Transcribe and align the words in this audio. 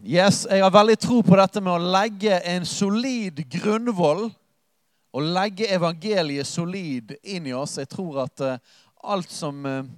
Yes, 0.00 0.46
jeg 0.48 0.62
har 0.64 0.70
veldig 0.72 0.94
tro 0.96 1.18
på 1.20 1.36
dette 1.36 1.60
med 1.60 1.74
å 1.76 1.88
legge 1.92 2.38
en 2.48 2.64
solid 2.64 3.42
grunnvoll. 3.52 4.30
Og 5.12 5.26
legge 5.36 5.66
evangeliet 5.68 6.48
solid 6.48 7.10
inn 7.20 7.50
i 7.50 7.52
oss. 7.52 7.74
Jeg 7.76 7.90
tror 7.92 8.22
at 8.22 8.40
eh, 8.40 8.62
alt 9.04 9.28
som, 9.28 9.58
eh, 9.68 9.90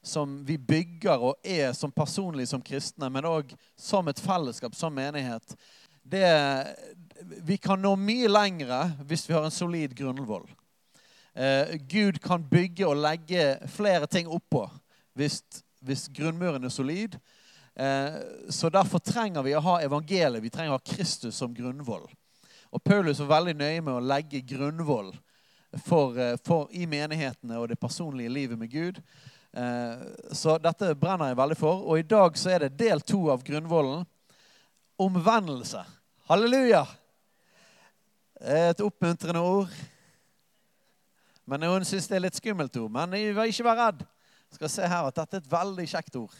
som 0.00 0.38
vi 0.48 0.56
bygger 0.56 1.20
og 1.28 1.44
er 1.44 1.74
som 1.76 1.92
personlig 1.92 2.46
som 2.48 2.62
kristne, 2.64 3.10
men 3.12 3.28
òg 3.28 3.52
som 3.76 4.08
et 4.08 4.22
fellesskap, 4.22 4.72
som 4.78 4.94
menighet 4.96 5.52
det, 6.08 6.24
Vi 7.44 7.58
kan 7.60 7.82
nå 7.82 7.92
mye 8.00 8.30
lengre 8.32 8.78
hvis 9.04 9.26
vi 9.28 9.34
har 9.36 9.44
en 9.44 9.52
solid 9.52 9.92
grunnvoll. 9.98 10.48
Eh, 11.34 11.76
Gud 11.84 12.22
kan 12.24 12.40
bygge 12.40 12.88
og 12.88 12.96
legge 12.96 13.58
flere 13.68 14.08
ting 14.08 14.30
oppå 14.30 14.64
hvis, 15.12 15.42
hvis 15.84 16.08
grunnmuren 16.08 16.64
er 16.64 16.72
solid. 16.72 17.20
Eh, 17.80 18.12
så 18.48 18.68
derfor 18.70 18.98
trenger 18.98 19.42
vi 19.42 19.54
å 19.56 19.60
ha 19.64 19.78
evangeliet. 19.80 20.42
Vi 20.42 20.50
trenger 20.52 20.74
å 20.74 20.76
ha 20.76 20.84
Kristus 20.84 21.38
som 21.40 21.54
grunnvoll. 21.56 22.04
Og 22.70 22.82
Paulus 22.84 23.22
var 23.22 23.38
veldig 23.38 23.54
nøye 23.56 23.80
med 23.80 23.94
å 23.94 24.02
legge 24.04 24.42
grunnvoll 24.44 25.14
for, 25.86 26.18
eh, 26.18 26.36
for, 26.44 26.68
i 26.76 26.84
menighetene 26.86 27.56
og 27.56 27.70
det 27.70 27.80
personlige 27.80 28.28
livet 28.28 28.58
med 28.58 28.70
Gud. 28.70 29.00
Eh, 29.56 30.02
så 30.32 30.58
dette 30.60 30.94
brenner 30.94 31.32
jeg 31.32 31.38
veldig 31.40 31.56
for. 31.56 31.86
Og 31.88 31.98
i 31.98 32.02
dag 32.02 32.36
så 32.36 32.50
er 32.50 32.58
det 32.66 32.76
del 32.76 33.00
to 33.00 33.30
av 33.30 33.42
grunnvollen. 33.42 34.04
Omvendelse. 35.00 35.80
Halleluja! 36.28 36.84
Et 38.40 38.80
oppmuntrende 38.80 39.40
ord. 39.40 39.72
Men 41.46 41.64
noen 41.64 41.88
syns 41.88 42.12
det 42.12 42.20
er 42.20 42.26
litt 42.28 42.36
skummelt 42.36 42.76
ord. 42.76 42.92
Men 42.92 43.16
ikke 43.16 43.64
vær 43.64 43.82
redd. 43.86 44.04
Jeg 44.50 44.60
skal 44.60 44.68
se 44.68 44.86
her 44.86 45.08
at 45.08 45.16
Dette 45.16 45.40
er 45.40 45.40
et 45.46 45.52
veldig 45.52 45.88
kjekt 45.88 46.20
ord. 46.20 46.36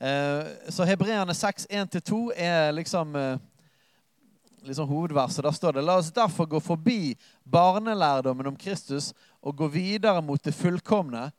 Eh, 0.00 0.46
så 0.68 0.84
Hebreerne 0.88 1.34
6, 1.34 1.66
1-2 1.70 2.32
er 2.36 2.72
liksom, 2.72 3.16
eh, 3.16 3.38
liksom 4.62 4.88
hovedverset. 4.88 5.44
Der 5.44 5.50
står 5.50 5.72
det 5.72 5.84
La 5.84 5.98
oss 5.98 6.10
derfor 6.10 6.46
gå 6.46 6.60
forbi 6.60 7.18
barnelærdommen 7.44 8.46
om 8.46 8.56
Kristus 8.56 9.12
og 9.42 9.56
gå 9.56 9.66
videre 9.68 10.22
mot 10.22 10.44
det 10.44 10.54
fullkomne, 10.54 11.32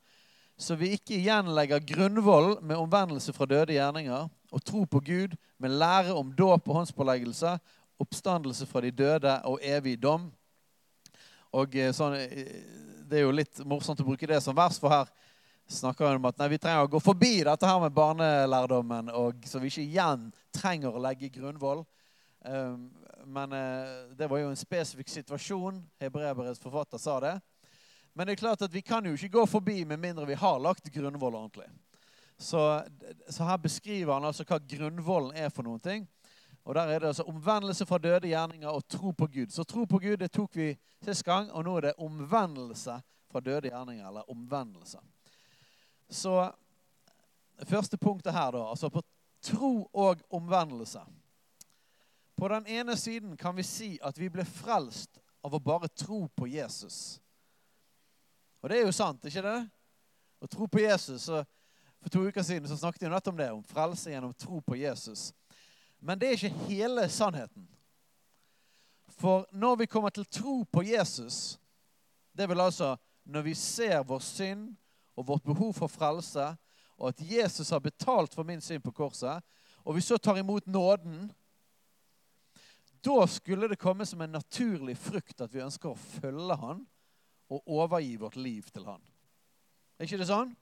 så 0.58 0.76
vi 0.78 0.92
ikke 0.94 1.16
igjen 1.16 1.50
legger 1.54 1.82
grunnvoll 1.82 2.62
med 2.62 2.76
omvendelse 2.76 3.32
fra 3.32 3.46
døde 3.46 3.72
gjerninger 3.72 4.28
og 4.52 4.64
tro 4.64 4.84
på 4.84 5.00
Gud 5.00 5.34
med 5.58 5.70
lære 5.70 6.14
om 6.14 6.30
dåp 6.32 6.68
og 6.68 6.74
håndspåleggelse, 6.74 7.58
oppstandelse 7.98 8.66
fra 8.66 8.80
de 8.80 8.90
døde 8.90 9.40
og 9.44 9.58
evig 9.62 10.02
dom. 10.02 10.30
Og 11.52 11.74
eh, 11.74 11.90
sånn, 11.90 12.14
Det 13.10 13.18
er 13.18 13.26
jo 13.26 13.34
litt 13.34 13.58
morsomt 13.66 14.00
å 14.00 14.06
bruke 14.06 14.26
det 14.26 14.40
som 14.40 14.54
vers, 14.54 14.78
for 14.78 14.88
her 14.88 15.10
snakker 15.72 16.16
om 16.16 16.28
at 16.28 16.38
nei, 16.38 16.48
vi 16.52 16.60
trenger 16.60 16.86
å 16.86 16.90
gå 16.92 17.00
forbi 17.02 17.42
dette 17.46 17.68
her 17.68 17.80
med 17.82 17.94
barnelærdommen, 17.96 19.10
og, 19.16 19.44
så 19.48 19.60
vi 19.62 19.70
ikke 19.72 19.84
igjen 19.84 20.28
trenger 20.54 20.94
å 20.94 21.02
legge 21.02 21.32
grunnvoll. 21.32 21.84
Um, 22.44 22.90
men 23.26 23.54
uh, 23.54 24.12
det 24.18 24.28
var 24.30 24.42
jo 24.42 24.50
en 24.50 24.58
spesifikk 24.58 25.10
situasjon. 25.12 25.78
Hebreberets 26.02 26.62
forfatter 26.62 27.00
sa 27.00 27.18
det. 27.22 27.36
Men 28.12 28.26
det 28.26 28.34
er 28.34 28.42
klart 28.42 28.64
at 28.66 28.74
vi 28.74 28.82
kan 28.84 29.06
jo 29.06 29.14
ikke 29.16 29.38
gå 29.38 29.46
forbi 29.48 29.82
med 29.88 30.00
mindre 30.02 30.26
vi 30.28 30.36
har 30.36 30.58
lagt 30.60 30.90
grunnvoll 30.92 31.38
ordentlig. 31.38 31.68
Så, 32.38 32.82
så 33.28 33.46
her 33.46 33.56
beskriver 33.62 34.12
han 34.16 34.26
altså 34.26 34.44
hva 34.44 34.58
grunnvollen 34.58 35.36
er 35.38 35.52
for 35.54 35.64
noen 35.64 35.80
ting. 35.80 36.08
Og 36.64 36.74
der 36.74 36.92
er 36.92 36.98
det 36.98 37.06
altså 37.06 37.24
omvendelse 37.26 37.86
fra 37.86 37.98
døde 37.98 38.28
gjerninger 38.28 38.68
og 38.68 38.84
tro 38.88 39.10
på 39.10 39.26
Gud. 39.26 39.50
Så 39.50 39.64
tro 39.64 39.84
på 39.84 39.98
Gud 39.98 40.16
det 40.16 40.30
tok 40.34 40.56
vi 40.56 40.68
sist 41.04 41.24
gang, 41.24 41.50
og 41.50 41.64
nå 41.64 41.76
er 41.76 41.88
det 41.88 41.98
omvendelse 41.98 42.98
fra 43.30 43.40
døde 43.40 43.70
gjerninger. 43.70 44.08
Eller 44.08 44.30
omvendelse. 44.30 44.98
Så 46.12 46.36
det 47.56 47.68
første 47.68 47.96
punktet 47.96 48.34
her, 48.34 48.50
da, 48.52 48.66
altså 48.70 48.90
på 48.92 49.02
tro 49.42 49.88
og 49.92 50.20
omvendelse. 50.30 51.00
På 52.36 52.48
den 52.48 52.66
ene 52.66 52.96
siden 52.96 53.36
kan 53.36 53.56
vi 53.56 53.62
si 53.62 53.98
at 54.02 54.18
vi 54.18 54.28
ble 54.32 54.44
frelst 54.44 55.20
av 55.42 55.54
å 55.54 55.62
bare 55.62 55.88
tro 55.88 56.26
på 56.36 56.46
Jesus. 56.50 57.20
Og 58.62 58.70
det 58.70 58.78
er 58.78 58.86
jo 58.86 58.94
sant, 58.94 59.24
ikke 59.26 59.44
det? 59.46 59.58
Å 60.42 60.50
tro 60.50 60.68
på 60.70 60.82
Jesus. 60.82 61.26
Så 61.26 61.42
for 62.02 62.10
to 62.10 62.24
uker 62.26 62.42
siden 62.42 62.68
så 62.68 62.78
snakket 62.78 63.06
vi 63.06 63.10
nettopp 63.10 63.34
om 63.34 63.40
det, 63.40 63.50
om 63.52 63.64
frelse 63.66 64.10
gjennom 64.10 64.34
tro 64.34 64.60
på 64.60 64.78
Jesus. 64.78 65.30
Men 66.02 66.18
det 66.18 66.28
er 66.28 66.38
ikke 66.38 66.66
hele 66.68 67.06
sannheten. 67.10 67.66
For 69.18 69.46
når 69.52 69.82
vi 69.82 69.90
kommer 69.90 70.10
til 70.10 70.26
tro 70.26 70.62
på 70.64 70.82
Jesus, 70.82 71.58
det 72.32 72.48
vil 72.48 72.60
altså 72.60 72.96
når 73.24 73.42
vi 73.46 73.54
ser 73.54 74.02
vår 74.02 74.22
synd 74.24 74.72
og 75.16 75.26
vårt 75.28 75.44
behov 75.46 75.74
for 75.76 75.92
frelse, 75.92 76.52
og 76.98 77.08
at 77.10 77.22
Jesus 77.26 77.70
har 77.70 77.82
betalt 77.82 78.34
for 78.34 78.46
min 78.46 78.60
synd 78.60 78.84
på 78.84 78.94
korset, 78.94 79.42
og 79.82 79.96
vi 79.96 80.04
så 80.04 80.18
tar 80.18 80.38
imot 80.38 80.66
nåden, 80.66 81.30
da 83.02 83.26
skulle 83.26 83.68
det 83.68 83.80
komme 83.82 84.06
som 84.06 84.20
en 84.22 84.36
naturlig 84.38 84.94
frukt 84.98 85.40
at 85.42 85.54
vi 85.54 85.64
ønsker 85.64 85.90
å 85.90 85.98
følge 85.98 86.56
han 86.60 86.84
og 87.52 87.62
overgi 87.66 88.14
vårt 88.20 88.38
liv 88.38 88.68
til 88.70 88.86
han. 88.86 89.02
Er 89.98 90.06
ikke 90.06 90.20
det 90.22 90.30
sånn? 90.30 90.52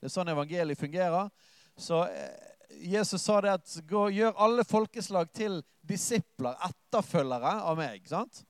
Det 0.00 0.08
er 0.08 0.12
sånn 0.12 0.32
evangeliet 0.32 0.80
fungerer. 0.80 1.30
Så 1.78 2.02
eh, 2.10 2.50
Jesus 2.90 3.22
sa 3.22 3.38
det 3.44 3.54
at 3.60 3.76
gjør 3.88 4.34
alle 4.42 4.64
folkeslag 4.66 5.30
til 5.36 5.60
disipler, 5.86 6.58
etterfølgere 6.66 7.54
av 7.66 7.78
meg. 7.78 8.02
sant? 8.08 8.42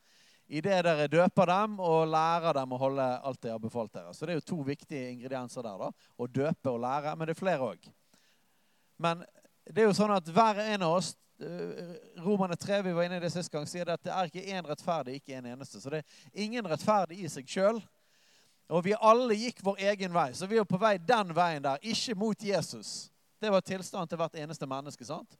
Idet 0.50 0.82
dere 0.84 1.06
døper 1.06 1.46
dem 1.46 1.78
og 1.78 2.08
lærer 2.10 2.56
dem 2.58 2.72
å 2.74 2.78
holde 2.80 3.06
alt 3.22 3.44
jeg 3.46 3.54
har 3.54 3.62
befalt 3.62 3.92
dere. 3.94 4.14
Så 4.14 4.26
det 4.26 4.34
er 4.34 4.40
jo 4.40 4.48
to 4.50 4.58
viktige 4.66 5.12
ingredienser 5.12 5.62
der. 5.62 5.78
da, 5.78 5.90
Å 6.18 6.26
døpe 6.26 6.72
og 6.72 6.80
lære. 6.82 7.14
Men 7.14 7.28
det 7.28 7.36
er 7.36 7.38
flere 7.38 7.68
òg. 7.70 7.86
Men 8.98 9.22
det 9.64 9.84
er 9.84 9.88
jo 9.88 9.94
sånn 9.96 10.16
at 10.16 10.26
hver 10.34 10.58
en 10.64 10.88
av 10.88 10.96
oss 10.98 11.12
eh, 11.38 11.94
Romerne 12.24 12.58
3 12.58 12.80
vi 12.88 12.96
var 12.96 13.06
inne 13.06 13.20
i 13.20 13.22
det 13.22 13.30
sist 13.32 13.52
gang, 13.52 13.68
sier 13.70 13.86
det 13.86 13.94
at 14.00 14.04
det 14.08 14.12
er 14.16 14.32
ikke 14.32 14.58
én 14.58 14.66
rettferdig, 14.66 15.20
ikke 15.20 15.38
en 15.38 15.48
eneste. 15.54 15.80
Så 15.80 15.94
det 15.94 16.02
er 16.02 16.42
ingen 16.42 16.66
rettferdig 16.66 17.22
i 17.22 17.30
seg 17.30 17.46
sjøl. 17.48 17.80
Og 18.70 18.84
vi 18.86 18.98
alle 18.98 19.38
gikk 19.38 19.62
vår 19.66 19.80
egen 19.92 20.12
vei. 20.14 20.28
Så 20.34 20.50
vi 20.50 20.58
er 20.58 20.66
på 20.66 20.78
vei 20.82 20.96
den 20.98 21.30
veien 21.34 21.62
der, 21.62 21.78
ikke 21.82 22.18
mot 22.18 22.42
Jesus. 22.42 23.08
Det 23.40 23.50
var 23.54 23.62
tilstanden 23.64 24.10
til 24.10 24.18
hvert 24.18 24.36
eneste 24.42 24.66
menneske. 24.66 25.06
sant? 25.06 25.38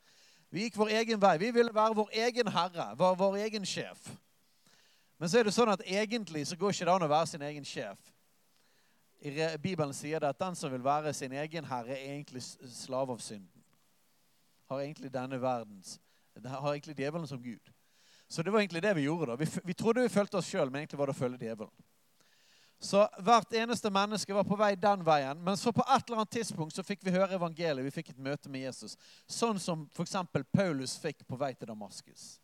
Vi 0.51 0.65
gikk 0.67 0.79
vår 0.79 0.95
egen 1.03 1.21
vei. 1.23 1.37
Vi 1.39 1.51
ville 1.55 1.75
være 1.75 1.99
vår 1.99 2.19
egen 2.27 2.49
herre, 2.51 2.93
var 2.99 3.19
vår 3.19 3.43
egen 3.45 3.67
sjef. 3.67 4.11
Men 5.21 5.29
så 5.29 5.39
er 5.39 5.45
det 5.45 5.53
sånn 5.53 5.69
at 5.69 5.83
egentlig 5.85 6.47
så 6.49 6.57
går 6.57 6.73
ikke 6.73 6.87
det 6.89 6.93
an 6.95 7.05
å 7.05 7.11
være 7.13 7.29
sin 7.29 7.43
egen 7.45 7.67
sjef. 7.69 7.99
I 9.21 9.33
Bibelen 9.61 9.93
sier 9.93 10.23
det 10.23 10.31
at 10.33 10.39
den 10.41 10.57
som 10.57 10.73
vil 10.73 10.85
være 10.85 11.13
sin 11.13 11.35
egen 11.37 11.67
herre, 11.69 11.93
er 11.93 12.15
egentlig 12.15 12.41
slave 12.41 13.13
av 13.13 13.21
synden. 13.21 13.67
Har 14.71 14.81
egentlig 14.81 15.11
denne 15.13 15.37
verdens 15.43 15.99
Har 16.41 16.73
egentlig 16.73 16.97
djevelen 16.97 17.27
som 17.29 17.43
Gud. 17.43 17.69
Så 18.29 18.43
det 18.43 18.53
var 18.55 18.63
egentlig 18.63 18.83
det 18.83 18.95
vi 18.97 19.03
gjorde. 19.03 19.27
da. 19.27 19.37
Vi, 19.37 19.47
vi 19.65 19.75
trodde 19.75 20.07
vi 20.07 20.09
fulgte 20.09 20.39
oss 20.39 20.49
sjøl, 20.49 20.71
men 20.71 20.81
egentlig 20.81 20.99
var 20.99 21.11
det 21.11 21.17
å 21.19 21.21
følge 21.21 21.45
djevelen. 21.45 21.73
Så 22.81 23.03
hvert 23.21 23.53
eneste 23.53 23.91
menneske 23.93 24.33
var 24.33 24.47
på 24.49 24.57
vei 24.57 24.73
den 24.79 25.03
veien. 25.05 25.41
Men 25.45 25.59
så 25.61 25.73
på 25.73 25.85
et 25.85 26.07
eller 26.07 26.23
annet 26.23 26.33
tidspunkt 26.33 26.73
så 26.73 26.85
fikk 26.87 27.03
vi 27.05 27.13
høre 27.13 27.37
evangeliet. 27.37 27.85
Vi 27.85 27.93
fikk 27.99 28.15
et 28.15 28.23
møte 28.25 28.49
med 28.49 28.65
Jesus. 28.71 28.97
Sånn 29.29 29.61
som 29.61 29.85
f.eks. 29.93 30.17
Paulus 30.49 30.97
fikk 31.03 31.27
på 31.29 31.37
vei 31.37 31.53
til 31.53 31.69
Damaskus. 31.69 32.39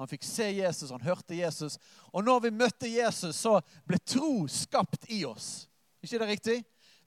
Han 0.00 0.08
fikk 0.08 0.24
se 0.24 0.46
Jesus, 0.56 0.90
han 0.90 1.04
hørte 1.04 1.36
Jesus. 1.36 1.76
Og 2.08 2.24
når 2.24 2.46
vi 2.46 2.56
møtte 2.56 2.88
Jesus, 2.88 3.36
så 3.36 3.58
ble 3.84 3.98
tro 4.00 4.46
skapt 4.48 5.04
i 5.12 5.26
oss. 5.28 5.68
ikke 6.00 6.18
det 6.22 6.28
riktig? 6.28 6.58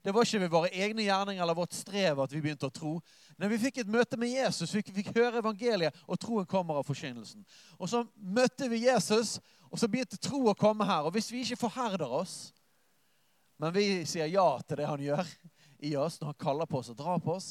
Det 0.04 0.12
var 0.14 0.22
ikke 0.22 0.40
ved 0.44 0.52
våre 0.52 0.68
egne 0.70 1.02
gjerninger 1.02 1.42
eller 1.42 1.56
vårt 1.56 1.74
strev 1.74 2.20
at 2.22 2.32
vi 2.32 2.42
begynte 2.44 2.68
å 2.68 2.74
tro. 2.74 2.98
Når 3.40 3.50
vi 3.50 3.58
fikk 3.64 3.80
et 3.82 3.90
møte 3.90 4.18
med 4.20 4.30
Jesus, 4.30 4.74
vi 4.76 4.82
fikk 4.84 5.14
høre 5.16 5.40
evangeliet, 5.40 5.96
og 6.06 6.20
troen 6.20 6.46
kommer 6.46 6.78
av 6.78 6.86
forkynnelsen. 6.86 7.42
Og 7.80 7.90
så 7.90 8.04
møtte 8.14 8.68
vi 8.70 8.84
Jesus, 8.84 9.38
og 9.72 9.80
så 9.80 9.88
begynte 9.90 10.20
tro 10.20 10.44
å 10.52 10.54
komme 10.54 10.86
her. 10.86 11.08
Og 11.08 11.16
hvis 11.16 11.32
vi 11.32 11.42
ikke 11.42 11.64
forherder 11.64 12.12
oss, 12.20 12.52
men 13.58 13.74
vi 13.74 14.04
sier 14.06 14.30
ja 14.30 14.46
til 14.62 14.78
det 14.78 14.90
han 14.90 15.02
gjør 15.02 15.34
i 15.82 15.96
oss 15.98 16.20
når 16.20 16.30
han 16.30 16.42
kaller 16.46 16.70
på 16.70 16.78
oss 16.82 16.92
og 16.92 17.00
drar 17.00 17.18
på 17.24 17.34
oss, 17.38 17.50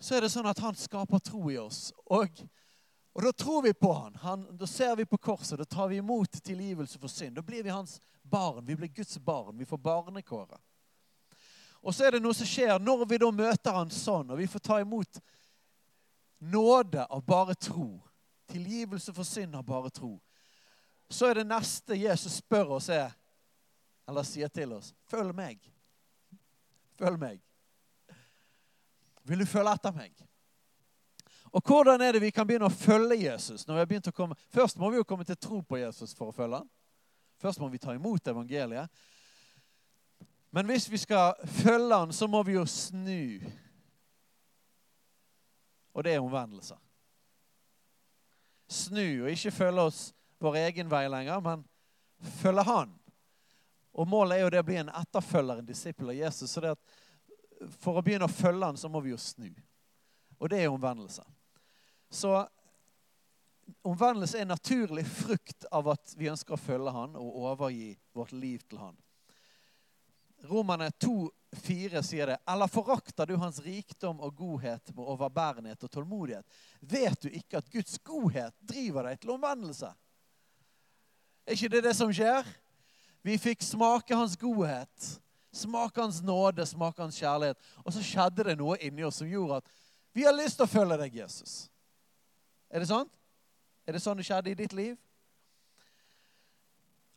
så 0.00 0.16
er 0.16 0.24
det 0.24 0.32
sånn 0.32 0.48
at 0.50 0.60
han 0.60 0.76
skaper 0.76 1.22
tro 1.22 1.46
i 1.52 1.58
oss. 1.60 1.90
Og 2.10 2.34
og 3.12 3.22
da 3.22 3.32
tror 3.32 3.62
vi 3.62 3.72
på 3.74 3.92
han. 3.92 4.14
han. 4.14 4.56
Da 4.56 4.66
ser 4.66 4.96
vi 4.96 5.04
på 5.04 5.18
korset. 5.18 5.58
Da 5.58 5.64
tar 5.64 5.88
vi 5.88 5.96
imot 5.96 6.42
tilgivelse 6.42 6.98
for 6.98 7.08
synd. 7.08 7.36
Da 7.36 7.42
blir 7.42 7.62
vi 7.62 7.70
hans 7.70 8.00
barn. 8.22 8.66
Vi 8.66 8.76
blir 8.76 8.88
Guds 8.88 9.18
barn. 9.18 9.58
Vi 9.58 9.66
får 9.66 9.78
barnekåret. 9.78 10.60
Og 11.80 11.94
så 11.94 12.04
er 12.06 12.12
det 12.12 12.22
noe 12.22 12.36
som 12.36 12.46
skjer 12.46 12.78
når 12.78 13.06
vi 13.08 13.18
da 13.18 13.30
møter 13.32 13.72
han 13.72 13.90
sånn, 13.90 14.30
og 14.30 14.38
vi 14.38 14.46
får 14.50 14.60
ta 14.60 14.76
imot 14.82 15.20
nåde 16.38 17.06
av 17.06 17.22
bare 17.24 17.56
tro. 17.56 18.02
Tilgivelse 18.52 19.14
for 19.16 19.24
synd 19.24 19.56
av 19.56 19.64
bare 19.64 19.90
tro. 19.90 20.18
Så 21.10 21.30
er 21.30 21.40
det 21.40 21.48
neste 21.48 21.96
Jesus 21.96 22.36
spør 22.38 22.76
oss, 22.76 22.90
er, 22.92 23.10
eller 24.06 24.26
sier 24.28 24.52
til 24.52 24.76
oss, 24.76 24.92
følg 25.10 25.32
meg. 25.34 25.64
Følg 27.00 27.18
meg. 27.18 27.40
Vil 29.24 29.40
du 29.40 29.48
følge 29.48 29.72
etter 29.72 29.96
meg? 29.96 30.12
Og 31.50 31.62
hvordan 31.66 32.00
er 32.00 32.12
det 32.14 32.22
vi 32.22 32.30
kan 32.30 32.46
begynne 32.46 32.68
å 32.68 32.74
følge 32.74 33.16
Jesus? 33.24 33.66
når 33.66 33.74
vi 33.74 33.80
har 33.80 33.88
begynt 33.90 34.10
å 34.10 34.14
komme... 34.14 34.36
Først 34.54 34.78
må 34.78 34.90
vi 34.90 35.00
jo 35.00 35.06
komme 35.06 35.26
til 35.26 35.38
tro 35.38 35.62
på 35.66 35.80
Jesus 35.80 36.14
for 36.14 36.30
å 36.30 36.34
følge 36.34 36.60
han. 36.62 36.68
Først 37.40 37.60
må 37.60 37.68
vi 37.72 37.80
ta 37.82 37.94
imot 37.96 38.28
evangeliet. 38.30 38.90
Men 40.50 40.66
hvis 40.66 40.86
vi 40.90 40.98
skal 40.98 41.34
følge 41.62 41.96
han, 41.96 42.12
så 42.12 42.28
må 42.30 42.42
vi 42.46 42.54
jo 42.54 42.66
snu. 42.66 43.40
Og 45.94 46.04
det 46.04 46.14
er 46.14 46.22
omvendelse. 46.22 46.76
snu 48.70 49.24
og 49.24 49.30
ikke 49.30 49.50
følge 49.50 49.82
oss 49.82 50.00
vår 50.38 50.56
egen 50.56 50.90
vei 50.90 51.08
lenger, 51.10 51.40
men 51.42 51.64
følge 52.38 52.62
Han. 52.62 52.92
Og 53.92 54.06
Målet 54.08 54.38
er 54.38 54.44
jo 54.44 54.50
det 54.54 54.60
å 54.62 54.66
bli 54.68 54.76
en 54.78 54.92
etterfølger, 54.94 55.58
en 55.58 55.66
disippel 55.66 56.12
av 56.12 56.14
Jesus. 56.14 56.50
så 56.50 56.74
For 57.82 57.98
å 57.98 58.02
begynne 58.02 58.24
å 58.24 58.32
følge 58.32 58.66
Han, 58.66 58.76
så 58.76 58.88
må 58.88 59.00
vi 59.00 59.10
jo 59.10 59.18
snu. 59.18 59.50
Og 60.38 60.48
det 60.48 60.62
er 60.62 60.70
omvendelse. 60.70 61.24
Så 62.10 62.48
omvendelse 63.82 64.38
er 64.38 64.42
en 64.42 64.54
naturlig 64.54 65.06
frukt 65.06 65.64
av 65.70 65.92
at 65.92 66.14
vi 66.18 66.30
ønsker 66.30 66.56
å 66.56 66.60
følge 66.60 66.94
Han 66.94 67.14
og 67.18 67.38
overgi 67.44 67.94
vårt 68.16 68.34
liv 68.34 68.64
til 68.66 68.82
Han. 68.82 68.98
Romerne 70.50 70.90
2,4 71.04 72.02
sier 72.02 72.32
det. 72.32 72.38
Eller 72.48 72.66
forakter 72.66 73.28
du 73.28 73.36
hans 73.36 73.60
rikdom 73.62 74.20
og 74.24 74.34
godhet 74.36 74.92
med 74.94 75.04
overbærenhet 75.04 75.84
og 75.84 75.92
tålmodighet? 75.92 76.46
Vet 76.80 77.22
du 77.22 77.28
ikke 77.28 77.60
at 77.60 77.70
Guds 77.70 77.98
godhet 78.04 78.56
driver 78.60 79.10
deg 79.10 79.20
til 79.20 79.34
omvendelse? 79.36 79.92
Er 81.46 81.56
ikke 81.56 81.72
det 81.76 81.84
det 81.84 81.96
som 81.96 82.12
skjer? 82.14 82.46
Vi 83.22 83.36
fikk 83.36 83.62
smake 83.64 84.16
hans 84.16 84.36
godhet, 84.40 85.10
smake 85.52 86.00
hans 86.00 86.22
nåde, 86.24 86.64
smake 86.66 87.02
hans 87.02 87.18
kjærlighet. 87.20 87.58
Og 87.84 87.92
så 87.92 88.04
skjedde 88.04 88.48
det 88.48 88.56
noe 88.60 88.78
inni 88.80 89.04
oss 89.04 89.20
som 89.20 89.28
gjorde 89.28 89.60
at 89.60 89.76
vi 90.16 90.24
har 90.24 90.34
lyst 90.34 90.58
til 90.58 90.66
å 90.66 90.72
følge 90.72 90.96
deg, 91.04 91.20
Jesus. 91.20 91.68
Er 92.70 92.82
det 92.82 92.88
sant? 92.88 93.12
Er 93.86 93.96
det 93.96 94.02
sånn 94.02 94.20
det 94.20 94.26
skjedde 94.28 94.52
i 94.52 94.58
ditt 94.58 94.74
liv? 94.76 94.98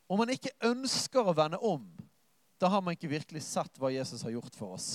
Om 0.10 0.20
man 0.24 0.34
ikke 0.34 0.54
ønsker 0.66 1.26
å 1.26 1.36
vende 1.38 1.60
om, 1.62 1.86
da 2.62 2.70
har 2.70 2.82
man 2.84 2.96
ikke 2.96 3.12
virkelig 3.12 3.44
sett 3.46 3.80
hva 3.82 3.92
Jesus 3.94 4.24
har 4.26 4.34
gjort 4.34 4.56
for 4.58 4.76
oss. 4.78 4.90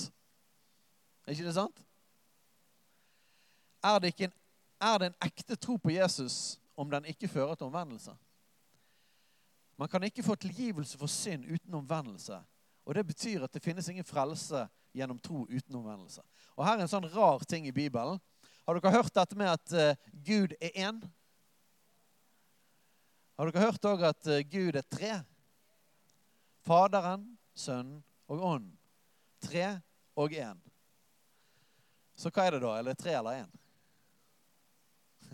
Er 1.25 1.35
ikke 1.35 1.47
det 1.47 1.55
sant? 1.57 1.83
Er 3.83 3.99
det, 4.03 4.13
en, 4.25 4.33
er 4.81 4.97
det 4.99 5.09
en 5.09 5.19
ekte 5.27 5.55
tro 5.55 5.77
på 5.79 5.93
Jesus 5.93 6.57
om 6.75 6.89
den 6.91 7.07
ikke 7.11 7.29
fører 7.31 7.55
til 7.55 7.69
omvendelse? 7.69 8.15
Man 9.79 9.87
kan 9.87 10.03
ikke 10.03 10.25
få 10.25 10.35
tilgivelse 10.35 10.97
for 10.99 11.07
synd 11.07 11.45
uten 11.47 11.73
omvendelse. 11.73 12.41
Og 12.85 12.95
Det 12.95 13.05
betyr 13.07 13.43
at 13.43 13.53
det 13.53 13.63
finnes 13.63 13.87
ingen 13.89 14.03
frelse 14.03 14.65
gjennom 14.95 15.19
tro 15.19 15.45
uten 15.45 15.75
omvendelse. 15.75 16.21
Og 16.55 16.65
Her 16.65 16.77
er 16.77 16.83
en 16.83 16.91
sånn 16.91 17.07
rar 17.13 17.45
ting 17.47 17.67
i 17.67 17.75
Bibelen. 17.75 18.19
Har 18.69 18.77
dere 18.77 18.91
hørt 18.93 19.15
dette 19.17 19.33
med 19.33 19.47
at 19.49 19.71
uh, 19.73 20.09
Gud 20.21 20.51
er 20.61 20.75
én? 20.77 20.97
Har 23.33 23.49
dere 23.49 23.63
hørt 23.63 23.85
òg 23.89 24.03
at 24.05 24.27
uh, 24.29 24.43
Gud 24.45 24.75
er 24.77 24.83
tre? 24.85 25.13
Faderen, 26.67 27.23
Sønnen 27.57 28.03
og 28.29 28.43
Ånden. 28.45 28.75
Tre 29.41 29.71
og 30.13 30.35
én. 30.37 30.59
Så 32.13 32.29
hva 32.29 32.45
er 32.45 32.59
det 32.59 32.59
da? 32.61 32.75
Eller 32.77 32.99
tre 32.99 33.15
eller 33.17 33.39
én? 33.39 33.49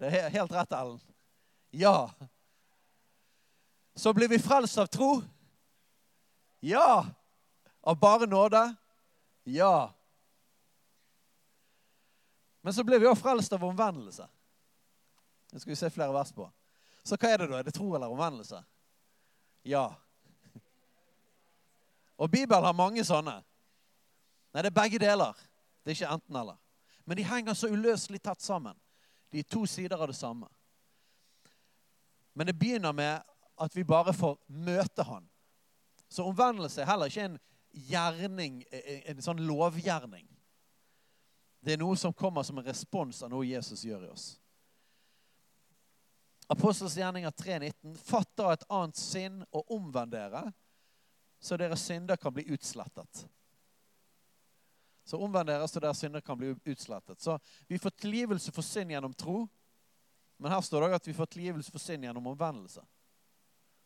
Det 0.00 0.08
er 0.08 0.32
helt 0.32 0.54
rett, 0.56 0.72
Ellen. 0.78 1.02
Ja. 1.76 2.08
Så 4.00 4.14
blir 4.16 4.32
vi 4.32 4.38
frelst 4.40 4.80
av 4.80 4.88
tro. 4.88 5.10
Ja. 6.64 7.04
Av 7.84 8.00
bare 8.00 8.30
nåde. 8.32 8.64
Ja. 9.44 9.92
Men 12.64 12.72
så 12.72 12.84
blir 12.84 12.98
vi 12.98 13.06
også 13.06 13.20
frelst 13.20 13.52
av 13.52 13.64
omvendelse. 13.64 14.24
Det 15.52 15.60
skal 15.60 15.70
vi 15.70 15.76
se 15.76 15.90
flere 15.92 16.14
vers 16.16 16.32
på. 16.32 16.46
Så 17.04 17.18
hva 17.20 17.28
er 17.28 17.42
det 17.42 17.50
da? 17.50 17.58
Er 17.60 17.66
det 17.66 17.74
tro 17.76 17.90
eller 17.92 18.08
omvendelse? 18.08 18.62
Ja. 19.68 19.90
Og 22.16 22.30
Bibelen 22.32 22.64
har 22.64 22.72
mange 22.72 23.04
sånne. 23.04 23.36
Nei, 24.54 24.62
det 24.62 24.70
er 24.70 24.78
begge 24.80 25.02
deler. 25.02 25.36
Det 25.84 25.92
er 25.92 25.98
ikke 25.98 26.16
enten-eller. 26.16 26.56
Men 27.04 27.20
de 27.20 27.28
henger 27.28 27.58
så 27.58 27.68
uløselig 27.68 28.22
tett 28.24 28.40
sammen. 28.40 28.80
De 29.28 29.44
er 29.44 29.50
to 29.50 29.66
sider 29.68 30.00
av 30.00 30.08
det 30.08 30.16
samme. 30.16 30.48
Men 32.32 32.48
det 32.48 32.56
begynner 32.58 32.96
med 32.96 33.20
at 33.60 33.76
vi 33.76 33.84
bare 33.84 34.16
får 34.16 34.38
møte 34.48 35.04
Han. 35.04 35.28
Så 36.08 36.24
omvendelse 36.24 36.80
er 36.80 36.88
heller 36.88 37.12
ikke 37.12 37.28
en 37.28 37.38
gjerning, 37.90 38.62
en 39.10 39.22
sånn 39.22 39.44
lovgjerning. 39.44 40.24
Det 41.64 41.74
er 41.74 41.80
noe 41.80 41.96
som 41.96 42.12
kommer 42.12 42.44
som 42.44 42.58
en 42.60 42.66
respons 42.66 43.22
av 43.24 43.30
noe 43.32 43.46
Jesus 43.48 43.86
gjør 43.86 44.04
i 44.04 44.10
oss. 44.12 44.26
Apostels 46.52 46.96
gjerninger 46.98 47.30
3,19.: 47.30 47.94
Fatt 47.96 48.28
da 48.36 48.50
et 48.52 48.66
annet 48.68 49.00
sinn 49.00 49.40
og 49.48 49.70
omvend 49.72 50.12
dere, 50.12 50.44
så 51.40 51.56
deres 51.56 51.86
synder 51.88 52.20
kan 52.20 52.34
bli 52.36 52.44
utslettet. 52.52 53.24
Så 55.04 55.20
omvend 55.20 55.48
dere 55.48 55.68
så 55.68 55.80
deres 55.80 56.00
synder 56.00 56.20
kan 56.24 56.36
bli 56.40 56.52
utslettet. 56.64 57.20
Så 57.20 57.38
vi 57.68 57.78
får 57.78 57.90
tilgivelse 57.90 58.52
for 58.52 58.64
synd 58.64 58.92
gjennom 58.92 59.14
tro. 59.16 59.46
Men 60.36 60.52
her 60.52 60.60
står 60.64 60.80
det 60.80 60.88
òg 60.88 60.96
at 60.98 61.08
vi 61.08 61.16
får 61.16 61.32
tilgivelse 61.32 61.72
for 61.72 61.80
synd 61.80 62.04
gjennom 62.04 62.26
omvendelse. 62.32 62.84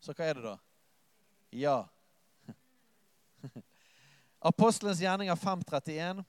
Så 0.00 0.14
hva 0.14 0.26
er 0.26 0.38
det 0.38 0.44
da? 0.46 0.56
Ja. 1.54 1.78
Apostelens 4.50 5.02
gjerninger 5.02 5.34
531. 5.34 6.24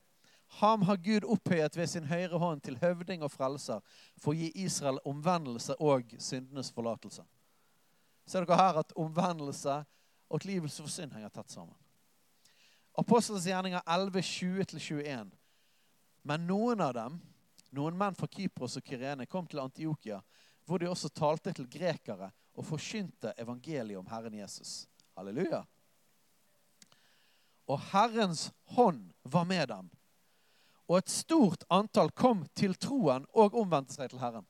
Ham 0.49 0.81
har 0.81 0.97
Gud 0.97 1.27
opphøyet 1.29 1.77
ved 1.77 1.87
sin 1.87 2.07
høyre 2.09 2.37
hånd 2.41 2.61
til 2.65 2.77
høvding 2.81 3.23
og 3.23 3.31
frelser 3.31 3.83
for 4.17 4.33
å 4.33 4.39
gi 4.39 4.49
Israel 4.65 4.97
omvendelse 5.05 5.75
og 5.79 6.09
syndenes 6.17 6.71
forlatelse. 6.73 7.23
Ser 8.25 8.45
dere 8.45 8.57
her 8.57 8.79
at 8.81 8.95
omvendelse 8.97 9.83
og 10.29 10.41
tilgivelse 10.41 10.81
for 10.81 10.93
synd 10.93 11.13
henger 11.13 11.31
tett 11.33 11.53
sammen? 11.53 11.77
Apostelens 12.97 13.45
gjerninger 13.47 13.81
11, 13.85 14.21
20-21. 14.21 15.29
Men 16.21 16.47
noen 16.49 16.81
av 16.83 16.93
dem, 16.97 17.19
noen 17.73 17.97
menn 17.97 18.17
fra 18.17 18.27
Kypros 18.27 18.77
og 18.81 18.85
Kyrene, 18.85 19.29
kom 19.29 19.47
til 19.47 19.61
Antiokia, 19.63 20.19
hvor 20.65 20.81
de 20.81 20.89
også 20.89 21.09
talte 21.13 21.53
til 21.55 21.69
grekere 21.71 22.31
og 22.57 22.65
forkynte 22.67 23.33
evangeliet 23.39 23.97
om 24.01 24.09
Herren 24.09 24.35
Jesus. 24.41 24.83
Halleluja. 25.17 25.63
Og 27.69 27.79
Herrens 27.91 28.49
hånd 28.75 29.13
var 29.23 29.45
med 29.45 29.67
dem. 29.69 29.89
Og 30.89 30.97
et 30.97 31.11
stort 31.13 31.63
antall 31.69 32.09
kom 32.17 32.41
til 32.57 32.73
troen 32.81 33.27
og 33.37 33.57
omvendte 33.61 33.93
seg 33.93 34.09
til 34.09 34.21
Herren. 34.21 34.45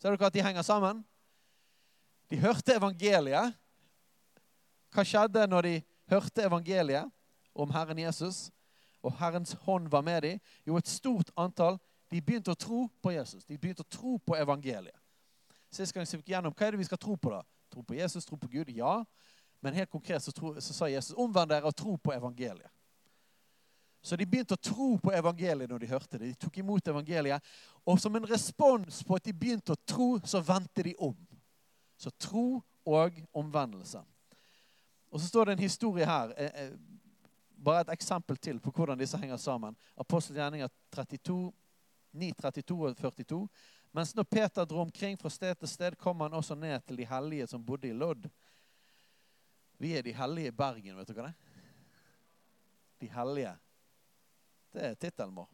Ser 0.00 0.14
dere 0.14 0.30
at 0.30 0.36
de 0.36 0.44
henger 0.44 0.64
sammen? 0.64 1.02
De 2.32 2.40
hørte 2.40 2.76
evangeliet. 2.76 3.52
Hva 4.94 5.04
skjedde 5.04 5.44
når 5.50 5.68
de 5.68 5.74
hørte 6.10 6.46
evangeliet 6.46 7.10
om 7.54 7.70
Herren 7.74 8.00
Jesus, 8.00 8.48
og 9.04 9.12
Herrens 9.18 9.52
hånd 9.66 9.90
var 9.92 10.04
med 10.06 10.22
dem? 10.24 10.40
Jo, 10.66 10.78
et 10.80 10.88
stort 10.88 11.30
antall 11.36 11.76
de 12.12 12.20
begynte 12.22 12.52
å 12.52 12.58
tro 12.58 12.84
på 13.02 13.12
Jesus. 13.12 13.44
De 13.44 13.58
begynte 13.58 13.84
å 13.84 13.90
tro 13.90 14.16
på 14.22 14.36
evangeliet. 14.38 14.96
Sist 15.74 15.92
gang 15.92 16.06
vi 16.06 16.20
gikk 16.20 16.30
gjennom, 16.30 16.54
Hva 16.54 16.66
er 16.66 16.76
det 16.76 16.80
vi 16.80 16.86
skal 16.88 17.00
tro 17.02 17.16
på, 17.18 17.32
da? 17.34 17.42
Tro 17.72 17.82
på 17.82 17.96
Jesus, 17.98 18.24
tro 18.24 18.38
på 18.38 18.48
Gud? 18.48 18.70
Ja. 18.70 19.02
Men 19.60 19.74
helt 19.74 19.90
konkret 19.90 20.22
så, 20.22 20.32
tro, 20.32 20.54
så 20.60 20.76
sa 20.76 20.88
Jesus 20.88 21.16
omvend 21.18 21.50
dere 21.50 21.66
og 21.66 21.74
tro 21.76 21.96
på 21.98 22.14
evangeliet. 22.14 22.70
Så 24.04 24.18
de 24.20 24.26
begynte 24.28 24.52
å 24.52 24.60
tro 24.60 24.90
på 25.00 25.12
evangeliet 25.16 25.70
når 25.70 25.80
de 25.80 25.88
hørte 25.88 26.18
det. 26.20 26.34
De 26.34 26.40
tok 26.44 26.58
imot 26.60 26.88
evangeliet. 26.92 27.44
Og 27.88 27.96
som 28.00 28.12
en 28.18 28.26
respons 28.28 29.00
på 29.00 29.16
at 29.16 29.24
de 29.24 29.32
begynte 29.32 29.72
å 29.72 29.80
tro, 29.88 30.08
så 30.28 30.42
vendte 30.44 30.84
de 30.84 30.92
om. 31.00 31.14
Så 31.96 32.12
tro 32.20 32.60
og 32.84 33.16
omvendelse. 33.32 34.02
Og 35.08 35.22
så 35.22 35.30
står 35.30 35.48
det 35.48 35.56
en 35.56 35.64
historie 35.64 36.04
her. 36.04 36.34
Eh, 36.36 36.66
eh, 36.66 36.76
bare 37.64 37.86
et 37.86 37.94
eksempel 37.96 38.36
til 38.36 38.60
på 38.60 38.74
hvordan 38.76 39.00
disse 39.00 39.16
henger 39.16 39.40
sammen. 39.40 39.76
Apostelgjerninger 39.96 40.68
32, 40.92 41.38
9, 42.12 42.32
32 42.44 42.78
og 42.90 43.00
42. 43.00 43.42
Mens 43.94 44.12
når 44.12 44.28
Peter 44.28 44.68
dro 44.68 44.84
omkring 44.84 45.16
fra 45.16 45.32
sted 45.32 45.56
til 45.56 45.70
sted, 45.70 45.96
kom 45.96 46.20
han 46.20 46.36
også 46.36 46.58
ned 46.58 46.82
til 46.84 47.00
de 47.00 47.08
hellige 47.08 47.46
som 47.46 47.64
bodde 47.64 47.88
i 47.88 47.96
Lodd. 47.96 48.28
Vi 49.80 49.96
er 49.96 50.04
de 50.04 50.12
hellige 50.12 50.52
i 50.52 50.56
Bergen, 50.56 50.96
vet 50.98 51.08
dere 51.08 51.30
det? 51.30 51.34
De 53.00 53.08
hellige. 53.08 53.54
Det 54.74 54.82
er 54.82 54.94
tittelen 54.98 55.34
vår. 55.34 55.48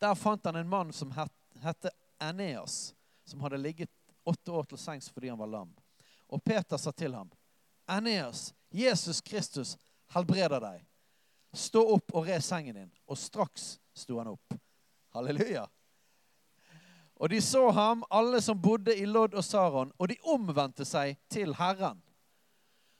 Der 0.00 0.14
fant 0.16 0.44
han 0.48 0.56
en 0.56 0.68
mann 0.68 0.92
som 0.92 1.10
het, 1.12 1.32
hette 1.60 1.90
Eneas, 2.22 2.94
som 3.24 3.40
hadde 3.44 3.60
ligget 3.60 3.90
åtte 4.24 4.52
år 4.52 4.64
til 4.70 4.80
sengs 4.80 5.10
fordi 5.12 5.28
han 5.28 5.38
var 5.38 5.50
lam. 5.52 5.74
Og 6.32 6.42
Peter 6.44 6.80
sa 6.80 6.92
til 6.92 7.14
ham 7.14 7.28
Eneas, 7.86 8.54
Jesus 8.72 9.20
Kristus 9.20 9.76
helbreder 10.16 10.60
deg. 10.60 10.82
Stå 11.52 11.84
opp 11.96 12.16
og 12.16 12.26
re 12.26 12.40
sengen 12.42 12.80
din. 12.80 12.92
Og 13.06 13.18
straks 13.20 13.76
sto 13.96 14.18
han 14.18 14.32
opp. 14.32 14.56
Halleluja. 15.14 15.66
Og 17.16 17.30
de 17.32 17.40
så 17.40 17.68
ham, 17.72 18.04
alle 18.10 18.40
som 18.44 18.60
bodde 18.60 18.96
i 18.96 19.06
Lodd 19.08 19.36
og 19.36 19.44
Saron, 19.44 19.92
og 19.96 20.08
de 20.08 20.18
omvendte 20.28 20.84
seg 20.84 21.16
til 21.32 21.54
Herren. 21.56 22.02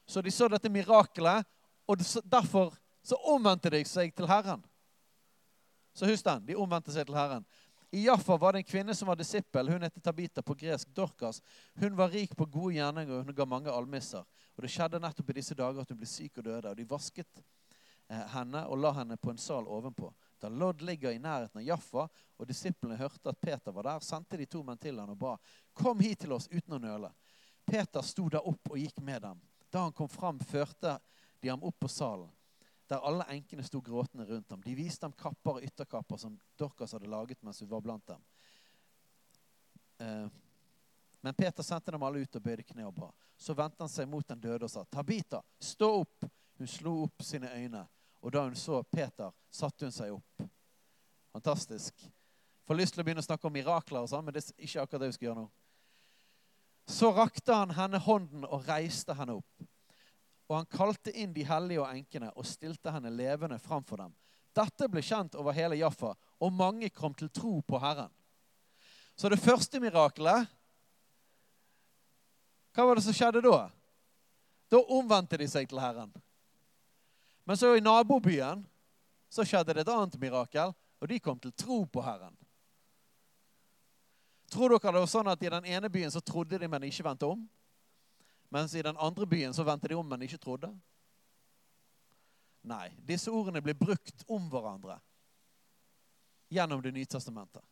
Så 0.09 0.23
de 0.23 0.33
så 0.33 0.49
dette 0.49 0.73
mirakelet, 0.73 1.45
og 1.89 2.01
derfor 2.25 2.77
så 3.07 3.19
omvendte 3.31 3.71
de 3.71 3.85
seg 3.87 4.11
til 4.17 4.27
Herren. 4.27 4.63
Så 5.95 6.09
husk 6.11 6.27
den. 6.27 6.43
De 6.49 6.59
omvendte 6.59 6.93
seg 6.93 7.07
til 7.07 7.17
Herren. 7.17 7.47
I 7.95 8.03
Jaffa 8.05 8.35
var 8.37 8.53
det 8.53 8.65
en 8.65 8.69
kvinne 8.69 8.95
som 8.99 9.09
var 9.09 9.17
disippel. 9.17 9.71
Hun 9.71 9.87
het 9.87 10.03
Tabita 10.03 10.43
på 10.43 10.57
gresk 10.59 10.91
Dorkas. 10.95 11.39
Hun 11.79 11.95
var 11.97 12.11
rik 12.11 12.35
på 12.37 12.49
gode 12.51 12.75
gjerninger 12.75 13.15
og 13.15 13.29
hun 13.29 13.37
ga 13.37 13.47
mange 13.47 13.71
almisser. 13.71 14.27
Og 14.57 14.65
Det 14.65 14.73
skjedde 14.75 15.01
nettopp 15.01 15.31
i 15.31 15.37
disse 15.39 15.55
dager 15.55 15.81
at 15.81 15.93
hun 15.93 16.01
ble 16.01 16.09
syk 16.11 16.41
og 16.43 16.49
døde. 16.49 16.73
Og 16.73 16.77
De 16.77 16.89
vasket 16.91 17.43
eh, 18.11 18.27
henne 18.35 18.65
og 18.67 18.83
la 18.83 18.93
henne 18.99 19.17
på 19.17 19.31
en 19.31 19.39
sal 19.41 19.71
ovenpå. 19.71 20.11
Da 20.43 20.51
Lodd 20.51 20.83
ligger 20.83 21.15
i 21.15 21.23
nærheten 21.23 21.63
av 21.63 21.65
Jaffa, 21.65 22.09
og 22.37 22.49
disiplene 22.51 22.99
hørte 22.99 23.31
at 23.31 23.41
Peter 23.41 23.73
var 23.73 23.87
der, 23.87 24.05
sendte 24.05 24.37
de 24.37 24.49
to 24.51 24.65
menn 24.67 24.83
til 24.83 24.99
han 25.01 25.15
og 25.15 25.21
ba, 25.21 25.37
kom 25.73 26.03
hit 26.03 26.25
til 26.27 26.35
oss 26.37 26.51
uten 26.51 26.77
å 26.77 26.83
nøle. 26.83 27.13
Peter 27.67 28.03
sto 28.05 28.27
da 28.29 28.43
opp 28.43 28.75
og 28.75 28.83
gikk 28.83 28.99
med 29.01 29.23
dem. 29.23 29.41
Da 29.73 29.87
han 29.87 29.95
kom 29.97 30.11
fram, 30.11 30.43
førte 30.43 30.99
de 31.41 31.49
ham 31.49 31.65
opp 31.65 31.79
på 31.81 31.89
salen, 31.89 32.29
der 32.89 33.03
alle 33.03 33.27
enkene 33.35 33.65
sto 33.67 33.81
gråtende 33.81 34.27
rundt 34.29 34.51
ham. 34.51 34.63
De 34.63 34.75
viste 34.75 35.07
ham 35.07 35.15
kapper 35.17 35.59
og 35.59 35.67
ytterkapper 35.67 36.21
som 36.21 36.39
Dorcas 36.59 36.95
hadde 36.95 37.11
laget 37.11 37.43
mens 37.43 37.61
hun 37.61 37.71
var 37.71 37.83
blant 37.85 38.07
dem. 38.07 38.25
Eh, 39.99 40.27
men 41.21 41.35
Peter 41.35 41.63
sendte 41.63 41.91
dem 41.91 42.03
alle 42.07 42.23
ut 42.23 42.37
og 42.39 42.43
bøyde 42.43 42.63
kne 42.63 42.87
og 42.87 42.95
ba. 42.95 43.11
Så 43.37 43.55
vendte 43.55 43.83
han 43.83 43.91
seg 43.91 44.09
mot 44.09 44.27
den 44.29 44.41
døde 44.41 44.69
og 44.69 44.71
sa, 44.71 44.85
Tabita, 44.85 45.43
stå 45.61 45.89
opp. 46.03 46.29
Hun 46.57 46.69
slo 46.71 46.93
opp 47.05 47.21
sine 47.21 47.51
øyne, 47.53 47.83
og 48.25 48.33
da 48.33 48.47
hun 48.47 48.55
så 48.57 48.79
Peter, 48.89 49.33
satte 49.53 49.85
hun 49.85 49.93
seg 49.93 50.15
opp. 50.15 50.47
Fantastisk. 51.37 52.07
Får 52.65 52.79
lyst 52.79 52.97
til 52.97 53.03
å 53.03 53.05
begynne 53.05 53.21
å 53.21 53.27
snakke 53.27 53.45
om 53.45 53.53
mirakler, 53.53 54.07
og 54.07 54.09
sånn, 54.09 54.25
men 54.25 54.33
det 54.33 54.41
er 54.41 54.65
ikke 54.65 54.87
akkurat 54.87 55.03
det 55.05 55.11
vi 55.11 55.17
skal 55.19 55.29
gjøre 55.29 55.43
nå. 55.43 55.51
Så 56.97 57.11
rakte 57.13 57.59
han 57.59 57.75
henne 57.77 58.01
hånden 58.01 58.47
og 58.47 58.65
reiste 58.71 59.15
henne 59.19 59.37
opp. 59.37 59.67
Og 60.47 60.57
han 60.61 60.69
kalte 60.71 61.11
inn 61.11 61.33
de 61.35 61.45
hellige 61.47 61.83
og 61.83 61.91
enkene 61.91 62.31
og 62.35 62.47
stilte 62.47 62.93
henne 62.95 63.11
levende 63.11 63.59
framfor 63.63 64.05
dem. 64.05 64.13
Dette 64.57 64.89
ble 64.89 65.03
kjent 65.05 65.35
over 65.37 65.53
hele 65.57 65.77
Jaffa, 65.77 66.15
og 66.15 66.55
mange 66.55 66.89
kom 66.95 67.15
til 67.15 67.29
tro 67.35 67.59
på 67.67 67.81
Herren. 67.83 68.13
Så 69.17 69.29
det 69.33 69.41
første 69.41 69.81
mirakelet 69.81 70.47
Hva 72.77 72.85
var 72.85 72.99
det 72.99 73.07
som 73.07 73.15
skjedde 73.17 73.41
da? 73.41 73.71
Da 74.69 74.81
omvendte 74.93 75.39
de 75.41 75.47
seg 75.49 75.69
til 75.69 75.81
Herren. 75.81 76.11
Men 77.49 77.57
så 77.57 77.71
i 77.77 77.81
nabobyen 77.81 78.67
så 79.33 79.47
skjedde 79.47 79.73
det 79.73 79.87
et 79.87 79.93
annet 79.93 80.19
mirakel, 80.21 80.75
og 81.01 81.09
de 81.09 81.19
kom 81.23 81.39
til 81.41 81.55
tro 81.57 81.85
på 81.89 82.03
Herren. 82.05 82.35
Tror 84.53 84.75
dere 84.75 84.93
det 84.93 85.03
var 85.03 85.11
sånn 85.11 85.31
at 85.31 85.43
i 85.43 85.51
den 85.51 85.67
ene 85.73 85.91
byen 85.93 86.13
så 86.13 86.21
trodde 86.21 86.59
de, 86.61 86.69
men 86.69 86.85
ikke 86.87 87.07
vendte 87.07 87.31
om? 87.33 87.47
Mens 88.57 88.75
i 88.75 88.83
den 88.83 88.97
andre 88.97 89.27
byen 89.29 89.55
så 89.55 89.65
vendte 89.69 89.89
de 89.89 89.99
om, 89.99 90.07
men 90.09 90.23
ikke 90.25 90.41
trodde? 90.41 90.71
Nei. 92.65 92.89
Disse 93.05 93.31
ordene 93.31 93.61
blir 93.63 93.77
brukt 93.77 94.25
om 94.33 94.49
hverandre 94.51 94.97
gjennom 96.49 96.81
Det 96.83 96.93
nye 96.95 97.09
testamentet. 97.11 97.63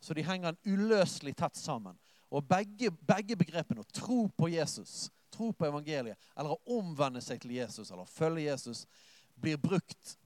Så 0.00 0.14
de 0.14 0.22
henger 0.22 0.54
uløselig 0.66 1.34
tett 1.36 1.56
sammen. 1.56 1.96
Og 2.30 2.44
begge, 2.46 2.90
begge 2.90 3.36
begrepene, 3.36 3.80
å 3.80 3.94
tro 3.96 4.26
på 4.36 4.50
Jesus, 4.52 5.08
tro 5.32 5.48
på 5.52 5.66
evangeliet, 5.66 6.18
eller 6.36 6.54
å 6.54 6.78
omvende 6.78 7.22
seg 7.24 7.40
til 7.40 7.56
Jesus 7.56 7.90
eller 7.90 8.06
følge 8.06 8.44
Jesus, 8.50 8.86
blir 9.34 9.58
brukt 9.58 10.16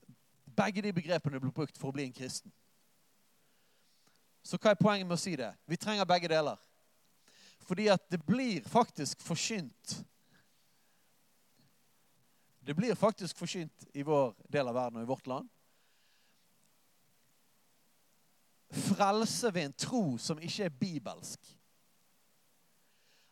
Begge 0.53 0.83
de 0.85 0.91
begrepene 0.93 1.39
blir 1.41 1.53
brukt 1.55 1.79
for 1.81 1.89
å 1.89 1.95
bli 1.97 2.05
en 2.05 2.13
kristen. 2.13 2.53
Så 4.45 4.59
hva 4.61 4.75
er 4.75 4.77
poenget 4.77 5.07
med 5.07 5.17
å 5.17 5.23
si 5.23 5.33
det? 5.39 5.49
Vi 5.65 5.79
trenger 5.81 6.05
begge 6.05 6.29
deler. 6.29 6.59
Fordi 7.73 7.87
at 7.89 8.11
det 8.11 8.27
blir 8.27 8.63
faktisk 8.69 9.21
forkynt 9.21 10.05
Det 12.61 12.75
blir 12.75 12.95
faktisk 12.95 13.37
forkynt 13.37 13.85
i 13.93 14.03
vår 14.03 14.35
del 14.53 14.69
av 14.69 14.75
verden 14.75 14.99
og 15.01 15.03
i 15.03 15.09
vårt 15.09 15.27
land. 15.27 15.49
Frelse 18.71 19.55
ved 19.55 19.65
en 19.65 19.73
tro 19.73 20.19
som 20.19 20.39
ikke 20.39 20.65
er 20.65 20.77
bibelsk. 20.81 21.49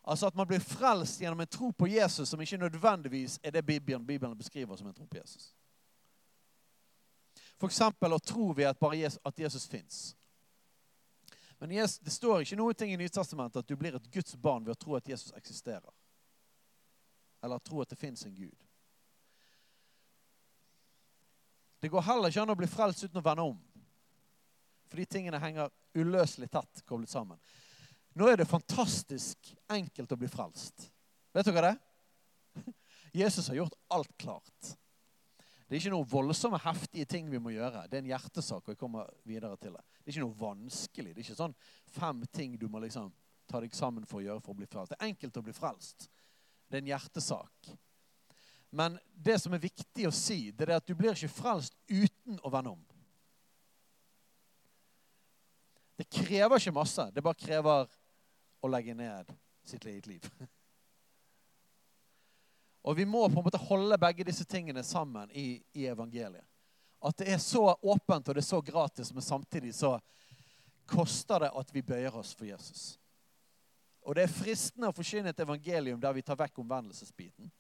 Altså 0.04 0.26
at 0.26 0.34
man 0.34 0.48
blir 0.48 0.64
frelst 0.64 1.20
gjennom 1.20 1.44
en 1.44 1.52
tro 1.52 1.70
på 1.70 1.86
Jesus 1.86 2.28
som 2.28 2.40
ikke 2.40 2.56
nødvendigvis 2.56 3.38
er 3.42 3.50
det 3.50 3.66
Bibelen, 3.66 4.38
beskriver 4.38 4.76
som 4.76 4.88
en 4.88 4.94
tro 4.94 5.04
på 5.04 5.20
Jesus. 5.20 5.52
F.eks. 7.60 7.80
å 7.80 8.18
tro 8.18 8.50
ved 8.56 8.72
at, 8.72 8.82
Jesus, 8.96 9.20
at 9.24 9.38
Jesus 9.40 9.68
fins. 9.68 10.16
Men 11.60 11.68
det 11.76 12.12
står 12.12 12.40
ikke 12.40 12.56
noe 12.56 12.74
ting 12.74 12.94
i 12.94 12.96
Nytestamentet 12.96 13.60
at 13.60 13.68
du 13.68 13.76
blir 13.76 13.98
et 13.98 14.12
Guds 14.12 14.36
barn 14.40 14.64
ved 14.64 14.72
å 14.72 14.80
tro 14.80 14.94
at 14.96 15.08
Jesus 15.08 15.34
eksisterer. 15.36 15.92
Eller 17.44 17.60
tro 17.60 17.82
at 17.84 17.92
det 17.92 17.98
fins 18.00 18.24
en 18.24 18.34
Gud. 18.34 18.56
Det 21.80 21.88
går 21.92 22.06
heller 22.08 22.32
ikke 22.32 22.46
an 22.46 22.52
å 22.54 22.56
bli 22.56 22.68
frelst 22.68 23.04
uten 23.04 23.20
å 23.20 23.24
vende 23.24 23.44
om. 23.52 23.60
For 24.88 25.00
de 25.00 25.06
tingene 25.08 25.40
henger 25.40 25.68
uløselig 26.00 26.48
tett 26.48 26.80
koblet 26.88 27.12
sammen. 27.12 27.36
Nå 28.16 28.28
er 28.28 28.40
det 28.40 28.48
fantastisk 28.48 29.52
enkelt 29.68 30.12
å 30.12 30.18
bli 30.20 30.32
frelst. 30.32 30.88
Vet 31.36 31.52
dere 31.52 31.70
det? 31.70 31.76
Jesus 33.20 33.52
har 33.52 33.60
gjort 33.60 33.76
alt 33.92 34.16
klart. 34.16 34.76
Det 35.70 35.76
er 35.76 35.84
ikke 35.84 35.90
noe 35.94 36.06
voldsomme, 36.10 36.58
heftige 36.64 37.06
ting 37.06 37.28
vi 37.30 37.38
må 37.38 37.52
gjøre. 37.54 37.84
Det 37.86 37.94
er 37.94 38.02
en 38.02 38.08
hjertesak. 38.10 38.64
og 38.64 38.72
jeg 38.72 38.78
kommer 38.78 39.06
videre 39.22 39.56
til 39.56 39.76
Det 39.76 39.84
Det 40.02 40.08
er 40.08 40.16
ikke 40.16 40.24
noe 40.24 40.40
vanskelig. 40.40 41.12
Det 41.14 41.20
er 41.20 41.28
ikke 41.28 41.36
sånn 41.38 41.54
fem 41.86 42.24
ting 42.26 42.56
du 42.58 42.66
må 42.68 42.80
liksom 42.82 43.12
ta 43.46 43.60
deg 43.60 43.74
sammen 43.74 44.04
for 44.04 44.18
å 44.18 44.24
gjøre 44.24 44.42
for 44.42 44.50
å 44.50 44.58
bli 44.58 44.66
frelst. 44.66 44.90
Det 44.90 44.98
er 44.98 45.12
enkelt 45.12 45.36
å 45.36 45.44
bli 45.46 45.54
frelst. 45.54 46.08
Det 46.66 46.76
er 46.76 46.82
en 46.82 46.90
hjertesak. 46.90 47.70
Men 48.70 48.98
det 49.14 49.38
som 49.38 49.54
er 49.54 49.62
viktig 49.62 50.08
å 50.08 50.10
si, 50.10 50.50
det 50.50 50.66
er 50.66 50.76
at 50.80 50.90
du 50.90 50.94
blir 50.98 51.14
ikke 51.14 51.30
frelst 51.38 51.78
uten 51.86 52.42
å 52.42 52.50
vende 52.50 52.74
om. 52.74 52.84
Det 56.02 56.10
krever 56.10 56.58
ikke 56.58 56.74
masse. 56.74 57.12
Det 57.14 57.22
bare 57.22 57.38
krever 57.46 57.86
å 58.58 58.74
legge 58.74 58.98
ned 58.98 59.30
sitt 59.62 59.86
eget 59.86 60.10
liv. 60.10 60.32
Og 62.82 62.96
vi 62.96 63.04
må 63.04 63.28
på 63.28 63.40
en 63.40 63.44
måte 63.44 63.60
holde 63.60 63.98
begge 64.00 64.24
disse 64.24 64.44
tingene 64.48 64.82
sammen 64.84 65.30
i, 65.30 65.60
i, 65.72 65.86
evangeliet. 65.86 66.46
At 67.00 67.16
det 67.16 67.28
er 67.32 67.40
så 67.40 67.64
åpent 67.82 68.28
og 68.28 68.36
det 68.36 68.42
er 68.42 68.48
så 68.48 68.60
gratis, 68.60 69.12
men 69.12 69.24
samtidig 69.24 69.74
så 69.74 69.98
koster 70.88 71.44
det 71.44 71.52
at 71.56 71.74
vi 71.74 71.82
bøyer 71.82 72.16
oss 72.16 72.32
for 72.36 72.48
Jesus. 72.48 72.98
Og 74.04 74.16
det 74.16 74.24
er 74.24 74.32
fristende 74.32 74.88
å 74.88 74.96
forkynne 74.96 75.32
et 75.32 75.40
evangelium 75.44 76.00
der 76.00 76.16
vi 76.16 76.24
tar 76.24 76.38
vekk 76.40 76.62
omvendelsesbiten. 76.62 77.50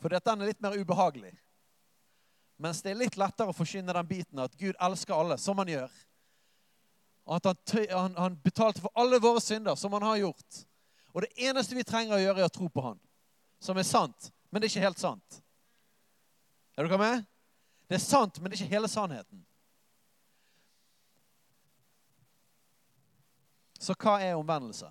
For 0.00 0.12
dette 0.12 0.32
er 0.32 0.48
litt 0.48 0.60
mer 0.64 0.76
ubehagelig. 0.76 1.34
Mens 2.58 2.80
det 2.82 2.92
er 2.92 3.00
litt 3.00 3.16
lettere 3.20 3.52
å 3.52 3.56
forkynne 3.56 3.94
den 3.94 4.08
biten 4.08 4.40
at 4.42 4.56
Gud 4.58 4.76
elsker 4.80 5.14
alle, 5.14 5.36
som 5.38 5.60
han 5.60 5.68
gjør. 5.70 5.92
At 7.28 7.44
han, 7.44 7.60
han, 7.92 8.16
han 8.16 8.38
betalte 8.40 8.82
for 8.82 8.92
alle 8.98 9.20
våre 9.20 9.40
synder, 9.44 9.76
som 9.76 9.92
han 9.92 10.06
har 10.08 10.16
gjort. 10.24 10.62
Og 11.12 11.22
det 11.24 11.48
eneste 11.48 11.76
vi 11.76 11.84
trenger 11.86 12.16
å 12.16 12.22
gjøre, 12.22 12.40
er 12.40 12.48
å 12.48 12.56
tro 12.56 12.70
på 12.72 12.84
han 12.88 12.98
som 13.58 13.78
er 13.78 13.86
sant, 13.86 14.32
men 14.50 14.60
det 14.60 14.68
er 14.68 14.74
ikke 14.74 14.86
helt 14.86 15.02
sant. 15.02 15.40
Er 16.76 16.86
dere 16.86 16.98
med? 16.98 17.24
Det 17.88 17.96
er 17.98 18.04
sant, 18.04 18.40
men 18.40 18.50
det 18.50 18.58
er 18.58 18.62
ikke 18.62 18.76
hele 18.76 18.90
sannheten. 18.90 19.44
Så 23.78 23.94
hva 23.94 24.18
er 24.22 24.38
omvendelse? 24.38 24.90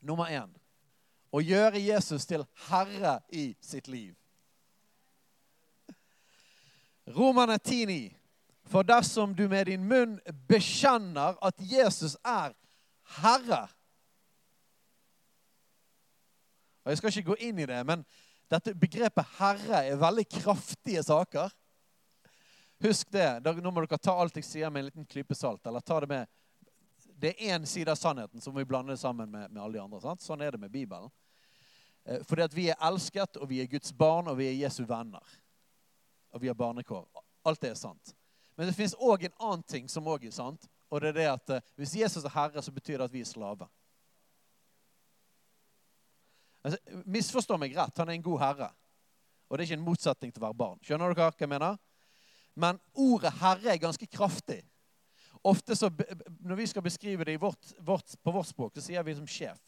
Nummer 0.00 0.30
én 0.30 0.50
å 1.36 1.42
gjøre 1.42 1.80
Jesus 1.82 2.26
til 2.28 2.44
herre 2.68 3.18
i 3.28 3.50
sitt 3.60 3.88
liv. 3.88 4.14
Romerne 7.06 7.58
10,9. 7.58 8.14
For 8.66 8.82
dersom 8.82 9.34
du 9.34 9.44
med 9.48 9.68
din 9.68 9.84
munn 9.86 10.16
bekjenner 10.48 11.36
at 11.44 11.60
Jesus 11.62 12.16
er 12.26 12.54
herre 13.20 13.66
Og 16.86 16.92
Jeg 16.92 16.98
skal 16.98 17.10
ikke 17.10 17.32
gå 17.32 17.36
inn 17.48 17.58
i 17.58 17.66
det, 17.66 17.80
men 17.86 18.04
dette 18.50 18.74
begrepet 18.78 19.26
'herre' 19.40 19.82
er 19.90 19.96
veldig 19.98 20.28
kraftige 20.30 21.02
saker. 21.02 21.50
Husk 22.84 23.10
det. 23.10 23.42
Nå 23.42 23.70
må 23.70 23.82
dere 23.82 23.98
ta 23.98 24.14
alt 24.14 24.36
jeg 24.36 24.44
sier, 24.44 24.70
med 24.70 24.84
en 24.84 24.84
liten 24.84 25.06
klype 25.06 25.34
salt. 25.34 25.66
eller 25.66 25.80
ta 25.80 26.00
Det 26.00 26.08
med 26.08 26.26
det 27.18 27.28
er 27.28 27.56
én 27.56 27.66
side 27.66 27.90
av 27.90 27.96
sannheten, 27.96 28.40
så 28.40 28.52
må 28.52 28.58
vi 28.58 28.64
blande 28.64 28.92
det 28.92 29.00
sammen 29.00 29.30
med, 29.30 29.50
med 29.50 29.62
alle 29.62 29.72
de 29.72 29.82
andre. 29.82 30.00
Sant? 30.00 30.20
Sånn 30.20 30.42
er 30.44 30.52
det 30.52 30.60
med 30.60 30.70
Bibelen. 30.70 31.10
Eh, 32.04 32.22
fordi 32.28 32.42
at 32.42 32.54
vi 32.54 32.68
er 32.68 32.76
elsket, 32.88 33.36
og 33.40 33.48
vi 33.48 33.60
er 33.62 33.70
Guds 33.72 33.92
barn, 33.92 34.28
og 34.28 34.36
vi 34.36 34.50
er 34.50 34.58
Jesu 34.66 34.84
venner. 34.84 35.24
Og 36.30 36.42
vi 36.42 36.48
har 36.52 36.54
barnekår. 36.54 37.08
Alt 37.44 37.62
det 37.62 37.70
er 37.70 37.80
sant. 37.80 38.12
Men 38.56 38.68
det 38.68 38.76
fins 38.76 38.94
òg 38.94 39.24
en 39.24 39.38
annen 39.40 39.64
ting 39.64 39.88
som 39.88 40.06
òg 40.06 40.26
er 40.28 40.34
sant. 40.36 40.68
Og 40.90 41.00
det 41.00 41.08
er 41.08 41.18
det 41.18 41.26
at 41.32 41.56
eh, 41.56 41.72
hvis 41.80 41.96
Jesus 41.96 42.24
er 42.24 42.36
herre, 42.36 42.62
så 42.62 42.72
betyr 42.72 43.00
det 43.00 43.08
at 43.08 43.16
vi 43.16 43.24
er 43.24 43.32
slave. 43.32 43.68
Altså, 46.66 47.02
misforstå 47.06 47.58
meg 47.62 47.76
rett, 47.78 47.98
han 48.02 48.10
er 48.10 48.18
en 48.18 48.24
god 48.26 48.40
herre. 48.42 48.70
Og 49.46 49.54
det 49.54 49.62
er 49.62 49.68
ikke 49.68 49.78
en 49.78 49.86
motsetning 49.86 50.32
til 50.34 50.42
å 50.42 50.48
være 50.48 50.58
barn. 50.58 50.80
Skjønner 50.82 51.12
dere 51.14 51.28
hva 51.28 51.44
jeg 51.44 51.50
mener? 51.52 51.76
Men 52.58 52.80
ordet 52.98 53.30
herre 53.38 53.70
er 53.70 53.82
ganske 53.82 54.08
kraftig. 54.10 54.62
Ofte 55.46 55.76
så, 55.78 55.90
Når 56.40 56.58
vi 56.58 56.66
skal 56.66 56.82
beskrive 56.82 57.24
det 57.24 57.36
vårt, 57.38 57.72
vårt, 57.78 58.16
på 58.22 58.32
vårt 58.34 58.48
språk, 58.48 58.74
så 58.74 58.82
sier 58.82 59.04
vi 59.06 59.14
som 59.14 59.28
sjef. 59.30 59.60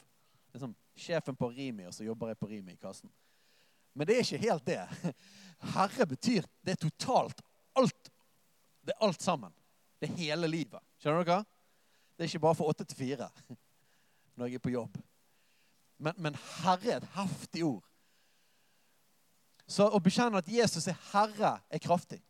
Liksom, 0.55 0.75
sjefen 0.99 1.37
på 1.37 1.51
Rimi, 1.53 1.87
og 1.87 1.95
så 1.95 2.07
jobber 2.07 2.33
jeg 2.33 2.41
på 2.41 2.49
Rimi 2.51 2.75
i 2.75 2.81
kassen. 2.81 3.13
Men 3.95 4.09
det 4.09 4.17
er 4.17 4.25
ikke 4.25 4.43
helt 4.49 4.67
det. 4.67 5.13
Herre 5.75 6.07
betyr 6.07 6.49
det 6.67 6.75
er 6.75 6.83
totalt 6.83 7.45
alt. 7.79 8.11
Det 8.83 8.95
er 8.97 9.07
alt 9.07 9.23
sammen. 9.23 9.55
Det 10.01 10.09
er 10.09 10.19
hele 10.19 10.51
livet. 10.51 10.83
Skjønner 10.99 11.27
dere? 11.27 11.45
Det 12.17 12.25
er 12.25 12.33
ikke 12.33 12.43
bare 12.43 12.59
for 12.59 12.73
åtte 12.73 12.87
til 12.89 12.99
fire 12.99 13.31
når 14.39 14.51
jeg 14.51 14.59
er 14.59 14.65
på 14.65 14.75
jobb. 14.75 14.99
Men, 15.99 16.15
men 16.17 16.37
Herre 16.63 16.93
er 16.93 17.03
et 17.03 17.13
heftig 17.17 17.65
ord. 17.67 17.85
Så 19.69 19.85
å 19.85 20.01
bekjenne 20.01 20.41
at 20.41 20.49
Jesus 20.49 20.89
er 20.89 20.97
Herre, 21.11 21.59
er 21.69 21.83
kraftig. 21.83 22.23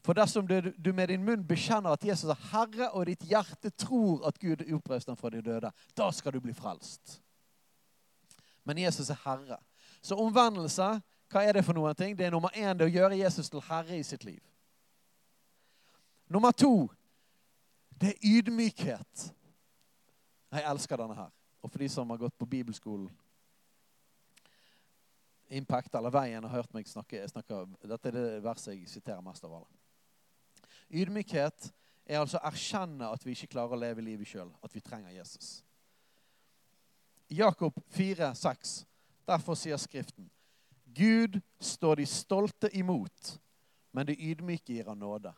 For 0.00 0.16
dersom 0.16 0.46
du, 0.48 0.72
du 0.78 0.92
med 0.96 1.10
din 1.12 1.22
munn 1.24 1.42
bekjenner 1.46 1.92
at 1.94 2.04
Jesus 2.04 2.32
er 2.32 2.46
Herre, 2.50 2.88
og 2.96 3.06
ditt 3.06 3.26
hjerte 3.28 3.70
tror 3.78 4.24
at 4.28 4.40
Gud 4.40 4.64
oppreiste 4.64 5.12
ham 5.12 5.20
fra 5.20 5.30
de 5.30 5.42
døde, 5.44 5.70
da 5.96 6.08
skal 6.16 6.34
du 6.34 6.40
bli 6.42 6.56
frelst. 6.56 7.20
Men 8.64 8.80
Jesus 8.80 9.12
er 9.12 9.20
Herre. 9.24 9.60
Så 10.02 10.16
omvendelse, 10.16 10.88
hva 11.30 11.42
er 11.44 11.54
det 11.54 11.64
for 11.66 11.76
noen 11.76 11.94
ting? 11.94 12.16
Det 12.16 12.26
er 12.26 12.32
nummer 12.34 12.54
én 12.56 12.72
det 12.78 12.88
å 12.88 12.94
gjøre 12.94 13.20
Jesus 13.20 13.52
til 13.52 13.62
herre 13.68 14.00
i 14.00 14.06
sitt 14.06 14.24
liv. 14.24 14.40
Nummer 16.30 16.54
to 16.56 16.88
det 18.00 18.14
er 18.14 18.24
ydmykhet. 18.24 19.26
Jeg 20.50 20.64
elsker 20.66 20.96
denne 20.96 21.14
her. 21.14 21.28
Og 21.60 21.70
for 21.70 21.78
de 21.82 21.88
som 21.92 22.10
har 22.10 22.20
gått 22.20 22.38
på 22.38 22.48
bibelskolen 22.48 23.10
Impact 25.50 25.94
eller 25.98 26.12
Veien 26.14 26.44
har 26.44 26.52
hørt 26.60 26.74
meg 26.74 26.86
snakke, 26.86 27.24
snakke 27.26 27.64
Dette 27.82 28.08
er 28.08 28.14
det 28.14 28.42
verset 28.44 28.76
jeg 28.76 28.86
siterer 28.88 29.24
mest 29.24 29.42
av 29.44 29.56
alle. 29.58 29.80
Ydmykhet 30.90 31.72
er 32.06 32.20
altså 32.20 32.38
å 32.38 32.46
erkjenne 32.46 33.08
at 33.10 33.24
vi 33.26 33.34
ikke 33.34 33.50
klarer 33.56 33.74
å 33.74 33.80
leve 33.80 34.04
livet 34.04 34.30
sjøl, 34.30 34.50
at 34.62 34.74
vi 34.74 34.82
trenger 34.82 35.10
Jesus. 35.14 35.60
Jakob 37.30 37.74
4, 37.94 38.30
6. 38.34 38.76
Derfor 39.26 39.58
sier 39.58 39.78
Skriften 39.78 40.30
Gud 40.94 41.38
står 41.62 42.00
de 42.00 42.06
stolte 42.06 42.70
imot, 42.74 43.34
men 43.94 44.06
de 44.06 44.16
ydmyke 44.18 44.74
gir 44.74 44.88
han 44.90 44.98
nåde. 44.98 45.30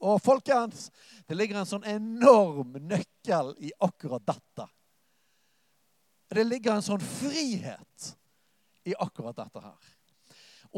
Og 0.00 0.20
folkens, 0.24 0.88
det 1.28 1.36
ligger 1.36 1.60
en 1.60 1.68
sånn 1.68 1.84
enorm 1.84 2.78
nøkkel 2.88 3.52
i 3.60 3.72
akkurat 3.84 4.24
dette. 4.24 4.64
Det 6.30 6.44
ligger 6.46 6.76
en 6.76 6.84
sånn 6.84 7.02
frihet 7.02 8.10
i 8.86 8.94
akkurat 8.94 9.36
dette 9.36 9.62
her. 9.64 9.90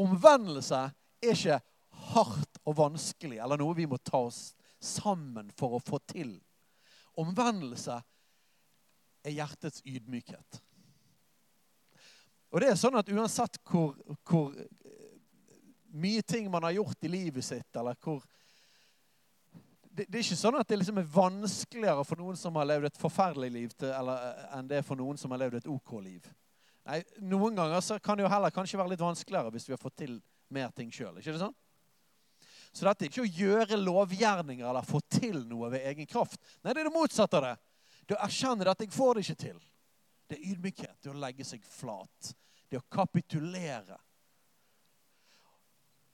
Omvendelse 0.01 0.79
er 1.21 1.35
ikke 1.35 1.59
hardt 2.13 2.59
og 2.65 2.77
vanskelig, 2.79 3.37
eller 3.37 3.61
noe 3.61 3.77
vi 3.77 3.85
må 3.89 3.99
ta 4.01 4.23
oss 4.25 4.55
sammen 4.83 5.51
for 5.53 5.77
å 5.77 5.83
få 5.83 5.99
til. 6.09 6.35
Omvendelse 7.21 7.99
er 9.23 9.35
hjertets 9.37 9.83
ydmykhet. 9.85 10.59
Og 12.53 12.61
det 12.61 12.69
er 12.69 12.77
sånn 12.77 12.97
at 12.99 13.09
uansett 13.09 13.57
hvor, 13.65 13.95
hvor 14.27 14.51
eh, 14.57 15.13
mye 15.93 16.21
ting 16.25 16.49
man 16.53 16.65
har 16.67 16.75
gjort 16.75 17.05
i 17.05 17.13
livet 17.13 17.45
sitt, 17.45 17.69
eller 17.77 17.97
hvor 18.01 18.25
det, 19.93 20.07
det, 20.07 20.17
er 20.17 20.23
ikke 20.25 20.39
sånn 20.39 20.57
at 20.57 20.69
det 20.69 20.79
liksom 20.79 20.97
er 20.97 21.09
vanskeligere 21.13 22.03
for 22.07 22.17
noen 22.17 22.37
som 22.39 22.55
har 22.57 22.65
levd 22.65 22.89
et 22.89 22.97
forferdelig 22.97 23.51
liv, 23.53 23.73
til, 23.77 23.91
eller, 23.93 24.29
eh, 24.31 24.47
enn 24.57 24.69
det 24.69 24.79
er 24.79 24.87
for 24.87 24.97
noen 24.97 25.19
som 25.21 25.33
har 25.35 25.43
levd 25.43 25.59
et 25.59 25.69
OK 25.69 25.91
liv. 26.01 26.29
Nei, 26.89 26.99
Noen 27.23 27.55
ganger 27.55 27.83
så 27.85 27.99
kan 28.03 28.17
det 28.17 28.25
jo 28.25 28.31
heller 28.33 28.51
kanskje 28.51 28.79
være 28.79 28.95
litt 28.95 29.03
vanskeligere 29.03 29.53
hvis 29.53 29.69
vi 29.69 29.75
har 29.75 29.81
fått 29.81 30.01
til 30.01 30.17
mer 30.53 30.73
ting 30.75 30.89
sjøl. 30.91 31.21
Sånn? 31.23 31.53
Så 32.73 32.87
dette 32.87 33.05
er 33.05 33.11
ikke 33.11 33.23
å 33.23 33.29
gjøre 33.29 33.77
lovgjerninger 33.79 34.65
eller 34.65 34.87
få 34.87 34.99
til 35.13 35.43
noe 35.47 35.69
ved 35.75 35.85
egen 35.93 36.09
kraft. 36.09 36.41
Nei, 36.63 36.73
det 36.73 36.81
er 36.81 36.89
det 36.89 36.95
motsatte 36.95 37.39
av 37.39 37.45
det. 37.45 37.53
Det 38.09 38.17
å 38.17 38.23
erkjenne 38.25 38.67
at 38.73 38.81
jeg 38.81 38.91
får 38.91 39.15
det 39.15 39.27
ikke 39.27 39.41
til. 39.45 39.61
Det 40.27 40.39
er 40.39 40.49
ydmykhet. 40.51 40.97
Det 40.97 41.11
er 41.11 41.15
å 41.15 41.21
legge 41.21 41.45
seg 41.47 41.63
flat. 41.69 42.33
Det 42.65 42.79
er 42.79 42.81
å 42.81 42.89
kapitulere. 42.91 43.99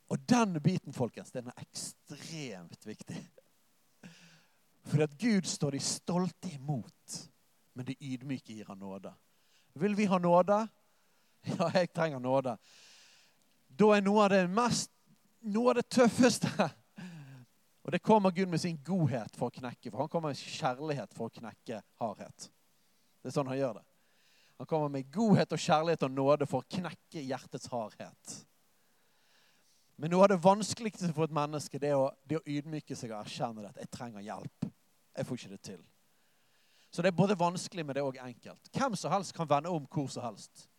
Og 0.09 0.21
den 0.27 0.57
biten, 0.61 0.93
folkens, 0.93 1.31
den 1.31 1.47
er 1.47 1.63
ekstremt 1.63 2.85
viktig. 2.85 3.23
For 4.87 5.03
at 5.03 5.17
Gud 5.19 5.47
står 5.47 5.75
de 5.75 5.79
stolte 5.83 6.51
imot, 6.53 7.17
men 7.75 7.85
de 7.85 7.95
ydmyke 7.99 8.53
gir 8.53 8.67
han 8.67 8.79
nåde. 8.79 9.13
Vil 9.79 9.95
vi 9.95 10.05
ha 10.05 10.17
nåde? 10.17 10.67
Ja, 11.47 11.69
jeg 11.73 11.93
trenger 11.95 12.19
nåde. 12.19 12.57
Da 13.69 13.93
er 13.95 14.01
noe 14.03 14.25
av 14.25 14.33
det 14.33 14.41
mest 14.51 14.91
noe 15.39 15.71
av 15.71 15.79
det 15.79 15.85
tøffeste 15.87 16.49
Og 17.85 17.93
det 17.95 18.01
kommer 18.03 18.31
Gud 18.35 18.49
med 18.51 18.61
sin 18.61 18.77
godhet 18.85 19.33
for 19.39 19.49
å 19.49 19.55
knekke. 19.55 19.89
For 19.89 20.03
han 20.03 20.09
kommer 20.11 20.29
med 20.29 20.37
kjærlighet 20.37 21.15
for 21.15 21.25
å 21.25 21.33
knekke 21.33 21.79
hardhet. 21.97 22.49
Det 23.23 23.31
er 23.31 23.33
sånn 23.33 23.49
han 23.49 23.57
gjør 23.57 23.79
det. 23.79 23.85
Han 24.59 24.67
kommer 24.69 24.91
med 24.93 25.07
godhet 25.09 25.55
og 25.55 25.63
kjærlighet 25.63 26.03
og 26.05 26.11
nåde 26.13 26.45
for 26.51 26.61
å 26.61 26.69
knekke 26.75 27.23
hjertets 27.23 27.71
hardhet. 27.71 28.35
Men 29.99 30.13
noe 30.13 30.23
av 30.23 30.29
det 30.31 30.39
vanskeligste 30.39 31.11
for 31.11 31.27
et 31.27 31.35
menneske 31.35 31.79
det 31.81 31.89
er 31.91 31.99
å, 31.99 32.07
det 32.23 32.37
å 32.39 32.45
ydmyke 32.47 32.95
seg 32.95 33.11
og 33.11 33.19
erkjenne 33.19 33.67
at 33.67 33.81
jeg 33.81 33.91
trenger 33.91 34.23
hjelp. 34.23 34.67
Jeg 35.17 35.27
får 35.27 35.39
ikke 35.41 35.51
det 35.51 35.63
til. 35.67 35.81
Så 36.89 37.03
det 37.03 37.11
er 37.11 37.17
både 37.19 37.35
vanskelig, 37.37 37.83
men 37.85 37.97
det 37.97 38.01
er 38.01 38.07
òg 38.07 38.21
enkelt. 38.23 38.71
Hvem 38.71 38.95
som 38.95 39.11
helst 39.11 39.35
kan 39.35 39.49
vende 39.49 39.73
om 39.75 39.83
hvor 39.91 40.07
som 40.09 40.23
helst. 40.23 40.69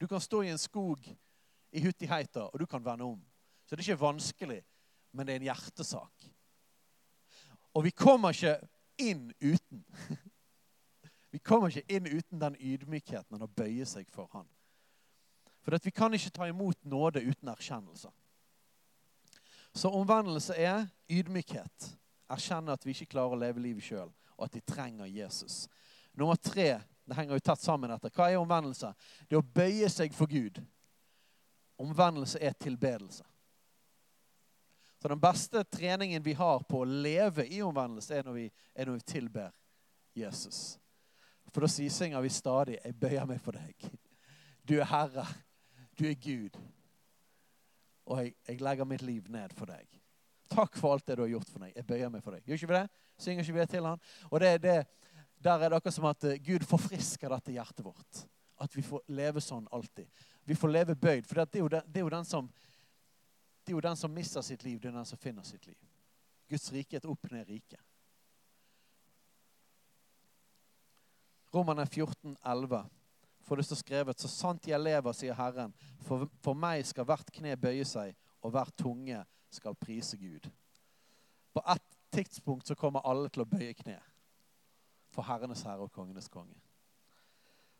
Du 0.00 0.08
kan 0.08 0.20
stå 0.20 0.40
i 0.42 0.50
en 0.54 0.58
skog 0.58 1.04
i 1.76 1.84
Huttiheita, 1.84 2.48
og 2.48 2.58
du 2.60 2.66
kan 2.66 2.84
vende 2.84 3.04
om. 3.04 3.20
Så 3.66 3.76
det 3.76 3.84
er 3.84 3.90
ikke 3.92 4.06
vanskelig, 4.06 4.62
men 5.12 5.26
det 5.26 5.36
er 5.36 5.42
en 5.42 5.46
hjertesak. 5.50 6.26
Og 7.76 7.84
vi 7.84 7.92
kommer 7.92 8.32
ikke 8.32 8.56
inn 8.98 9.28
uten. 9.42 9.84
Vi 11.34 11.40
kommer 11.42 11.66
ikke 11.66 11.96
inn 11.96 12.04
uten 12.06 12.38
den 12.38 12.54
ydmykheten 12.62 13.42
å 13.42 13.48
bøye 13.50 13.82
seg 13.90 14.06
for 14.14 14.28
Han. 14.36 14.46
For 15.66 15.74
vi 15.82 15.90
kan 15.90 16.14
ikke 16.14 16.30
ta 16.30 16.46
imot 16.46 16.78
nåde 16.86 17.24
uten 17.24 17.50
erkjennelse. 17.50 18.12
Så 19.74 19.90
omvendelse 19.90 20.54
er 20.54 20.86
ydmykhet. 21.10 21.90
Erkjenne 22.30 22.72
at 22.72 22.86
vi 22.86 22.94
ikke 22.94 23.12
klarer 23.16 23.34
å 23.34 23.40
leve 23.40 23.62
livet 23.62 23.84
sjøl, 23.84 24.10
og 24.36 24.46
at 24.46 24.54
de 24.54 24.62
trenger 24.64 25.10
Jesus. 25.10 25.64
Nummer 26.14 26.38
tre 26.38 26.78
det 27.04 27.16
henger 27.18 27.36
jo 27.36 27.44
tett 27.44 27.60
sammen 27.60 27.92
etter. 27.92 28.12
Hva 28.14 28.30
er 28.30 28.40
omvendelse? 28.40 28.94
Det 29.28 29.36
er 29.36 29.42
å 29.42 29.54
bøye 29.56 29.90
seg 29.92 30.14
for 30.16 30.30
Gud. 30.30 30.60
Omvendelse 31.80 32.40
er 32.40 32.54
tilbedelse. 32.56 33.26
Så 35.02 35.10
den 35.12 35.20
beste 35.20 35.64
treningen 35.68 36.22
vi 36.24 36.32
har 36.32 36.62
på 36.64 36.80
å 36.80 36.88
leve 36.88 37.44
i 37.44 37.60
omvendelse, 37.62 38.14
er 38.14 38.24
når 38.24 38.38
vi, 38.38 38.46
er 38.72 38.88
når 38.88 39.02
vi 39.02 39.10
tilber 39.10 39.50
Jesus. 40.16 40.78
For 41.52 41.60
da 41.60 41.68
synger 41.68 42.22
vi 42.24 42.30
stadig 42.32 42.78
'Jeg 42.78 43.00
bøyer 43.00 43.26
meg 43.26 43.40
for 43.40 43.52
deg'. 43.52 43.90
Du 44.68 44.78
er 44.80 44.84
Herre. 44.84 45.26
Du 45.98 46.06
er 46.06 46.14
Gud. 46.14 46.56
Og 48.04 48.20
jeg, 48.20 48.34
jeg, 48.48 48.60
legger 48.60 48.88
mitt 48.88 49.02
liv 49.02 49.30
ned 49.32 49.54
for 49.56 49.70
deg. 49.70 49.86
Takk 50.52 50.76
for 50.76 50.94
alt 50.94 51.06
det 51.08 51.16
du 51.16 51.24
har 51.24 51.32
gjort 51.32 51.50
for 51.50 51.62
meg. 51.64 51.72
Jeg 51.76 51.86
bøyer 51.88 52.12
meg 52.12 52.24
for 52.24 52.36
deg. 52.36 52.44
Gjør 52.44 52.60
ikke 52.60 52.72
vi 52.72 52.76
det? 52.76 53.04
Synger 53.24 53.46
ikke 53.46 53.56
vi 53.56 53.62
det 53.62 53.70
til 53.72 53.88
han? 53.88 54.02
Og 54.30 54.40
det, 54.42 54.52
det, 54.62 54.76
Der 55.44 55.58
er 55.60 55.70
det 55.70 55.78
akkurat 55.78 55.96
som 55.96 56.10
at 56.10 56.24
eh, 56.28 56.40
Gud 56.44 56.66
forfrisker 56.68 57.32
dette 57.32 57.54
hjertet 57.54 57.84
vårt. 57.84 58.24
At 58.60 58.76
vi 58.76 58.84
får 58.84 59.02
leve 59.16 59.40
sånn 59.42 59.66
alltid. 59.72 60.06
Vi 60.44 60.56
får 60.56 60.72
leve 60.72 60.96
bøyd. 60.96 61.24
For 61.26 61.40
det 61.40 61.58
er 61.58 61.64
jo 61.64 61.72
den, 61.72 61.88
det 61.88 62.00
er 62.02 62.06
jo 62.06 62.14
den 62.18 62.28
som 62.28 62.52
det 63.64 63.72
er 63.72 63.78
jo 63.78 63.80
den 63.80 63.96
som 63.96 64.12
mister 64.12 64.42
sitt 64.44 64.64
liv, 64.64 64.76
det 64.80 64.90
er 64.90 64.98
den 64.98 65.06
som 65.08 65.18
finner 65.18 65.42
sitt 65.42 65.66
liv. 65.66 65.78
Guds 66.52 66.68
rike 66.72 66.98
er 66.98 67.00
et 67.00 67.06
opp-ned-rike. 67.08 67.78
Romerne 71.54 71.86
14, 71.86 72.36
11. 72.44 72.82
For 73.44 73.60
det 73.60 73.66
står 73.68 73.80
skrevet, 73.82 74.20
så 74.20 74.28
sant 74.28 74.66
jeg 74.68 74.80
lever, 74.80 75.12
sier 75.16 75.36
Herren, 75.36 75.74
for, 76.06 76.28
for 76.42 76.56
meg 76.56 76.84
skal 76.88 77.06
hvert 77.08 77.28
kne 77.34 77.56
bøye 77.60 77.84
seg, 77.88 78.14
og 78.40 78.54
hver 78.54 78.70
tunge 78.80 79.20
skal 79.52 79.76
prise 79.76 80.16
Gud. 80.16 80.48
På 81.54 81.62
ett 81.74 81.98
tidspunkt 82.14 82.66
så 82.66 82.74
kommer 82.74 83.04
alle 83.04 83.28
til 83.28 83.44
å 83.44 83.48
bøye 83.48 83.74
kne 83.76 83.98
for 85.14 85.26
Herrenes 85.28 85.62
herre 85.62 85.86
og 85.86 85.92
kongenes 85.94 86.28
konge. 86.28 86.56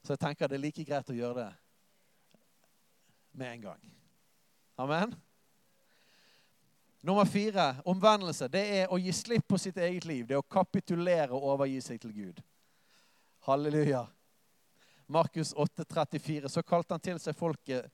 Så 0.04 0.14
jeg 0.14 0.22
tenker 0.22 0.48
det 0.48 0.58
er 0.58 0.66
like 0.66 0.84
greit 0.86 1.10
å 1.10 1.16
gjøre 1.16 1.40
det 1.40 1.52
med 3.34 3.54
en 3.54 3.64
gang. 3.70 3.94
Amen. 4.78 5.14
Nummer 7.04 7.24
fire, 7.24 7.82
omvendelse, 7.84 8.48
det 8.48 8.62
er 8.78 8.92
å 8.92 8.98
gi 9.00 9.12
slipp 9.12 9.48
på 9.48 9.58
sitt 9.60 9.76
eget 9.76 10.06
liv. 10.08 10.26
Det 10.26 10.36
er 10.36 10.40
å 10.40 10.46
kapitulere 10.46 11.34
og 11.34 11.50
overgi 11.54 11.80
seg 11.84 12.00
til 12.00 12.14
Gud. 12.16 12.38
Halleluja. 13.44 14.06
Markus 15.06 15.54
8,34. 15.54 16.48
Så 16.48 16.62
kalte 16.62 16.94
han 16.94 17.04
til 17.04 17.20
seg 17.20 17.36
folket 17.36 17.90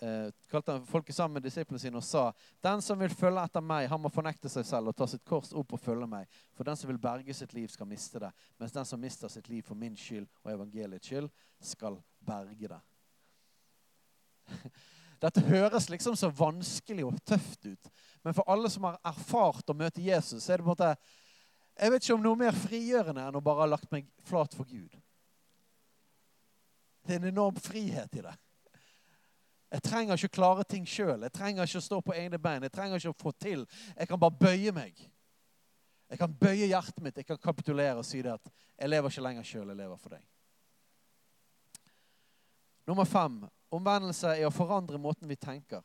eh, 0.00 0.32
kalte 0.50 0.72
han 0.72 0.86
folket 0.86 1.14
sammen 1.16 1.34
med 1.36 1.44
disiplene 1.44 1.80
sine 1.80 2.00
og 2.00 2.04
sa 2.04 2.32
Den 2.62 2.82
som 2.82 2.98
vil 3.00 3.12
følge 3.12 3.44
etter 3.44 3.64
meg, 3.64 3.88
han 3.90 4.00
må 4.00 4.10
fornekte 4.12 4.50
seg 4.52 4.66
selv 4.66 4.92
og 4.92 4.96
ta 4.96 5.08
sitt 5.10 5.24
kors 5.24 5.52
opp 5.56 5.76
og 5.76 5.82
følge 5.82 6.08
meg. 6.10 6.28
For 6.56 6.64
den 6.68 6.76
som 6.78 6.90
vil 6.90 7.00
berge 7.00 7.34
sitt 7.34 7.54
liv, 7.56 7.68
skal 7.72 7.88
miste 7.90 8.22
det. 8.22 8.32
Mens 8.60 8.74
den 8.74 8.88
som 8.88 9.00
mister 9.00 9.32
sitt 9.32 9.48
liv 9.52 9.62
for 9.66 9.78
min 9.78 9.96
skyld 9.96 10.28
og 10.44 10.52
evangeliets 10.52 11.08
skyld, 11.08 11.30
skal 11.60 12.00
berge 12.26 12.74
det. 12.74 12.82
Dette 15.24 15.40
høres 15.48 15.88
liksom 15.88 16.16
så 16.16 16.28
vanskelig 16.28 17.06
og 17.06 17.20
tøft 17.24 17.64
ut. 17.66 17.88
Men 18.22 18.36
for 18.36 18.48
alle 18.52 18.68
som 18.72 18.84
har 18.88 18.98
erfart 19.06 19.72
å 19.72 19.76
møte 19.76 20.04
Jesus, 20.04 20.44
så 20.44 20.52
er 20.52 20.60
det 20.60 20.66
på 20.66 20.72
en 20.72 20.74
måte 20.74 20.96
Jeg 21.76 21.92
vet 21.92 22.04
ikke 22.04 22.14
om 22.16 22.22
noe 22.24 22.40
mer 22.40 22.56
frigjørende 22.56 23.24
enn 23.28 23.36
å 23.36 23.44
bare 23.44 23.64
ha 23.64 23.68
lagt 23.68 23.90
meg 23.92 24.06
flat 24.24 24.54
for 24.56 24.68
Gud. 24.68 24.92
Det 27.06 27.14
er 27.14 27.22
en 27.22 27.30
enorm 27.30 27.56
frihet 27.62 28.18
i 28.18 28.24
det. 28.24 28.34
Jeg 29.76 29.82
trenger 29.82 30.18
ikke 30.18 30.30
å 30.30 30.36
klare 30.36 30.64
ting 30.68 30.86
sjøl. 30.88 31.26
Jeg 31.26 31.34
trenger 31.34 31.66
ikke 31.66 31.82
å 31.82 31.86
stå 31.86 32.00
på 32.02 32.14
egne 32.14 32.38
bein. 32.42 32.64
Jeg 32.66 32.74
trenger 32.74 33.00
ikke 33.00 33.12
å 33.14 33.18
få 33.18 33.32
til. 33.38 33.66
Jeg 33.96 34.08
kan 34.10 34.20
bare 34.22 34.38
bøye 34.38 34.72
meg. 34.74 35.02
Jeg 36.10 36.20
kan 36.20 36.38
bøye 36.40 36.68
hjertet 36.70 37.02
mitt. 37.02 37.18
Jeg 37.18 37.26
kan 37.28 37.42
kapitulere 37.42 37.98
og 38.00 38.06
si 38.06 38.22
det 38.22 38.36
at 38.36 38.50
jeg 38.76 38.90
lever 38.90 39.12
ikke 39.12 39.26
lenger 39.26 39.46
sjøl. 39.46 39.68
Jeg 39.72 39.80
lever 39.82 40.00
for 40.02 40.16
deg. 40.16 40.24
Nummer 42.86 43.08
fem 43.10 43.44
Omvendelse 43.74 44.36
er 44.38 44.46
å 44.46 44.54
forandre 44.54 44.98
måten 45.02 45.26
vi 45.28 45.36
tenker. 45.36 45.82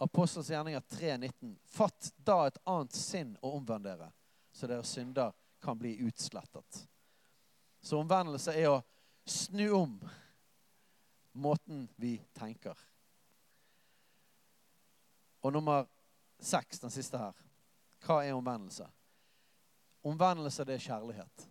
Apostels 0.00 0.48
gjerninger 0.52 0.80
3,19. 0.94 1.56
Fatt 1.66 2.12
da 2.16 2.44
et 2.46 2.60
annet 2.64 2.94
sinn 2.96 3.32
og 3.42 3.58
omvend 3.58 3.84
dere, 3.84 4.06
så 4.54 4.68
deres 4.70 4.92
synder 4.94 5.34
kan 5.60 5.78
bli 5.78 5.96
utslettet. 6.06 6.84
Så 7.82 7.98
omvendelse 7.98 8.54
er 8.54 8.70
å 8.70 8.78
snu 9.26 9.66
om 9.76 9.98
måten 11.32 11.88
vi 11.96 12.16
tenker. 12.34 12.78
Og 15.40 15.52
nummer 15.52 15.86
seks, 16.40 16.80
den 16.80 16.90
siste 16.90 17.18
her. 17.18 17.36
Hva 18.04 18.22
er 18.24 18.36
omvendelse? 18.36 18.86
Omvendelse, 20.04 20.64
det 20.64 20.74
er 20.74 20.84
kjærlighet. 20.84 21.46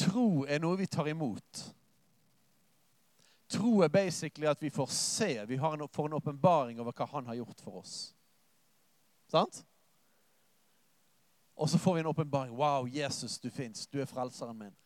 Tro 0.00 0.44
er 0.48 0.62
noe 0.62 0.78
vi 0.80 0.86
tar 0.88 1.10
imot. 1.10 1.64
Tro 3.50 3.80
er 3.82 3.90
basically 3.92 4.46
at 4.46 4.62
vi 4.62 4.70
får 4.70 4.86
se, 4.94 5.44
vi 5.46 5.58
får 5.58 6.06
en 6.06 6.14
åpenbaring 6.16 6.80
over 6.80 6.94
hva 6.94 7.08
han 7.10 7.26
har 7.26 7.40
gjort 7.40 7.60
for 7.60 7.82
oss. 7.82 7.96
Sant? 9.30 9.64
Og 11.60 11.68
så 11.68 11.78
får 11.78 11.94
vi 11.94 12.00
en 12.00 12.06
åpenbaring. 12.06 12.54
Wow, 12.56 12.88
Jesus, 12.88 13.38
du 13.38 13.50
fins. 13.50 13.86
Du 13.86 14.00
er 14.00 14.04
frelseren 14.04 14.58
min. 14.58 14.76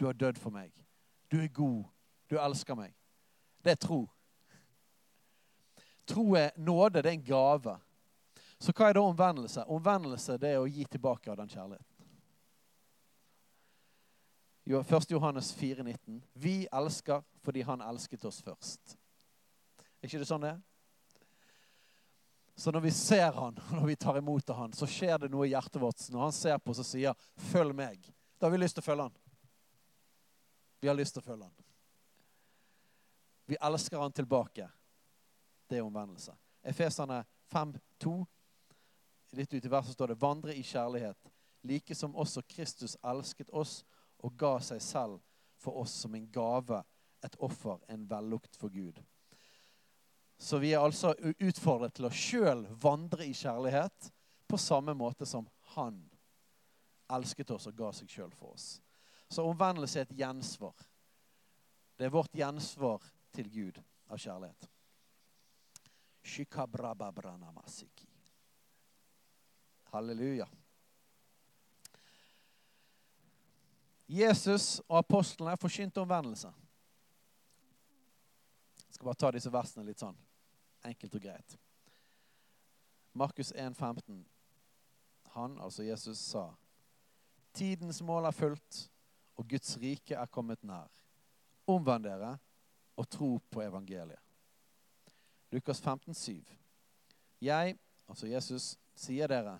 Du 0.00 0.06
har 0.06 0.12
dødd 0.12 0.38
for 0.38 0.50
meg. 0.50 0.72
Du 1.30 1.38
er 1.38 1.48
god. 1.48 1.84
Du 2.30 2.34
elsker 2.42 2.74
meg. 2.74 2.94
Det 3.64 3.70
er 3.70 3.78
tro. 3.78 4.08
Tro 6.06 6.34
er 6.34 6.50
nåde. 6.56 7.02
Det 7.02 7.06
er 7.06 7.12
en 7.20 7.22
gave. 7.22 7.76
Så 8.58 8.74
hva 8.74 8.88
er 8.88 8.98
da 8.98 9.04
omvendelse? 9.06 9.62
Omvendelse 9.70 10.40
det 10.42 10.50
er 10.56 10.58
å 10.58 10.66
gi 10.66 10.88
tilbake 10.90 11.30
av 11.30 11.38
den 11.38 11.54
kjærligheten. 11.54 11.94
1. 14.66 15.10
Johannes 15.10 15.54
4,19. 15.54 16.18
Vi 16.34 16.66
elsker 16.72 17.22
fordi 17.46 17.62
han 17.62 17.80
elsket 17.80 18.24
oss 18.24 18.42
først. 18.42 18.98
Er 20.02 20.10
ikke 20.10 20.18
det 20.18 20.28
sånn 20.28 20.42
det 20.42 20.50
er? 20.56 20.58
Så 22.58 22.72
når 22.72 22.80
vi 22.80 22.90
ser 22.90 23.32
han, 23.32 23.60
når 23.72 23.86
vi 23.86 23.96
tar 23.96 24.18
imot 24.18 24.48
han, 24.48 24.72
så 24.72 24.86
skjer 24.86 25.18
det 25.18 25.28
noe 25.30 25.46
i 25.46 25.52
hjertet 25.52 25.78
vårt. 25.78 26.00
Når 26.10 26.20
han 26.20 26.32
ser 26.34 26.56
på 26.58 26.72
oss 26.74 26.80
og 26.82 26.86
sier 26.88 27.14
'følg 27.52 27.74
meg', 27.74 28.08
da 28.38 28.46
har 28.46 28.50
vi 28.50 28.58
lyst 28.58 28.74
til 28.74 28.82
å 28.82 28.88
følge 28.88 29.04
han. 29.06 29.18
Vi 30.80 30.88
har 30.88 30.96
lyst 30.98 31.14
til 31.14 31.22
å 31.22 31.26
følge 31.26 31.46
han. 31.46 31.54
Vi 33.46 33.56
elsker 33.60 34.02
han 34.02 34.12
tilbake. 34.12 34.66
Det 35.68 35.78
er 35.78 35.86
omvendelse. 35.86 36.34
Efeserne 36.62 37.24
5,2. 37.52 38.26
Litt 39.38 39.54
ut 39.54 39.64
i 39.64 39.68
verset 39.68 39.94
står 39.94 40.06
det 40.06 40.20
'vandre 40.20 40.54
i 40.54 40.62
kjærlighet', 40.62 41.30
like 41.62 41.94
som 41.94 42.16
også 42.16 42.42
Kristus 42.42 42.96
elsket 43.04 43.50
oss 43.50 43.84
og 44.18 44.36
ga 44.36 44.58
seg 44.58 44.82
selv 44.82 45.20
for 45.56 45.78
oss 45.78 45.90
som 45.90 46.14
en 46.14 46.26
gave, 46.26 46.82
et 47.24 47.36
offer, 47.38 47.78
en 47.88 48.10
vellukt 48.10 48.56
for 48.56 48.68
Gud. 48.68 48.98
Så 50.38 50.58
vi 50.58 50.72
er 50.72 50.84
altså 50.84 51.14
utfordret 51.18 51.96
til 51.98 52.06
å 52.06 52.14
sjøl 52.14 52.62
vandre 52.78 53.26
i 53.26 53.34
kjærlighet 53.34 54.12
på 54.48 54.58
samme 54.58 54.94
måte 54.94 55.26
som 55.26 55.48
han 55.74 55.98
elsket 57.12 57.50
oss 57.50 57.66
og 57.66 57.76
ga 57.76 57.90
seg 57.92 58.12
sjøl 58.12 58.30
for 58.36 58.54
oss. 58.54 58.76
Så 59.28 59.42
omvendelse 59.44 59.98
er 59.98 60.06
et 60.06 60.18
gjensvar. 60.20 60.76
Det 61.98 62.06
er 62.06 62.14
vårt 62.14 62.34
gjensvar 62.38 63.02
til 63.34 63.50
Gud 63.50 63.80
av 64.08 64.20
kjærlighet. 64.22 64.68
Halleluja. 69.90 70.46
Jesus 74.08 74.78
og 74.86 75.00
apostlene 75.02 75.56
forkynte 75.60 76.00
omvendelse. 76.00 76.52
Jeg 78.86 78.94
skal 78.94 79.10
bare 79.10 79.20
ta 79.20 79.34
disse 79.34 79.52
versene 79.52 79.84
litt 79.88 80.00
sånn 80.00 80.16
enkelt 80.84 81.14
og 81.14 81.22
greit. 81.22 81.58
Markus 83.12 83.52
1, 83.52 83.76
15. 83.76 84.26
Han, 85.34 85.58
altså 85.60 85.82
Jesus, 85.82 86.18
sa 86.18 86.50
Tidens 87.54 88.02
mål 88.02 88.24
er 88.28 88.30
fulgt, 88.30 88.90
og 89.36 89.48
Guds 89.48 89.78
rike 89.80 90.14
er 90.14 90.26
kommet 90.26 90.62
nær. 90.62 90.90
Omvend 91.66 92.04
dere 92.04 92.36
og 92.96 93.08
tro 93.10 93.38
på 93.50 93.62
evangeliet. 93.62 94.20
Lukas 95.50 95.80
15, 95.80 96.14
7. 96.14 96.44
Jeg, 97.40 97.78
altså 98.08 98.26
Jesus, 98.26 98.76
sier 98.94 99.26
dere, 99.30 99.58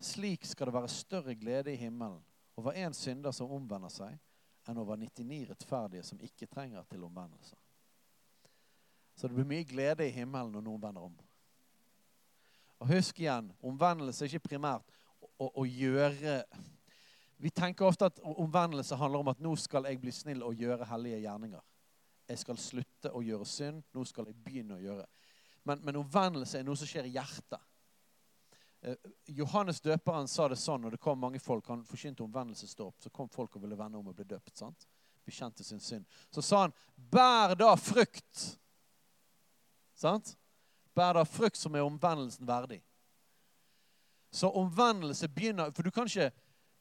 slik 0.00 0.44
skal 0.44 0.68
det 0.68 0.74
være 0.74 0.88
større 0.92 1.34
glede 1.34 1.72
i 1.72 1.80
himmelen 1.80 2.20
over 2.56 2.72
én 2.72 2.92
synder 2.92 3.32
som 3.36 3.52
omvender 3.52 3.92
seg, 3.92 4.16
enn 4.66 4.80
over 4.80 4.96
99 4.96 5.44
rettferdige 5.50 6.02
som 6.02 6.20
ikke 6.20 6.48
trenger 6.50 6.84
til 6.90 7.04
omvendelse. 7.04 7.56
Så 9.16 9.28
det 9.28 9.34
blir 9.34 9.48
mye 9.48 9.64
glede 9.64 10.04
i 10.04 10.12
himmelen 10.12 10.52
når 10.52 10.64
noen 10.64 10.82
vender 10.82 11.06
om. 11.08 11.14
Og 12.84 12.90
husk 12.92 13.20
igjen, 13.20 13.48
omvendelse 13.64 14.24
er 14.24 14.34
ikke 14.34 14.50
primært 14.50 14.84
å, 15.20 15.30
å, 15.46 15.46
å 15.62 15.64
gjøre 15.64 16.42
Vi 17.40 17.50
tenker 17.52 17.84
ofte 17.84 18.08
at 18.08 18.20
omvendelse 18.20 18.96
handler 18.96 19.24
om 19.24 19.30
at 19.32 19.40
nå 19.44 19.50
skal 19.60 19.88
jeg 19.88 20.00
bli 20.00 20.12
snill 20.12 20.44
og 20.44 20.56
gjøre 20.56 20.88
hellige 20.88 21.20
gjerninger. 21.24 21.64
Jeg 22.28 22.40
skal 22.40 22.58
slutte 22.58 23.12
å 23.12 23.20
gjøre 23.22 23.44
synd. 23.48 23.82
Nå 23.92 24.04
skal 24.08 24.30
jeg 24.30 24.38
begynne 24.44 24.78
å 24.78 24.80
gjøre. 24.80 25.04
Men, 25.68 25.82
men 25.84 25.98
omvendelse 26.00 26.58
er 26.58 26.64
noe 26.64 26.78
som 26.80 26.88
skjer 26.88 27.08
i 27.08 27.12
hjertet. 27.12 27.60
Eh, 28.80 28.96
Johannes 29.36 29.82
døperen 29.84 30.28
sa 30.28 30.48
det 30.48 30.58
sånn 30.60 30.84
når 30.84 30.96
det 30.96 31.02
kom 31.02 31.20
mange 31.20 31.40
folk. 31.42 31.68
Han 31.68 31.84
forkynte 31.84 32.24
omvendelsesdåp. 32.24 33.00
Så 33.02 33.12
kom 33.12 33.28
folk 33.32 33.56
og 33.56 33.66
ville 33.66 33.78
vende 33.78 34.00
om 34.00 34.12
og 34.12 34.16
bli 34.16 34.28
døpt. 34.28 34.56
sant? 34.56 34.88
Bekjente 35.26 35.64
sin 35.64 35.80
synd. 35.80 36.06
Så 36.30 36.42
sa 36.42 36.66
han, 36.66 36.72
'Bær 36.96 37.54
da 37.54 37.74
frukt'. 37.76 38.56
Sant? 39.96 40.34
Bær 40.96 41.16
da 41.16 41.24
frukt 41.28 41.58
som 41.58 41.74
er 41.76 41.84
omvendelsen 41.84 42.46
verdig. 42.48 42.82
Så 44.30 44.50
omvendelse 44.52 45.28
begynner 45.32 45.72
For 45.72 45.86
du 45.86 45.90
kan 45.90 46.08
ikke 46.08 46.30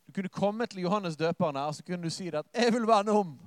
du 0.06 0.14
kunne 0.14 0.30
komme 0.30 0.66
til 0.70 0.84
Johannes 0.84 1.18
døperen 1.18 1.56
her, 1.58 1.72
så 1.72 1.84
kunne 1.84 2.04
du 2.04 2.10
si 2.10 2.30
det 2.30 2.38
at 2.38 2.46
'Jeg 2.54 2.74
vil 2.74 2.88
vende 2.88 3.12
om'. 3.12 3.38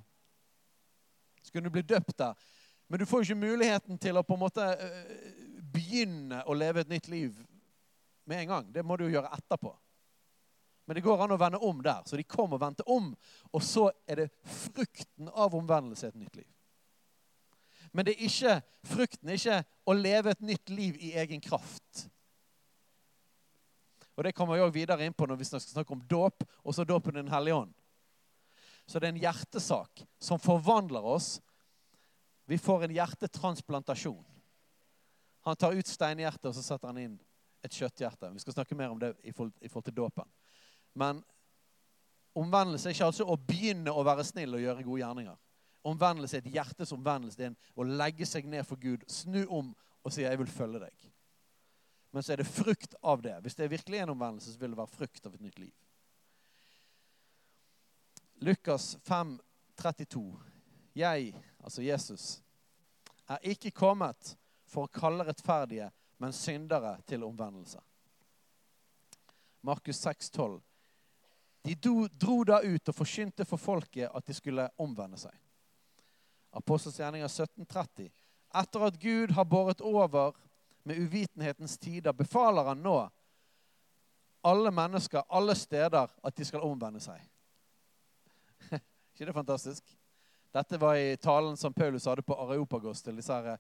Så 1.42 1.52
kunne 1.52 1.64
du 1.64 1.70
bli 1.70 1.82
døpt 1.82 2.18
der. 2.18 2.34
Men 2.88 3.00
du 3.00 3.06
får 3.06 3.18
jo 3.18 3.22
ikke 3.22 3.46
muligheten 3.46 3.98
til 3.98 4.16
å 4.16 4.22
på 4.22 4.34
en 4.34 4.40
måte 4.40 4.62
eh, 4.62 5.62
begynne 5.72 6.42
å 6.46 6.54
leve 6.54 6.80
et 6.80 6.88
nytt 6.88 7.08
liv 7.08 7.46
med 8.24 8.40
en 8.40 8.48
gang. 8.48 8.74
Det 8.74 8.84
må 8.84 8.96
du 8.96 9.04
jo 9.04 9.10
gjøre 9.10 9.32
etterpå. 9.32 9.76
Men 10.86 10.94
det 10.94 11.04
går 11.04 11.22
an 11.22 11.32
å 11.32 11.36
vende 11.36 11.58
om 11.58 11.82
der. 11.82 12.02
Så 12.06 12.16
de 12.16 12.24
kom 12.24 12.52
og 12.52 12.60
vendte 12.60 12.82
om. 12.86 13.16
Og 13.52 13.62
så 13.62 13.90
er 14.06 14.16
det 14.16 14.28
frukten 14.44 15.28
av 15.28 15.54
omvendelse 15.54 16.08
et 16.08 16.14
nytt 16.14 16.36
liv. 16.36 16.57
Men 17.92 18.06
det 18.06 18.14
er 18.14 18.28
ikke, 18.28 18.54
frukten 18.86 19.28
er 19.28 19.38
ikke 19.38 19.58
å 19.88 19.96
leve 19.96 20.32
et 20.32 20.44
nytt 20.44 20.70
liv 20.72 20.96
i 21.00 21.14
egen 21.20 21.40
kraft. 21.40 22.08
Og 24.18 24.24
Det 24.24 24.34
kommer 24.34 24.56
vi 24.58 24.64
også 24.64 24.74
videre 24.74 25.06
inn 25.06 25.14
på 25.14 25.26
når 25.30 25.38
vi 25.38 25.46
skal 25.46 25.62
snakke 25.62 25.94
om 25.94 26.02
dåp, 26.10 26.42
og 26.64 26.74
så 26.74 26.84
dåpen 26.84 27.14
Den 27.14 27.30
hellige 27.30 27.54
ånd. 27.54 27.74
Så 28.86 28.98
det 28.98 29.06
er 29.06 29.12
en 29.12 29.20
hjertesak 29.20 30.02
som 30.18 30.40
forvandler 30.40 31.04
oss. 31.04 31.40
Vi 32.48 32.58
får 32.58 32.84
en 32.84 32.94
hjertetransplantasjon. 32.96 34.24
Han 35.44 35.56
tar 35.56 35.76
ut 35.76 35.86
steinhjertet 35.86 36.48
og 36.48 36.54
så 36.56 36.64
setter 36.64 36.88
han 36.88 36.98
inn 36.98 37.18
et 37.62 37.74
kjøtthjerte. 37.74 38.30
Vi 38.32 38.42
skal 38.42 38.56
snakke 38.56 38.76
mer 38.78 38.90
om 38.90 38.98
det 38.98 39.12
i 39.22 39.32
forhold 39.32 39.84
til 39.84 39.94
dåpen. 39.94 40.24
Men 40.98 41.20
omvendelse 42.38 42.88
er 42.88 42.96
ikke 42.96 43.10
altså 43.10 43.28
å 43.28 43.36
begynne 43.36 43.92
å 43.92 44.04
være 44.06 44.24
snill 44.26 44.56
og 44.56 44.64
gjøre 44.64 44.86
gode 44.86 45.02
gjerninger. 45.02 45.38
Omvendelse 45.86 46.36
er 46.36 46.42
et 46.42 46.52
hjertes 46.52 46.92
omvendelse. 46.92 47.38
Det 47.38 47.46
er 47.46 47.78
å 47.78 47.86
legge 47.86 48.26
seg 48.26 48.48
ned 48.50 48.66
for 48.66 48.80
Gud, 48.80 49.04
snu 49.08 49.44
om 49.46 49.74
og 50.04 50.12
si 50.12 50.22
'jeg 50.22 50.38
vil 50.38 50.46
følge 50.46 50.80
deg'. 50.80 51.10
Men 52.10 52.22
så 52.22 52.32
er 52.32 52.36
det 52.36 52.46
frukt 52.46 52.94
av 53.02 53.22
det. 53.22 53.40
Hvis 53.42 53.54
det 53.54 53.64
er 53.64 53.68
virkelig 53.68 53.98
en 53.98 54.10
omvendelse, 54.10 54.52
så 54.52 54.58
vil 54.58 54.70
det 54.70 54.78
være 54.78 54.96
frukt 54.96 55.26
av 55.26 55.34
et 55.34 55.40
nytt 55.40 55.58
liv. 55.58 55.74
Lukas 58.40 58.96
5, 59.02 59.40
32. 59.76 60.40
Jeg, 60.94 61.34
altså 61.64 61.82
Jesus, 61.82 62.42
er 63.28 63.38
ikke 63.42 63.70
kommet 63.70 64.36
for 64.66 64.86
å 64.86 64.92
kalle 64.92 65.26
rettferdige, 65.28 65.90
men 66.18 66.32
syndere 66.32 66.96
til 67.06 67.24
omvendelse. 67.24 67.80
Markus 69.62 69.96
6, 69.96 70.30
12. 70.30 70.60
De 71.64 71.74
dro 72.08 72.44
da 72.44 72.60
ut 72.62 72.88
og 72.88 72.94
forkynte 72.94 73.44
for 73.44 73.60
folket 73.60 74.10
at 74.14 74.26
de 74.26 74.34
skulle 74.34 74.68
omvende 74.78 75.18
seg. 75.20 75.34
Apostels 76.50 76.98
gjerninger 76.98 77.28
1730. 77.28 78.10
Etter 78.54 78.86
at 78.86 79.00
Gud 79.00 79.30
har 79.36 79.44
båret 79.44 79.80
over 79.80 80.32
med 80.82 80.98
uvitenhetens 80.98 81.78
tider, 81.78 82.12
befaler 82.12 82.70
han 82.70 82.82
nå 82.82 83.00
alle 84.40 84.70
mennesker 84.70 85.26
alle 85.28 85.54
steder 85.54 86.08
at 86.22 86.36
de 86.36 86.44
skal 86.44 86.64
omvende 86.64 87.00
seg. 87.02 87.18
ikke 89.12 89.26
det 89.28 89.34
fantastisk? 89.34 89.84
Dette 90.54 90.80
var 90.80 90.96
i 90.96 91.16
talen 91.20 91.56
som 91.56 91.74
Paulus 91.74 92.06
hadde 92.08 92.24
på 92.24 92.36
Areopagos 92.38 93.02
til 93.04 93.18
disse 93.18 93.34
her 93.34 93.58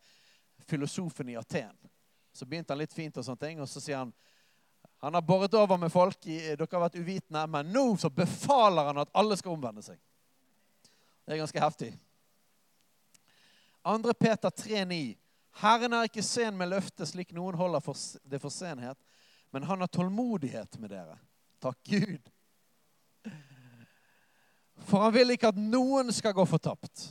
filosofene 0.68 1.34
i 1.34 1.36
Aten. 1.36 1.74
Så 2.32 2.46
begynte 2.46 2.72
han 2.72 2.80
litt 2.80 2.94
fint, 2.94 3.16
og 3.18 3.26
sånne 3.26 3.42
ting, 3.42 3.60
og 3.60 3.68
så 3.68 3.82
sier 3.82 4.00
han 4.04 4.14
han 4.98 5.14
har 5.14 5.22
båret 5.22 5.54
over 5.54 5.76
med 5.78 5.92
folk, 5.94 6.16
dere 6.24 6.66
har 6.72 6.82
vært 6.82 6.96
uvitende, 6.98 7.44
men 7.46 7.68
nå 7.70 7.84
så 8.02 8.10
befaler 8.10 8.88
han 8.90 8.98
at 8.98 9.12
alle 9.14 9.36
skal 9.38 9.54
omvende 9.54 9.82
seg. 9.84 9.98
Det 11.22 11.36
er 11.36 11.38
ganske 11.42 11.62
heftig. 11.62 11.92
2. 13.88 14.14
Peter 14.14 14.50
3,9. 14.50 15.16
Herren 15.62 15.92
er 15.96 16.08
ikke 16.08 16.22
sen 16.22 16.56
med 16.58 16.68
løftet, 16.68 17.08
slik 17.08 17.32
noen 17.32 17.56
holder 17.56 17.80
det 18.28 18.40
for 18.42 18.52
senhet, 18.52 18.98
men 19.50 19.64
han 19.64 19.80
har 19.80 19.88
tålmodighet 19.88 20.76
med 20.78 20.92
dere. 20.92 21.16
Takk 21.62 21.78
Gud. 21.88 22.28
For 24.84 25.02
han 25.06 25.14
vil 25.16 25.34
ikke 25.34 25.50
at 25.50 25.58
noen 25.58 26.12
skal 26.12 26.36
gå 26.36 26.44
fortapt. 26.46 27.06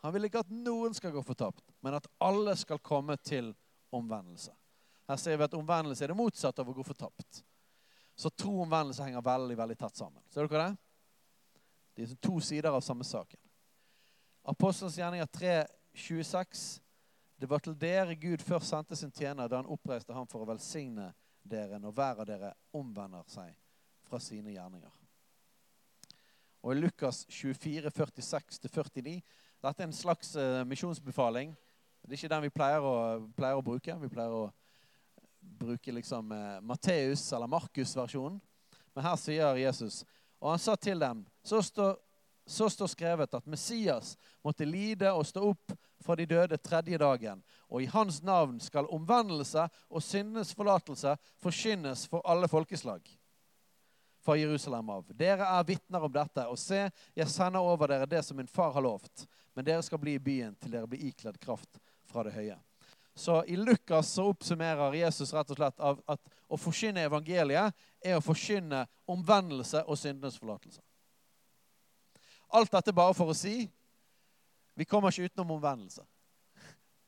Han 0.00 0.14
vil 0.16 0.26
ikke 0.26 0.40
at 0.40 0.50
noen 0.50 0.96
skal 0.96 1.12
gå 1.12 1.22
fortapt, 1.22 1.62
men 1.84 1.98
at 1.98 2.08
alle 2.24 2.56
skal 2.56 2.80
komme 2.80 3.18
til 3.20 3.52
omvendelse. 3.92 4.54
Her 5.10 5.20
ser 5.20 5.36
vi 5.36 5.44
at 5.44 5.54
omvendelse 5.58 6.04
er 6.04 6.14
det 6.14 6.16
motsatte 6.16 6.64
av 6.64 6.70
å 6.70 6.74
gå 6.74 6.84
fortapt. 6.86 7.42
Så 8.16 8.32
tro 8.32 8.54
og 8.56 8.64
omvendelse 8.64 9.04
henger 9.04 9.24
veldig 9.24 9.58
veldig 9.58 9.76
tett 9.78 10.00
sammen. 10.00 10.22
Ser 10.32 10.48
dere 10.48 10.70
det? 10.70 10.78
De 11.94 12.08
er 12.08 12.16
to 12.24 12.40
sider 12.40 12.72
av 12.72 12.80
samme 12.84 13.04
saken. 13.04 13.40
Apostelens 14.48 14.96
gjerninger 14.96 15.28
3, 15.36 15.54
26. 16.00 16.80
Det 17.40 17.48
var 17.48 17.62
til 17.64 17.76
dere 17.80 18.16
Gud 18.20 18.42
først 18.44 18.72
sendte 18.72 18.96
sin 18.96 19.12
tjener 19.12 19.48
da 19.48 19.60
han 19.60 19.70
oppreiste 19.70 20.14
ham 20.16 20.28
for 20.28 20.44
å 20.44 20.50
velsigne 20.50 21.10
dere 21.42 21.78
når 21.80 21.94
hver 21.96 22.20
av 22.20 22.28
dere 22.28 22.50
omvender 22.76 23.24
seg 23.30 23.54
fra 24.04 24.20
sine 24.20 24.52
gjerninger. 24.52 24.92
Og 26.60 26.74
i 26.74 26.80
Lukas 26.82 27.24
24, 27.32 27.88
46-49 27.96 29.20
Dette 29.60 29.82
er 29.82 29.88
en 29.88 29.92
slags 29.92 30.34
uh, 30.36 30.62
misjonsbefaling. 30.68 31.50
Det 32.00 32.14
er 32.14 32.18
ikke 32.18 32.32
den 32.32 32.44
vi 32.46 32.52
pleier 32.52 32.84
å, 32.84 32.94
pleier 33.36 33.58
å 33.58 33.64
bruke. 33.64 33.96
Vi 34.00 34.08
pleier 34.12 34.32
å 34.32 34.46
bruke 35.60 35.92
liksom 35.92 36.32
uh, 36.32 36.60
Matteus- 36.64 37.28
eller 37.36 37.48
Markus-versjonen. 37.48 38.38
Men 38.94 39.04
her 39.06 39.18
sier 39.20 39.60
Jesus 39.60 40.02
Og 40.40 40.48
han 40.50 40.58
sa 40.58 40.74
til 40.76 40.98
dem 41.00 41.20
så 41.44 41.60
står, 41.62 41.92
så 42.48 42.68
står 42.72 42.88
skrevet 42.90 43.36
at 43.36 43.46
Messias 43.46 44.16
måtte 44.44 44.64
lide 44.64 45.12
og 45.12 45.26
stå 45.28 45.44
opp 45.52 45.76
fra 46.00 46.16
de 46.16 46.26
døde 46.26 46.58
tredje 46.58 46.98
dagen. 46.98 47.42
Og 47.68 47.82
i 47.82 47.90
hans 47.92 48.22
navn 48.22 48.60
skal 48.60 48.88
omvendelse 48.90 49.66
og 49.88 50.04
syndenes 50.04 50.54
forlatelse 50.56 51.16
forkynnes 51.42 52.06
for 52.10 52.24
alle 52.24 52.48
folkeslag 52.48 53.04
fra 54.20 54.36
Jerusalem 54.36 54.90
av. 54.90 55.06
Dere 55.16 55.46
er 55.48 55.64
vitner 55.64 56.04
om 56.04 56.12
dette. 56.12 56.46
Og 56.48 56.58
se, 56.58 56.86
jeg 57.16 57.32
sender 57.32 57.64
over 57.64 57.88
dere 57.90 58.08
det 58.08 58.22
som 58.26 58.36
min 58.36 58.50
far 58.50 58.72
har 58.76 58.84
lovt. 58.84 59.26
Men 59.56 59.66
dere 59.66 59.82
skal 59.82 60.00
bli 60.00 60.16
i 60.16 60.22
byen 60.22 60.56
til 60.60 60.74
dere 60.74 60.88
blir 60.90 61.08
ikledd 61.08 61.40
kraft 61.40 61.80
fra 62.08 62.24
det 62.26 62.34
høye. 62.36 62.58
Så 63.14 63.42
i 63.44 63.56
Lukas 63.56 64.12
så 64.14 64.28
oppsummerer 64.30 64.94
Jesus 65.00 65.32
rett 65.34 65.50
og 65.50 65.58
slett 65.58 65.82
av 65.82 65.98
at 66.08 66.20
å 66.48 66.56
forkynne 66.56 67.02
evangeliet 67.04 67.74
er 68.00 68.16
å 68.16 68.22
forkynne 68.24 68.84
omvendelse 69.10 69.82
og 69.86 69.98
syndenes 69.98 70.38
forlatelse. 70.40 70.80
Alt 72.50 72.72
dette 72.72 72.94
bare 72.96 73.14
for 73.14 73.30
å 73.30 73.36
si 73.36 73.66
vi 74.80 74.84
kommer 74.84 75.12
ikke 75.12 75.28
utenom 75.28 75.50
omvendelse. 75.50 76.06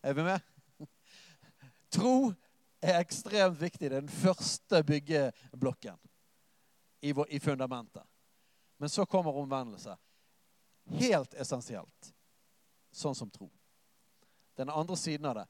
Er 0.02 0.12
vi 0.12 0.22
med? 0.22 0.40
Tro 1.88 2.34
er 2.82 2.98
ekstremt 2.98 3.56
viktig. 3.60 3.90
Det 3.90 3.96
er 3.96 4.02
den 4.02 4.12
første 4.12 4.82
byggeblokken 4.84 5.96
i, 7.00 7.40
fundamentet. 7.40 8.04
Men 8.76 8.88
så 8.88 9.06
kommer 9.06 9.32
omvendelse. 9.40 9.96
Helt 11.00 11.34
essensielt. 11.34 12.12
Sånn 12.92 13.16
som 13.16 13.32
tro. 13.32 13.48
Den 14.60 14.68
andre 14.68 14.96
siden 15.00 15.32
av 15.32 15.40
det. 15.40 15.48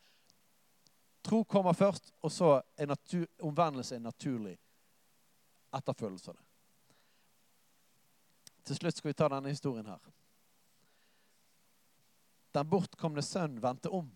Tro 1.26 1.42
kommer 1.44 1.74
først, 1.74 2.14
og 2.22 2.30
så 2.30 2.54
er 2.78 2.87
natur, 2.87 3.26
omvendelse 3.42 3.98
en 3.98 4.06
naturlig 4.06 4.54
etterfølgelse 5.74 6.30
av 6.30 6.38
det. 6.38 6.48
Til 8.62 8.78
slutt 8.78 9.02
skal 9.02 9.11
vi 9.11 9.18
ta 9.18 9.35
denne 9.35 9.50
historien 9.50 9.90
her. 9.90 10.12
Den 12.52 12.68
bortkomne 12.68 13.22
sønn 13.24 13.56
vendte 13.62 13.90
om. 13.92 14.10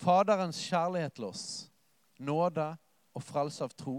Faderens 0.00 0.60
kjærlighet 0.64 1.18
til 1.18 1.28
oss, 1.28 1.44
nåde 2.18 2.70
og 3.12 3.24
frelse 3.24 3.64
av 3.66 3.74
tro, 3.76 3.98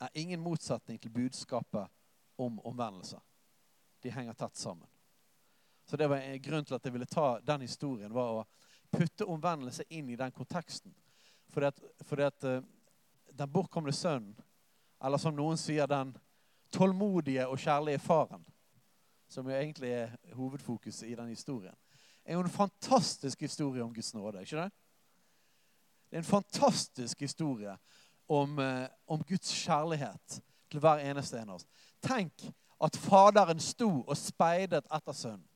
er 0.00 0.10
ingen 0.18 0.40
motsetning 0.42 0.98
til 0.98 1.12
budskapet 1.14 1.86
om 2.40 2.58
omvendelse. 2.66 3.20
De 4.02 4.10
henger 4.10 4.34
tett 4.34 4.56
sammen. 4.56 4.88
Så 5.86 5.96
det 5.96 6.08
var 6.08 6.16
en 6.16 6.42
grunn 6.42 6.64
til 6.64 6.74
at 6.74 6.84
jeg 6.86 6.94
ville 6.94 7.06
ta 7.06 7.40
den 7.44 7.66
historien, 7.66 8.12
var 8.14 8.40
å 8.40 8.46
putte 8.90 9.26
omvendelse 9.28 9.84
inn 9.90 10.08
i 10.10 10.18
den 10.18 10.32
konteksten. 10.32 10.94
Fordi 11.50 11.66
at, 11.66 11.80
fordi 12.06 12.26
at 12.26 12.46
uh, 12.46 12.62
den 13.30 13.52
bortkomne 13.52 13.92
sønnen, 13.94 14.34
eller 15.02 15.18
som 15.18 15.34
noen 15.36 15.58
sier, 15.58 15.86
den 15.90 16.12
tålmodige 16.70 17.46
og 17.48 17.58
kjærlige 17.58 18.02
faren, 18.02 18.44
som 19.30 19.46
jo 19.46 19.54
egentlig 19.54 19.92
er 19.94 20.34
hovedfokuset 20.34 21.08
i 21.08 21.14
den 21.14 21.30
historien, 21.30 21.74
er 22.24 22.34
jo 22.34 22.44
en 22.44 22.52
fantastisk 22.52 23.40
historie 23.40 23.82
om 23.82 23.94
Guds 23.94 24.14
nåde. 24.14 24.40
ikke 24.40 24.56
det? 24.56 24.70
Det 26.10 26.16
er 26.16 26.18
en 26.18 26.24
fantastisk 26.24 27.20
historie 27.20 27.76
om, 28.28 28.58
eh, 28.58 28.88
om, 29.06 29.22
Guds 29.22 29.52
kjærlighet 29.64 30.42
til 30.70 30.80
hver 30.80 30.98
eneste 30.98 31.38
en 31.38 31.48
av 31.48 31.54
oss. 31.54 31.66
Tenk 32.02 32.44
at 32.80 32.96
Faderen 32.96 33.60
sto 33.60 33.90
og 34.00 34.16
speidet 34.16 34.86
etter 34.86 35.12
sønnen. 35.12 35.46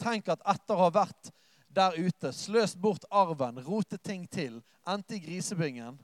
Tenk 0.00 0.28
at 0.28 0.42
etter 0.48 0.74
å 0.74 0.86
ha 0.86 0.90
vært 0.90 1.32
der 1.68 1.96
ute, 1.96 2.32
sløst 2.32 2.80
bort 2.80 3.04
arven, 3.10 3.60
rotet 3.64 4.02
ting 4.02 4.26
til, 4.28 4.62
endte 4.88 5.16
i 5.16 5.22
grisebingen, 5.22 5.98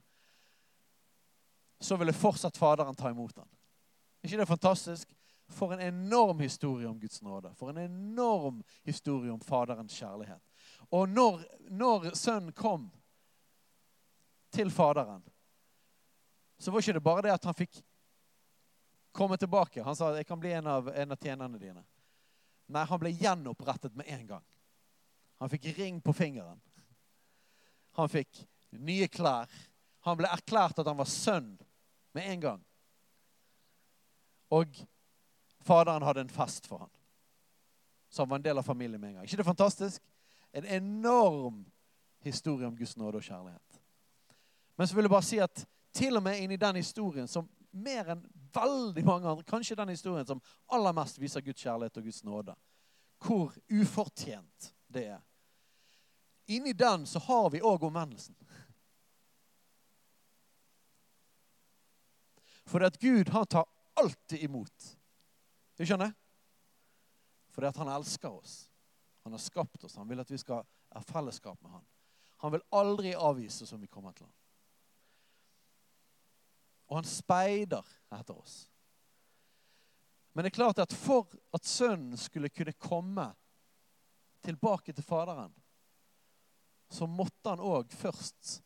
så 1.81 1.97
ville 1.97 2.13
fortsatt 2.13 2.57
Faderen 2.57 2.97
ta 2.97 3.11
imot 3.11 3.37
ham. 3.37 3.49
ikke 4.23 4.39
det 4.39 4.49
fantastisk? 4.49 5.16
For 5.49 5.73
en 5.73 5.81
enorm 5.81 6.41
historie 6.41 6.89
om 6.89 7.01
Guds 7.01 7.23
nåde. 7.23 7.55
For 7.55 7.71
en 7.71 7.79
enorm 7.79 8.63
historie 8.83 9.33
om 9.33 9.41
Faderens 9.41 9.95
kjærlighet. 9.95 10.43
Og 10.91 11.09
når, 11.09 11.45
når 11.71 12.15
sønnen 12.15 12.53
kom 12.53 12.91
til 14.51 14.71
Faderen, 14.71 15.23
så 16.59 16.71
var 16.71 16.81
ikke 16.81 16.97
det 16.97 17.05
bare 17.05 17.23
det 17.23 17.35
at 17.37 17.45
han 17.45 17.55
fikk 17.55 17.83
komme 19.17 19.37
tilbake. 19.37 19.83
Han 19.83 19.97
sa 19.97 20.15
'jeg 20.15 20.27
kan 20.27 20.41
bli 20.41 20.53
en 20.53 20.67
av, 20.67 20.89
en 20.89 21.13
av 21.13 21.17
tjenerne 21.17 21.59
dine'. 21.59 21.85
Nei, 22.67 22.85
han 22.85 23.01
ble 23.01 23.11
gjenopprettet 23.11 23.95
med 23.95 24.07
en 24.09 24.27
gang. 24.27 24.45
Han 25.39 25.49
fikk 25.49 25.79
ring 25.79 26.01
på 26.01 26.13
fingeren. 26.13 26.61
Han 27.93 28.09
fikk 28.09 28.47
nye 28.71 29.09
klær. 29.09 29.51
Han 30.01 30.17
ble 30.17 30.29
erklært 30.29 30.79
at 30.79 30.87
han 30.87 30.99
var 30.99 31.09
sønn 31.11 31.59
med 32.17 32.31
en 32.33 32.41
gang. 32.41 32.65
Og 34.51 34.87
faderen 35.67 36.05
hadde 36.07 36.25
en 36.25 36.33
fest 36.33 36.67
for. 36.67 36.87
Så 38.09 38.23
han 38.23 38.31
var 38.31 38.41
en 38.41 38.47
del 38.47 38.59
av 38.59 38.63
familien 38.67 39.01
med 39.01 39.09
en 39.11 39.15
gang. 39.15 39.25
ikke 39.25 39.37
det 39.37 39.45
fantastisk? 39.45 40.03
En 40.53 40.65
enorm 40.65 41.65
historie 42.25 42.67
om 42.67 42.77
Guds 42.77 42.97
nåde 42.97 43.19
og 43.19 43.23
kjærlighet. 43.23 43.81
Men 44.77 44.87
så 44.87 44.95
vil 44.95 45.09
jeg 45.09 45.11
bare 45.11 45.27
si 45.27 45.39
at 45.39 45.67
til 45.95 46.17
og 46.17 46.23
med 46.23 46.39
inni 46.41 46.57
den 46.57 46.77
historien 46.77 47.29
som 47.29 47.49
mer 47.71 48.13
enn 48.13 48.25
veldig 48.57 49.05
mange 49.05 49.29
andre, 49.29 49.45
kanskje 49.45 49.77
den 49.77 49.93
historien 49.93 50.27
som 50.27 50.41
aller 50.73 50.95
mest 50.97 51.21
viser 51.21 51.45
Guds 51.45 51.61
kjærlighet 51.61 51.97
og 51.97 52.09
Guds 52.09 52.25
nåde. 52.25 52.55
Hvor 53.25 53.53
ufortjent 53.73 54.73
det 54.89 55.07
er. 55.17 55.21
Inni 56.47 56.73
den 56.73 57.07
så 57.07 57.19
har 57.19 57.51
vi 57.51 57.61
òg 57.61 57.85
omvendelsen. 57.89 58.37
For 62.67 62.83
at 62.87 62.99
Gud 62.99 63.29
han 63.29 63.47
tar 63.47 63.67
alltid 63.95 64.43
imot. 64.43 64.97
Du 65.77 65.85
skjønner? 65.85 66.15
Fordi 67.53 67.69
at 67.69 67.77
han 67.81 67.91
elsker 67.93 68.33
oss. 68.33 68.71
Han 69.25 69.33
har 69.33 69.43
skapt 69.43 69.85
oss. 69.85 69.97
Han 69.97 70.09
vil 70.09 70.21
at 70.21 70.31
vi 70.31 70.39
skal 70.41 70.65
ha 70.95 71.03
fellesskap 71.05 71.61
med 71.63 71.77
han. 71.77 71.87
Han 72.45 72.53
vil 72.53 72.65
aldri 72.77 73.15
avvise 73.15 73.65
oss 73.65 73.73
om 73.73 73.81
vi 73.81 73.91
kommer 73.91 74.13
til 74.13 74.27
ham. 74.27 74.35
Og 76.87 77.01
han 77.01 77.09
speider 77.09 77.87
etter 78.15 78.37
oss. 78.37 78.59
Men 80.33 80.45
det 80.45 80.53
er 80.53 80.59
klart 80.59 80.83
at 80.85 80.93
for 80.93 81.33
at 81.57 81.65
sønnen 81.65 82.17
skulle 82.21 82.53
kunne 82.53 82.77
komme 82.77 83.31
tilbake 84.45 84.93
til 84.93 85.05
Faderen, 85.05 85.55
så 86.93 87.09
måtte 87.09 87.51
han 87.51 87.63
òg 87.65 87.91
først 87.91 88.61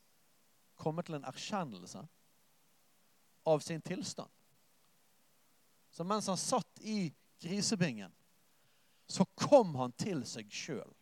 komme 0.77 1.05
til 1.07 1.17
en 1.17 1.29
erkjennelse 1.31 2.03
av 3.47 3.63
sin 3.65 3.81
tilstand. 3.87 4.29
Så 6.01 6.05
mens 6.05 6.27
han 6.27 6.37
satt 6.37 6.81
i 6.81 7.13
grisebingen, 7.41 8.13
så 9.07 9.25
kom 9.25 9.75
han 9.75 9.93
til 9.93 10.23
seg 10.25 10.47
sjøl. 10.49 10.95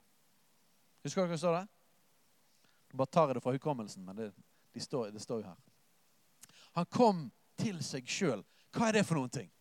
Husker 1.06 1.20
dere 1.20 1.28
hva 1.28 1.36
det 1.36 1.38
står 1.38 1.52
der? 1.54 1.66
Jeg 2.90 2.98
bare 2.98 3.12
tar 3.14 3.30
det 3.30 3.42
fra 3.44 3.52
hukommelsen, 3.54 4.02
men 4.02 4.16
det, 4.18 4.24
de 4.74 4.80
står, 4.82 5.12
det 5.14 5.22
står 5.22 5.44
jo 5.44 5.52
her. 5.52 5.60
Han 6.80 6.88
kom 6.90 7.20
til 7.62 7.78
seg 7.86 8.10
sjøl. 8.10 8.42
Hva 8.74 8.88
er 8.88 8.96
det 8.96 9.04
for 9.06 9.20
noen 9.20 9.30
ting? 9.36 9.52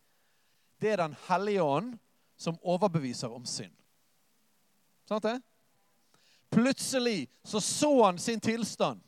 Det 0.82 0.90
er 0.90 1.04
Den 1.04 1.14
hellige 1.28 1.62
ånd 1.62 1.92
som 2.34 2.58
overbeviser 2.58 3.30
om 3.30 3.46
synd. 3.46 3.76
Sant 5.06 5.22
det? 5.22 5.36
Plutselig 6.50 7.28
så 7.46 7.62
så 7.62 7.92
han 8.08 8.18
sin 8.18 8.42
tilstand. 8.42 9.06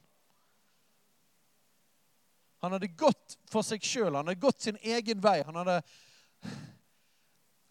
Han 2.63 2.79
hadde 2.79 2.93
gått 2.95 3.35
for 3.51 3.67
seg 3.67 3.83
sjøl. 3.83 4.15
Han 4.15 4.31
hadde 4.31 4.39
gått 4.47 4.63
sin 4.63 4.79
egen 4.79 5.19
vei. 5.27 5.41
Han 5.43 5.59
hadde, 5.59 5.81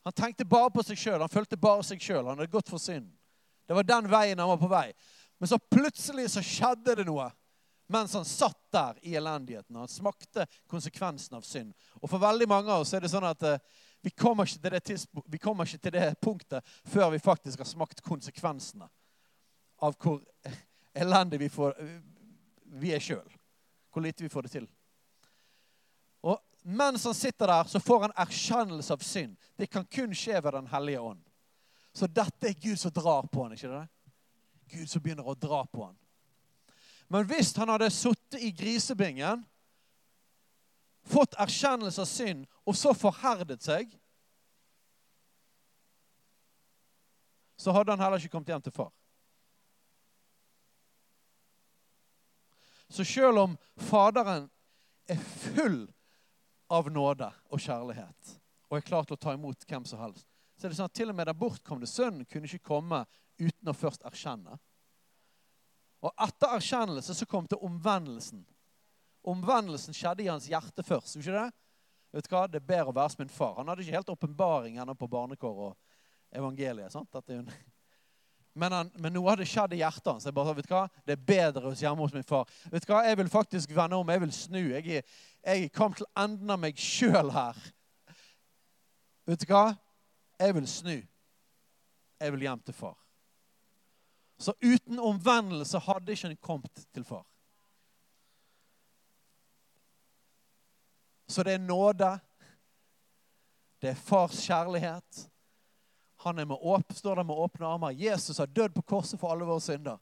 Han 0.03 0.13
tenkte 0.15 0.45
bare 0.45 0.71
på 0.73 0.84
seg 0.86 0.97
sjøl. 0.97 1.19
Han 1.21 1.32
følte 1.32 1.60
bare 1.60 1.84
seg 1.86 2.01
sjøl. 2.01 2.25
Han 2.25 2.39
hadde 2.39 2.51
gått 2.51 2.71
for 2.71 2.82
synd. 2.82 3.12
Det 3.67 3.75
var 3.77 3.86
den 3.86 4.08
veien 4.10 4.39
han 4.39 4.49
var 4.49 4.62
på 4.62 4.71
vei. 4.71 4.88
Men 5.38 5.51
så 5.51 5.60
plutselig 5.71 6.32
så 6.34 6.43
skjedde 6.43 6.95
det 6.99 7.05
noe 7.08 7.29
mens 7.89 8.13
han 8.13 8.25
satt 8.25 8.60
der 8.69 8.97
i 9.01 9.15
elendigheten. 9.17 9.75
Han 9.75 9.88
smakte 9.89 10.45
konsekvensen 10.69 11.38
av 11.38 11.41
synd. 11.41 11.73
Og 11.97 12.10
for 12.10 12.21
veldig 12.21 12.45
mange 12.49 12.69
av 12.69 12.84
oss 12.84 12.93
er 12.93 13.01
det 13.01 13.10
sånn 13.10 13.25
at 13.25 13.45
eh, 13.49 13.62
vi 14.05 14.12
kommer, 14.13 14.49
vi 15.25 15.39
kommer 15.41 15.65
ikke 15.65 15.82
til 15.88 15.95
det 15.95 16.10
punktet 16.21 16.75
før 16.86 17.10
vi 17.15 17.21
faktisk 17.23 17.63
har 17.63 17.69
smakt 17.69 18.03
konsekvensene 18.05 18.86
av 19.82 19.97
hvor 19.97 20.21
elendig 20.93 21.39
vi, 21.41 21.49
får, 21.49 21.73
vi 22.77 22.93
er 22.93 23.01
sjøl. 23.01 23.25
Hvor 23.89 24.05
lite 24.05 24.23
vi 24.23 24.29
får 24.29 24.45
det 24.45 24.53
til. 24.53 24.69
Og 26.29 26.38
mens 26.61 27.05
han 27.05 27.15
sitter 27.15 27.47
der, 27.47 27.63
så 27.63 27.79
får 27.79 28.01
han 28.01 28.15
erkjennelse 28.15 28.93
av 28.93 29.03
synd. 29.05 29.37
Det 29.55 29.67
kan 29.67 29.85
kun 29.85 30.15
skje 30.15 30.41
ved 30.43 30.53
Den 30.53 30.67
hellige 30.67 30.99
ånd. 30.99 31.23
Så 31.93 32.07
dette 32.07 32.47
er 32.47 32.59
Gud 32.61 32.79
som 32.79 32.91
drar 32.91 33.27
på 33.27 33.43
han, 33.43 33.53
ikke 33.53 33.71
det? 33.71 33.87
Gud 34.69 34.89
som 34.89 35.01
begynner 35.01 35.27
å 35.27 35.35
dra 35.35 35.63
på 35.65 35.85
han. 35.87 35.97
Men 37.09 37.25
hvis 37.25 37.55
han 37.57 37.71
hadde 37.71 37.89
sittet 37.89 38.41
i 38.45 38.51
grisebingen 38.53 39.41
fått 41.09 41.33
erkjennelse 41.41 42.03
av 42.03 42.09
synd 42.09 42.45
og 42.67 42.77
så 42.77 42.93
forherdet 42.93 43.63
seg, 43.65 43.89
så 47.59 47.73
hadde 47.75 47.91
han 47.95 48.03
heller 48.03 48.21
ikke 48.21 48.31
kommet 48.35 48.53
hjem 48.53 48.63
til 48.63 48.75
far. 48.75 48.91
Så 52.89 53.03
selv 53.05 53.41
om 53.41 53.57
Faderen 53.89 54.47
er 55.09 55.17
full 55.17 55.81
av 56.69 56.91
nåde 56.93 57.27
og 57.49 57.62
kjærlighet 57.62 58.39
og 58.69 58.77
er 58.77 58.86
klar 58.86 59.08
til 59.08 59.17
å 59.17 59.21
ta 59.21 59.34
imot 59.34 59.65
hvem 59.65 59.86
som 59.88 60.01
helst, 60.03 60.27
så 60.58 60.67
er 60.67 60.71
det 60.71 60.77
sånn 60.77 60.89
at 60.89 60.97
til 60.97 61.10
og 61.10 61.17
med 61.17 61.29
den 61.29 61.38
bortkomne 61.39 61.88
sønnen 61.89 62.27
kunne 62.29 62.49
ikke 62.49 62.69
komme 62.69 63.01
uten 63.39 63.71
å 63.71 63.75
først 63.75 64.03
erkjenne. 64.05 64.58
Og 66.05 66.13
etter 66.27 66.53
erkjennelse 66.55 67.15
så 67.17 67.27
kom 67.27 67.47
til 67.49 67.60
omvendelsen. 67.65 68.43
Omvendelsen 69.27 69.95
skjedde 69.95 70.23
i 70.23 70.29
hans 70.29 70.47
hjerte 70.51 70.86
først. 70.86 71.17
ikke 71.17 71.36
det? 71.36 71.47
Vet 72.13 72.27
du 72.27 72.36
hva? 72.36 72.45
Det 72.47 72.62
er 72.62 72.69
bedre 72.69 72.93
å 72.93 72.95
være 72.95 73.13
som 73.13 73.23
min 73.23 73.34
far. 73.34 73.58
Han 73.58 73.71
hadde 73.71 73.84
ikke 73.84 73.97
helt 73.97 74.13
åpenbaring 74.13 74.79
ennå 74.79 74.95
på 74.95 75.10
barnekår 75.12 75.65
og 75.69 75.75
evangeliet. 76.36 76.93
sant? 76.93 77.19
En... 77.27 77.49
Men, 78.53 78.73
han, 78.73 78.91
men, 78.97 79.13
noe 79.13 79.29
hadde 79.29 79.45
skjedd 79.47 79.75
i 79.75 79.81
hjertet 79.83 80.07
hans. 80.09 80.25
Jeg 80.25 80.35
bare, 80.35 80.49
sa, 80.51 80.57
vet 80.57 80.67
du 80.67 80.73
hva? 80.73 80.85
Det 81.05 81.15
er 81.15 81.27
bedre 81.29 81.69
hos 81.69 81.81
hjemme 81.83 82.03
hos 82.03 82.15
min 82.15 82.25
far. 82.27 82.49
Vet 82.71 82.85
du 82.85 82.93
hva? 82.93 83.03
Jeg 83.07 83.19
vil 83.19 83.29
faktisk 83.31 83.75
vende 83.75 83.99
om. 83.99 84.09
Jeg 84.09 84.23
vil 84.25 84.33
snu. 84.35 84.63
Jeg 84.73 85.03
jeg 85.43 85.71
kom 85.71 85.93
til 85.95 86.07
enden 86.19 86.51
av 86.51 86.59
meg 86.59 86.79
sjøl 86.79 87.31
her. 87.31 87.59
Vet 89.29 89.45
du 89.45 89.53
hva? 89.53 89.69
Jeg 90.39 90.55
vil 90.57 90.67
snu. 90.67 90.97
Jeg 92.19 92.33
vil 92.35 92.43
hjem 92.43 92.63
til 92.65 92.75
far. 92.75 92.97
Så 94.39 94.53
uten 94.63 94.99
omvendelse 94.99 95.79
hadde 95.83 96.12
ikke 96.12 96.27
han 96.27 96.38
kommet 96.43 96.85
til 96.93 97.03
far. 97.07 97.25
Så 101.29 101.43
det 101.43 101.53
er 101.53 101.63
nåde. 101.63 102.12
Det 103.81 103.89
er 103.89 103.95
fars 103.95 104.39
kjærlighet. 104.43 105.28
Han 106.21 106.39
er 106.39 106.45
med 106.45 106.58
åp, 106.62 106.93
står 106.93 107.15
der 107.15 107.23
med 107.23 107.36
åpne 107.36 107.67
armer. 107.67 107.91
Jesus 107.91 108.38
har 108.38 108.47
dødd 108.47 108.73
på 108.75 108.82
korset 108.82 109.19
for 109.19 109.32
alle 109.32 109.45
våre 109.47 109.62
synder. 109.62 109.99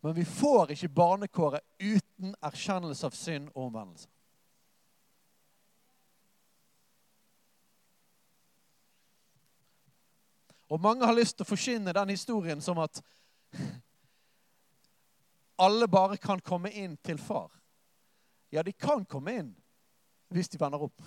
Men 0.00 0.14
vi 0.14 0.24
får 0.24 0.72
ikke 0.72 0.88
barnekåret 0.88 1.60
uten 1.78 2.32
erkjennelse 2.40 3.06
av 3.06 3.16
synd 3.16 3.50
og 3.52 3.66
omvendelse. 3.66 4.08
Og 10.72 10.80
mange 10.80 11.04
har 11.04 11.12
lyst 11.12 11.36
til 11.36 11.44
å 11.44 11.50
forkynne 11.50 11.92
den 11.92 12.14
historien 12.14 12.64
som 12.64 12.80
at 12.80 13.02
alle 15.60 15.88
bare 15.88 16.16
kan 16.16 16.40
komme 16.40 16.72
inn 16.72 16.96
til 17.04 17.20
far. 17.20 17.52
Ja, 18.48 18.64
de 18.64 18.72
kan 18.72 19.04
komme 19.04 19.36
inn, 19.36 19.52
hvis 20.32 20.48
de 20.48 20.60
vender 20.60 20.88
opp. 20.88 21.04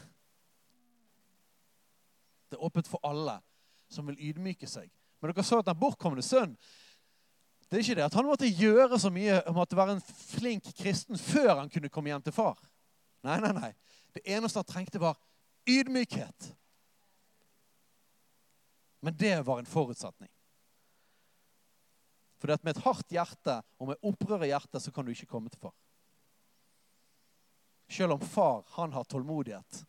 Det 2.45 2.59
er 2.59 2.63
åpent 2.69 2.87
for 2.87 3.01
alle 3.01 3.39
som 3.95 4.07
vil 4.11 4.19
ydmyke 4.29 4.67
seg. 4.69 4.91
Men 5.21 5.31
dere 5.31 5.45
så 5.47 5.61
at 5.61 5.69
den 5.69 5.79
bortkomne 5.79 6.23
sønn 6.25 6.57
det 7.65 7.79
er 7.79 7.81
ikke 7.81 7.95
det 7.97 8.03
at 8.05 8.13
han 8.13 8.27
måtte 8.27 8.47
gjøre 8.47 8.97
så 9.01 9.09
mye 9.09 9.39
om 9.49 9.57
at 9.63 9.73
være 9.73 9.95
en 9.97 10.03
flink 10.05 10.67
kristen 10.77 11.17
før 11.17 11.63
han 11.63 11.71
kunne 11.73 11.89
komme 11.89 12.11
hjem 12.11 12.21
til 12.27 12.35
far. 12.35 12.59
Nei, 13.25 13.39
nei, 13.41 13.51
nei. 13.57 13.71
Det 14.13 14.21
eneste 14.35 14.61
han 14.61 14.69
trengte, 14.69 15.01
var 15.01 15.17
ydmykhet. 15.65 16.51
Men 19.01 19.17
det 19.17 19.33
var 19.47 19.59
en 19.59 19.69
forutsetning. 19.69 20.29
For 22.37 22.53
med 22.61 22.75
et 22.75 22.83
hardt 22.85 23.11
hjerte 23.11 23.57
og 23.81 23.89
med 23.89 24.05
opprør 24.05 24.45
i 24.45 24.51
hjertet 24.51 24.83
så 24.83 24.93
kan 24.93 25.05
du 25.05 25.11
ikke 25.15 25.29
komme 25.33 25.49
til 25.49 25.61
far. 25.65 25.73
Selv 27.89 28.15
om 28.15 28.21
far 28.21 28.63
han 28.77 28.93
har 28.93 29.09
tålmodighet, 29.09 29.81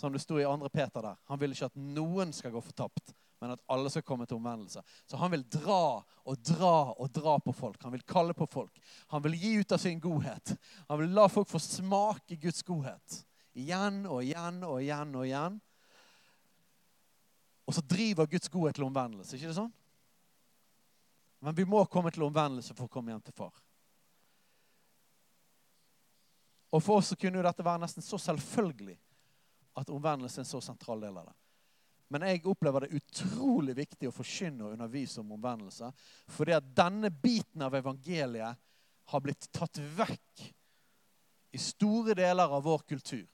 som 0.00 0.12
det 0.12 0.18
sto 0.18 0.40
i 0.40 0.44
2. 0.44 0.68
Peter 0.68 1.02
der. 1.02 1.16
Han 1.24 1.38
vil 1.38 1.52
ikke 1.52 1.68
at 1.68 1.76
noen 1.76 2.32
skal 2.32 2.54
gå 2.54 2.60
fortapt, 2.64 3.12
men 3.40 3.52
at 3.52 3.64
alle 3.68 3.90
skal 3.92 4.04
komme 4.08 4.24
til 4.26 4.38
omvendelse. 4.38 4.80
Så 5.06 5.18
han 5.20 5.32
vil 5.34 5.42
dra 5.52 6.00
og 6.00 6.38
dra 6.44 6.76
og 6.94 7.10
dra 7.12 7.34
på 7.44 7.52
folk. 7.52 7.82
Han 7.84 7.92
vil 7.92 8.04
kalle 8.08 8.32
på 8.36 8.48
folk. 8.48 8.80
Han 9.12 9.20
vil 9.26 9.36
gi 9.36 9.50
ut 9.60 9.72
av 9.76 9.82
sin 9.82 10.00
godhet. 10.00 10.54
Han 10.88 11.02
vil 11.02 11.12
la 11.16 11.26
folk 11.28 11.50
få 11.52 11.60
smake 11.60 12.38
Guds 12.40 12.64
godhet. 12.64 13.18
Igjen 13.60 14.06
og 14.08 14.22
igjen 14.24 14.62
og 14.64 14.78
igjen 14.80 15.12
og 15.20 15.26
igjen. 15.28 15.60
Og 17.68 17.76
så 17.76 17.84
driver 17.84 18.26
Guds 18.26 18.48
godhet 18.48 18.80
til 18.80 18.88
omvendelse. 18.88 19.36
ikke 19.36 19.52
det 19.52 19.58
sånn? 19.60 19.74
Men 21.44 21.56
vi 21.56 21.68
må 21.68 21.84
komme 21.92 22.12
til 22.12 22.24
omvendelse 22.24 22.72
for 22.72 22.88
å 22.88 22.92
komme 22.92 23.12
hjem 23.12 23.20
til 23.28 23.36
far. 23.36 23.52
Og 26.72 26.80
For 26.80 27.02
oss 27.02 27.12
så 27.12 27.20
kunne 27.20 27.40
jo 27.40 27.44
dette 27.44 27.64
være 27.66 27.84
nesten 27.84 28.04
så 28.04 28.16
selvfølgelig 28.16 28.96
at 29.80 29.92
omvendelse 29.92 30.40
er 30.40 30.44
en 30.44 30.50
så 30.50 30.60
sentral 30.64 31.02
del 31.02 31.16
av 31.20 31.30
det. 31.30 31.36
Men 32.10 32.24
jeg 32.26 32.42
opplever 32.50 32.84
det 32.84 32.98
utrolig 32.98 33.76
viktig 33.78 34.08
å 34.08 34.14
forkynne 34.14 34.66
og 34.66 34.74
undervise 34.74 35.20
om 35.22 35.36
omvendelse. 35.36 35.92
Fordi 36.34 36.56
at 36.56 36.72
denne 36.74 37.10
biten 37.10 37.62
av 37.62 37.76
evangeliet 37.78 38.58
har 39.10 39.22
blitt 39.22 39.46
tatt 39.54 39.78
vekk 39.98 40.48
i 41.54 41.60
store 41.62 42.16
deler 42.18 42.50
av 42.50 42.64
vår 42.66 42.82
kultur. 42.90 43.26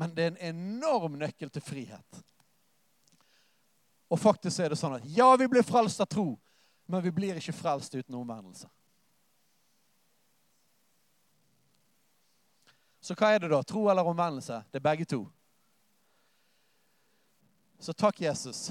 Men 0.00 0.14
det 0.16 0.24
er 0.24 0.32
en 0.32 0.56
enorm 0.56 1.18
nøkkel 1.20 1.52
til 1.52 1.64
frihet. 1.64 2.22
Og 4.12 4.20
faktisk 4.20 4.60
er 4.60 4.72
det 4.72 4.80
sånn 4.80 4.96
at 4.96 5.04
ja, 5.12 5.28
vi 5.40 5.48
blir 5.52 5.64
frelst 5.64 6.00
av 6.04 6.08
tro, 6.12 6.32
men 6.88 7.04
vi 7.04 7.12
blir 7.12 7.38
ikke 7.40 7.54
frelst 7.56 7.94
uten 7.96 8.16
omvendelse. 8.16 8.68
Så 13.02 13.16
hva 13.18 13.32
er 13.34 13.42
det 13.42 13.50
da? 13.50 13.58
Tro 13.66 13.88
eller 13.90 14.06
omvendelse? 14.06 14.60
Det 14.70 14.78
er 14.78 14.86
begge 14.86 15.06
to. 15.10 15.24
Så 17.82 17.92
takk, 17.98 18.20
Jesus, 18.22 18.70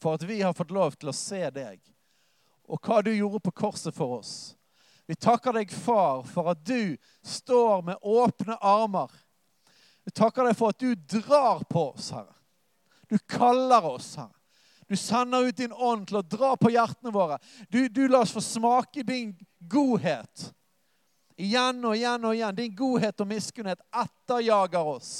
for 0.00 0.16
at 0.16 0.22
vi 0.24 0.40
har 0.40 0.56
fått 0.56 0.72
lov 0.72 0.96
til 0.96 1.12
å 1.12 1.16
se 1.16 1.42
deg, 1.52 1.76
og 2.64 2.80
hva 2.80 3.02
du 3.04 3.10
gjorde 3.12 3.42
på 3.44 3.52
korset 3.60 3.92
for 3.94 4.16
oss. 4.22 4.32
Vi 5.06 5.14
takker 5.14 5.52
deg, 5.54 5.70
far, 5.70 6.24
for 6.24 6.48
at 6.50 6.64
du 6.64 6.96
står 7.20 7.84
med 7.84 8.00
åpne 8.00 8.56
armer. 8.64 9.12
Vi 10.08 10.14
takker 10.16 10.48
deg 10.48 10.56
for 10.56 10.72
at 10.72 10.80
du 10.80 10.96
drar 11.20 11.66
på 11.68 11.90
oss, 11.92 12.10
Herre. 12.16 12.32
Du 13.12 13.18
kaller 13.28 13.84
oss, 13.92 14.14
Herre. 14.16 14.32
Du 14.88 14.96
sender 14.96 15.44
ut 15.44 15.56
din 15.58 15.72
ånd 15.72 16.08
til 16.08 16.20
å 16.20 16.24
dra 16.24 16.54
på 16.56 16.70
hjertene 16.70 17.12
våre. 17.12 17.36
Du, 17.68 17.88
du 17.90 18.06
lar 18.08 18.22
oss 18.24 18.32
få 18.34 18.40
smake 18.40 19.02
din 19.04 19.34
godhet. 19.58 20.48
Igjen 21.36 21.84
og 21.84 21.96
igjen 21.96 22.24
og 22.24 22.34
igjen. 22.34 22.56
Din 22.56 22.74
godhet 22.76 23.20
og 23.20 23.28
miskunnhet 23.28 23.82
etterjager 23.92 24.88
oss. 24.96 25.10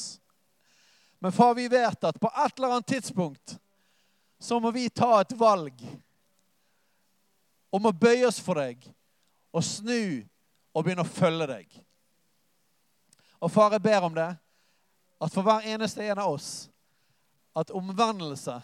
Men 1.18 1.32
far, 1.32 1.54
vi 1.54 1.68
vet 1.68 2.04
at 2.04 2.20
på 2.20 2.30
et 2.30 2.56
eller 2.56 2.76
annet 2.76 2.86
tidspunkt 2.86 3.58
så 4.38 4.60
må 4.60 4.70
vi 4.70 4.88
ta 4.92 5.20
et 5.20 5.32
valg 5.36 5.80
om 7.72 7.88
å 7.88 7.92
bøye 7.92 8.26
oss 8.28 8.38
for 8.40 8.60
deg 8.60 8.84
og 9.52 9.64
snu 9.64 10.24
og 10.76 10.84
begynne 10.84 11.04
å 11.04 11.08
følge 11.08 11.48
deg. 11.48 11.66
Og 13.40 13.52
far, 13.52 13.72
jeg 13.72 13.84
ber 13.84 14.04
om 14.08 14.16
det, 14.16 14.28
at 15.20 15.32
for 15.32 15.44
hver 15.44 15.64
eneste 15.68 16.04
en 16.04 16.20
av 16.20 16.36
oss, 16.36 16.68
at 17.56 17.72
omvendelse 17.72 18.58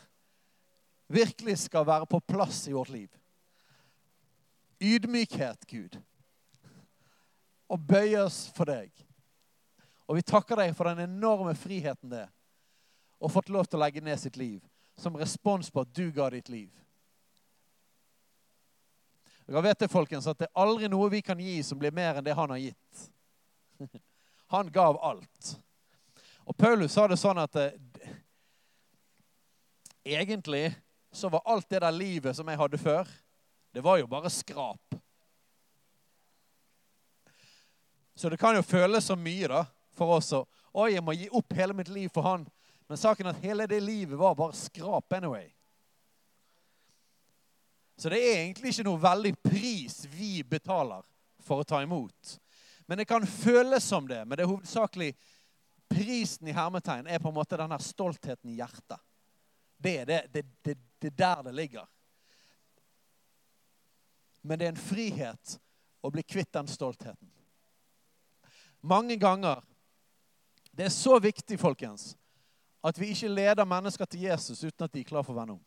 virkelig 1.13 1.59
skal 1.65 1.87
være 1.89 2.09
på 2.09 2.21
plass 2.21 2.67
i 2.69 2.77
vårt 2.77 2.93
liv. 2.93 3.09
Ydmykhet, 4.81 5.65
Gud 5.69 5.97
og 7.73 7.81
bøye 7.89 8.21
oss 8.21 8.45
for 8.53 8.69
deg. 8.69 8.93
Og 10.09 10.19
vi 10.19 10.27
takker 10.29 10.61
deg 10.61 10.75
for 10.77 10.91
den 10.91 11.07
enorme 11.07 11.55
friheten 11.57 12.13
det 12.13 12.27
er 12.27 12.31
å 13.23 13.31
fått 13.31 13.53
lov 13.55 13.69
til 13.71 13.79
å 13.79 13.85
legge 13.85 14.03
ned 14.03 14.19
sitt 14.21 14.37
liv 14.37 14.61
som 14.99 15.17
respons 15.17 15.71
på 15.71 15.85
at 15.85 15.93
du 15.95 16.11
ga 16.13 16.29
ditt 16.35 16.51
liv. 16.53 16.71
Dere 19.47 19.63
vet 19.63 19.79
det, 19.79 19.91
folkens, 19.91 20.27
at 20.27 20.39
det 20.39 20.49
er 20.49 20.63
aldri 20.63 20.91
noe 20.91 21.11
vi 21.13 21.23
kan 21.25 21.39
gi 21.41 21.61
som 21.67 21.79
blir 21.79 21.95
mer 21.95 22.19
enn 22.19 22.27
det 22.27 22.35
han 22.37 22.51
har 22.51 22.61
gitt. 22.63 23.07
Han 24.53 24.69
gav 24.69 24.99
alt. 25.01 25.55
Og 26.45 26.57
Paulus 26.59 26.93
sa 26.93 27.07
det 27.09 27.17
sånn 27.17 27.39
at 27.41 27.55
eh, 27.57 27.79
egentlig 30.05 30.67
så 31.13 31.31
var 31.33 31.47
alt 31.49 31.71
det 31.73 31.81
der 31.81 31.95
livet 31.95 32.37
som 32.37 32.51
jeg 32.51 32.61
hadde 32.61 32.81
før, 32.81 33.09
det 33.73 33.81
var 33.81 33.97
jo 34.03 34.11
bare 34.11 34.31
skrap. 34.31 34.99
Så 38.15 38.29
det 38.29 38.39
kan 38.41 38.57
jo 38.57 38.63
føles 38.63 39.07
så 39.07 39.17
mye 39.17 39.49
da, 39.49 39.65
for 39.97 40.19
oss 40.19 40.33
å 40.37 40.45
Oi, 40.73 40.95
jeg 40.95 41.05
må 41.05 41.13
gi 41.13 41.27
opp 41.37 41.53
hele 41.53 41.75
mitt 41.77 41.91
liv 41.93 42.09
for 42.09 42.25
han. 42.25 42.47
Men 42.89 42.97
saken 42.97 43.27
er 43.29 43.35
at 43.35 43.43
hele 43.45 43.67
det 43.69 43.83
livet 43.85 44.17
var 44.17 44.33
bare 44.39 44.57
skrap 44.57 45.13
anyway. 45.13 45.51
Så 48.01 48.09
det 48.09 48.23
er 48.25 48.39
egentlig 48.39 48.73
ikke 48.73 48.87
noe 48.87 49.03
veldig 49.03 49.35
pris 49.45 49.99
vi 50.09 50.39
betaler 50.49 51.05
for 51.45 51.61
å 51.61 51.67
ta 51.69 51.83
imot. 51.85 52.39
Men 52.89 53.03
det 53.03 53.07
kan 53.11 53.27
føles 53.29 53.85
som 53.85 54.09
det. 54.09 54.23
Men 54.25 54.37
det 54.37 54.47
er 54.47 54.51
hovedsakelig 54.51 55.11
prisen 55.93 56.49
i 56.49 56.57
hermetegn 56.57 57.07
er 57.07 57.21
på 57.21 57.29
en 57.29 57.37
måte 57.37 57.61
denne 57.61 57.79
stoltheten 57.85 58.51
i 58.51 58.57
hjertet. 58.63 59.01
Det 59.77 59.97
er 60.01 60.09
det, 60.09 60.21
det, 60.33 60.47
det, 60.65 60.79
det 61.05 61.13
der 61.19 61.45
det 61.45 61.53
ligger. 61.53 61.87
Men 64.41 64.59
det 64.59 64.67
er 64.67 64.75
en 64.75 64.83
frihet 64.89 65.59
å 66.01 66.11
bli 66.11 66.25
kvitt 66.27 66.53
den 66.55 66.71
stoltheten. 66.71 67.29
Mange 68.83 69.17
ganger 69.17 69.63
Det 70.73 70.85
er 70.85 70.89
så 70.89 71.19
viktig, 71.19 71.59
folkens, 71.61 72.17
at 72.85 73.01
vi 73.01 73.11
ikke 73.13 73.29
leder 73.29 73.65
mennesker 73.65 74.05
til 74.05 74.21
Jesus 74.21 74.65
uten 74.65 74.85
at 74.85 74.93
de 74.95 75.01
er 75.01 75.05
klar 75.05 75.23
for 75.23 75.35
å 75.35 75.37
vende 75.37 75.53
om. 75.59 75.65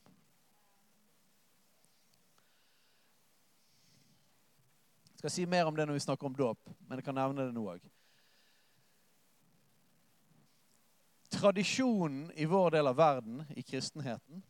Jeg 5.14 5.20
skal 5.20 5.34
si 5.36 5.46
mer 5.46 5.70
om 5.70 5.78
det 5.78 5.86
når 5.86 6.00
vi 6.00 6.02
snakker 6.08 6.26
om 6.26 6.34
dåp, 6.36 6.74
men 6.88 6.98
jeg 6.98 7.06
kan 7.06 7.16
nevne 7.16 7.46
det 7.46 7.54
nå 7.54 7.68
òg. 7.70 7.86
Tradisjonen 11.38 12.32
i 12.34 12.50
vår 12.50 12.74
del 12.80 12.90
av 12.90 12.98
verden, 12.98 13.44
i 13.54 13.62
kristenheten, 13.62 14.42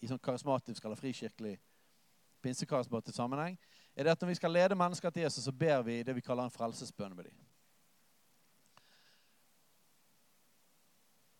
i 0.00 0.08
sånn 0.08 0.22
karismatisk 0.24 0.84
eller 0.84 0.96
frikirkelig 0.96 1.58
pinsekarismatisk 2.40 3.16
sammenheng, 3.16 3.60
er 3.96 4.04
det 4.08 4.16
at 4.16 4.24
når 4.24 4.32
vi 4.32 4.38
skal 4.40 4.56
lede 4.56 4.78
mennesker 4.78 5.12
til 5.12 5.26
Jesus, 5.26 5.44
så 5.44 5.52
ber 5.52 5.84
vi 5.84 6.00
det 6.02 6.16
vi 6.16 6.24
kaller 6.24 6.48
en 6.48 6.56
frelsesbønn 6.56 7.12
med 7.16 7.28
dem. 7.28 7.45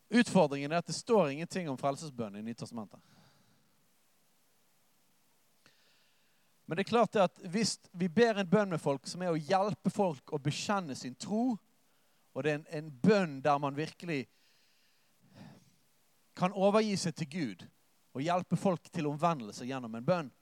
Utfordringen 0.09 0.73
er 0.73 0.79
at 0.79 0.87
det 0.87 0.95
står 0.95 1.33
ingenting 1.33 1.69
om 1.71 1.79
frelsesbønn 1.79 2.37
i 2.39 2.45
Nytestamentet. 2.47 3.01
Men 6.67 6.77
det 6.77 6.83
er 6.83 6.91
klart 6.91 7.17
at 7.23 7.43
hvis 7.47 7.77
vi 7.95 8.09
ber 8.11 8.41
en 8.41 8.51
bønn 8.51 8.73
med 8.75 8.83
folk 8.83 9.07
som 9.07 9.23
er 9.23 9.35
å 9.35 9.39
hjelpe 9.39 9.91
folk 9.91 10.33
å 10.35 10.43
bekjenne 10.43 10.97
sin 10.99 11.15
tro, 11.15 11.55
og 12.35 12.43
det 12.43 12.53
er 12.53 12.59
en, 12.59 12.67
en 12.79 12.89
bønn 12.91 13.37
der 13.43 13.59
man 13.63 13.79
virkelig 13.79 14.25
kan 16.37 16.53
overgi 16.53 16.97
seg 17.01 17.15
til 17.17 17.31
Gud 17.33 17.63
og 18.17 18.25
hjelpe 18.25 18.59
folk 18.59 18.91
til 18.93 19.09
omvendelse 19.09 19.67
gjennom 19.69 19.95
en 19.95 20.05
bønn, 20.05 20.33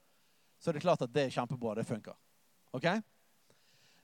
så 0.58 0.70
er 0.70 0.76
det 0.76 0.84
klart 0.84 1.04
at 1.04 1.12
det 1.12 1.26
er 1.26 1.34
kjempebra. 1.34 1.74
Det 1.76 1.84
funker. 1.86 2.16
Ok? 2.74 2.86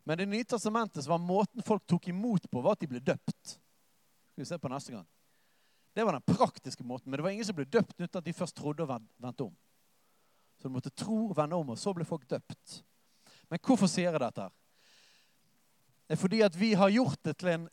Men 0.05 0.19
det 0.19 0.27
nye 0.29 0.45
testamentet 0.45 1.07
var 1.09 1.23
måten 1.23 1.65
folk 1.65 1.87
tok 1.89 2.09
imot 2.13 2.51
på, 2.51 2.61
var 2.61 2.77
at 2.77 2.85
de 2.85 2.91
ble 2.91 3.01
døpt. 3.05 3.57
Skal 4.33 4.43
vi 4.43 4.49
se 4.49 4.59
på 4.61 4.71
neste 4.73 4.93
gang. 4.93 5.07
Det 5.93 6.05
var 6.05 6.12
den 6.12 6.36
praktiske 6.36 6.84
måten. 6.86 7.11
Men 7.11 7.18
det 7.18 7.22
var 7.26 7.30
ingen 7.34 7.45
som 7.45 7.57
ble 7.57 7.66
døpt 7.66 7.99
uten 7.99 8.18
at 8.18 8.24
de 8.24 8.36
først 8.36 8.57
trodde 8.57 8.84
og 8.84 8.93
vendte 9.18 9.49
om. 9.49 9.57
Så 10.61 10.68
du 10.68 10.74
måtte 10.74 10.93
tro 10.93 11.30
og 11.30 11.36
vende 11.36 11.57
om, 11.57 11.72
og 11.72 11.78
så 11.80 11.93
ble 11.97 12.05
folk 12.05 12.28
døpt. 12.30 12.82
Men 13.51 13.62
hvorfor 13.64 13.91
sier 13.91 14.12
jeg 14.12 14.22
dette? 14.22 14.47
Det 16.07 16.16
er 16.16 16.20
fordi 16.20 16.41
at 16.45 16.57
vi 16.59 16.72
har 16.74 16.93
gjort 16.93 17.22
det 17.24 17.36
til 17.38 17.53
en, 17.55 17.66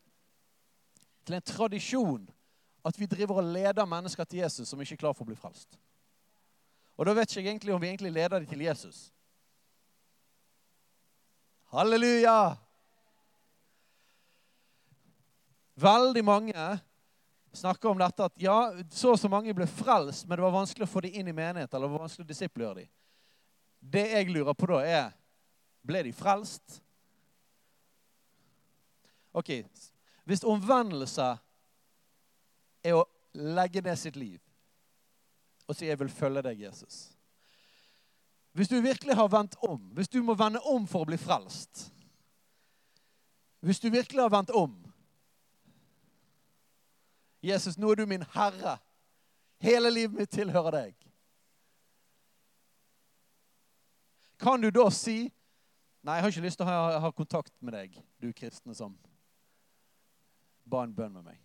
til 1.25 1.37
en 1.37 1.45
tradisjon 1.45 2.27
at 2.87 2.99
vi 2.99 3.09
driver 3.09 3.41
og 3.41 3.49
leder 3.51 3.85
mennesker 3.89 4.23
til 4.23 4.39
Jesus 4.39 4.69
som 4.69 4.81
ikke 4.81 4.95
er 4.95 5.01
klar 5.01 5.15
for 5.17 5.25
å 5.25 5.29
bli 5.31 5.37
frelst. 5.37 5.75
Og 6.97 7.05
da 7.05 7.13
vet 7.17 7.29
ikke 7.29 7.43
jeg 7.43 7.51
egentlig 7.51 7.73
om 7.75 7.81
vi 7.81 7.89
egentlig 7.91 8.13
leder 8.15 8.39
dem 8.39 8.47
til 8.49 8.63
Jesus. 8.63 9.01
Halleluja! 11.73 12.55
Veldig 15.77 16.23
mange 16.25 16.67
snakker 17.53 17.89
om 17.89 17.99
dette 17.99 18.25
at 18.25 18.41
ja, 18.41 18.57
så 18.91 19.13
og 19.13 19.19
så 19.19 19.29
mange 19.31 19.53
ble 19.55 19.67
frelst, 19.69 20.27
men 20.27 20.37
det 20.37 20.45
var 20.45 20.55
vanskelig 20.55 20.87
å 20.87 20.91
få 20.91 21.03
dem 21.05 21.19
inn 21.19 21.31
i 21.31 21.35
menighet, 21.35 21.73
eller 21.73 21.87
det 21.87 21.95
var 21.95 22.05
vanskelig 22.05 22.25
å 22.25 22.31
disiplere 22.31 22.75
dem. 22.81 22.89
Det 23.79 24.05
jeg 24.11 24.29
lurer 24.33 24.57
på 24.57 24.69
da, 24.71 24.81
er 24.83 25.11
ble 25.87 26.03
de 26.07 26.13
frelst? 26.15 26.81
Ok, 29.37 29.63
Hvis 30.27 30.43
omvendelse 30.43 31.27
er 32.83 32.97
å 32.97 33.05
legge 33.37 33.79
ned 33.85 33.95
sitt 33.99 34.17
liv 34.19 34.41
og 35.67 35.75
si 35.75 35.85
'jeg 35.85 35.99
vil 35.99 36.09
følge 36.09 36.41
deg, 36.41 36.59
Jesus'. 36.59 37.17
Hvis 38.51 38.67
du 38.67 38.81
virkelig 38.81 39.15
har 39.15 39.27
vendt 39.27 39.55
om, 39.61 39.79
hvis 39.93 40.07
du 40.07 40.23
må 40.23 40.33
vende 40.33 40.59
om 40.59 40.87
for 40.87 41.05
å 41.05 41.05
bli 41.05 41.17
frelst 41.17 41.91
Hvis 43.59 43.79
du 43.79 43.89
virkelig 43.89 44.21
har 44.21 44.29
vendt 44.29 44.49
om 44.49 44.73
Jesus, 47.47 47.77
nå 47.79 47.91
er 47.91 48.01
du 48.01 48.05
min 48.09 48.25
herre. 48.35 48.77
Hele 49.63 49.89
livet 49.93 50.19
mitt 50.19 50.31
tilhører 50.33 50.75
deg. 50.75 51.07
Kan 54.37 54.61
du 54.61 54.69
da 54.73 54.89
si 54.93 55.25
Nei, 56.05 56.13
jeg 56.15 56.23
har 56.23 56.31
ikke 56.31 56.41
lyst 56.45 56.59
til 56.61 56.63
å 56.63 56.69
ha, 56.69 56.99
ha 57.03 57.09
kontakt 57.11 57.51
med 57.59 57.73
deg, 57.75 57.95
du 58.21 58.29
kristne 58.31 58.71
som 58.77 58.93
ba 60.63 60.85
en 60.85 60.93
bønn 60.95 61.11
med 61.17 61.25
meg. 61.25 61.41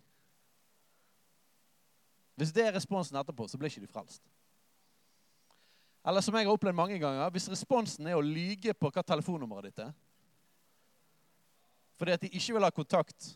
Hvis 2.39 2.53
det 2.55 2.63
er 2.69 2.75
responsen 2.77 3.17
etterpå, 3.19 3.49
så 3.49 3.59
blir 3.59 3.73
ikke 3.73 3.83
du 3.83 3.91
frelst. 3.91 4.23
Eller 6.07 6.23
som 6.23 6.37
jeg 6.37 6.47
har 6.47 6.55
opplevd 6.55 6.77
mange 6.79 6.99
ganger, 7.01 7.27
hvis 7.35 7.49
responsen 7.51 8.07
er 8.07 8.15
å 8.15 8.23
lyge 8.23 8.71
på 8.77 8.93
hva 8.93 9.03
telefonnummeret 9.03 9.71
ditt 9.71 9.85
er 9.87 9.93
fordi 11.93 12.15
at 12.15 12.23
de 12.25 12.31
ikke 12.35 12.55
vil 12.55 12.65
ha 12.65 12.71
kontakt 12.73 13.27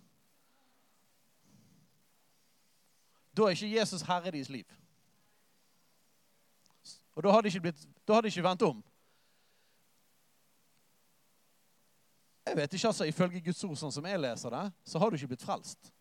Da 3.37 3.45
er 3.45 3.53
ikke 3.53 3.75
Jesus 3.77 4.01
herre 4.01 4.31
i 4.31 4.33
deres 4.33 4.49
liv. 4.49 4.77
Og 7.17 7.23
da 7.23 7.33
har 7.33 7.41
de 7.41 7.49
ikke, 7.51 7.61
blitt, 7.67 7.83
har 8.09 8.21
de 8.21 8.31
ikke 8.31 8.45
vendt 8.45 8.65
om. 8.65 8.81
Jeg 12.47 12.57
vet 12.57 12.73
ikke, 12.73 12.87
altså, 12.87 13.05
Ifølge 13.05 13.41
Guds 13.45 13.63
ord, 13.67 13.77
sånn 13.77 13.93
som 13.93 14.05
jeg 14.07 14.21
leser 14.21 14.53
det, 14.53 14.63
så 14.87 15.01
har 15.01 15.09
du 15.09 15.17
ikke 15.17 15.33
blitt 15.33 15.45
frelst. 15.45 15.91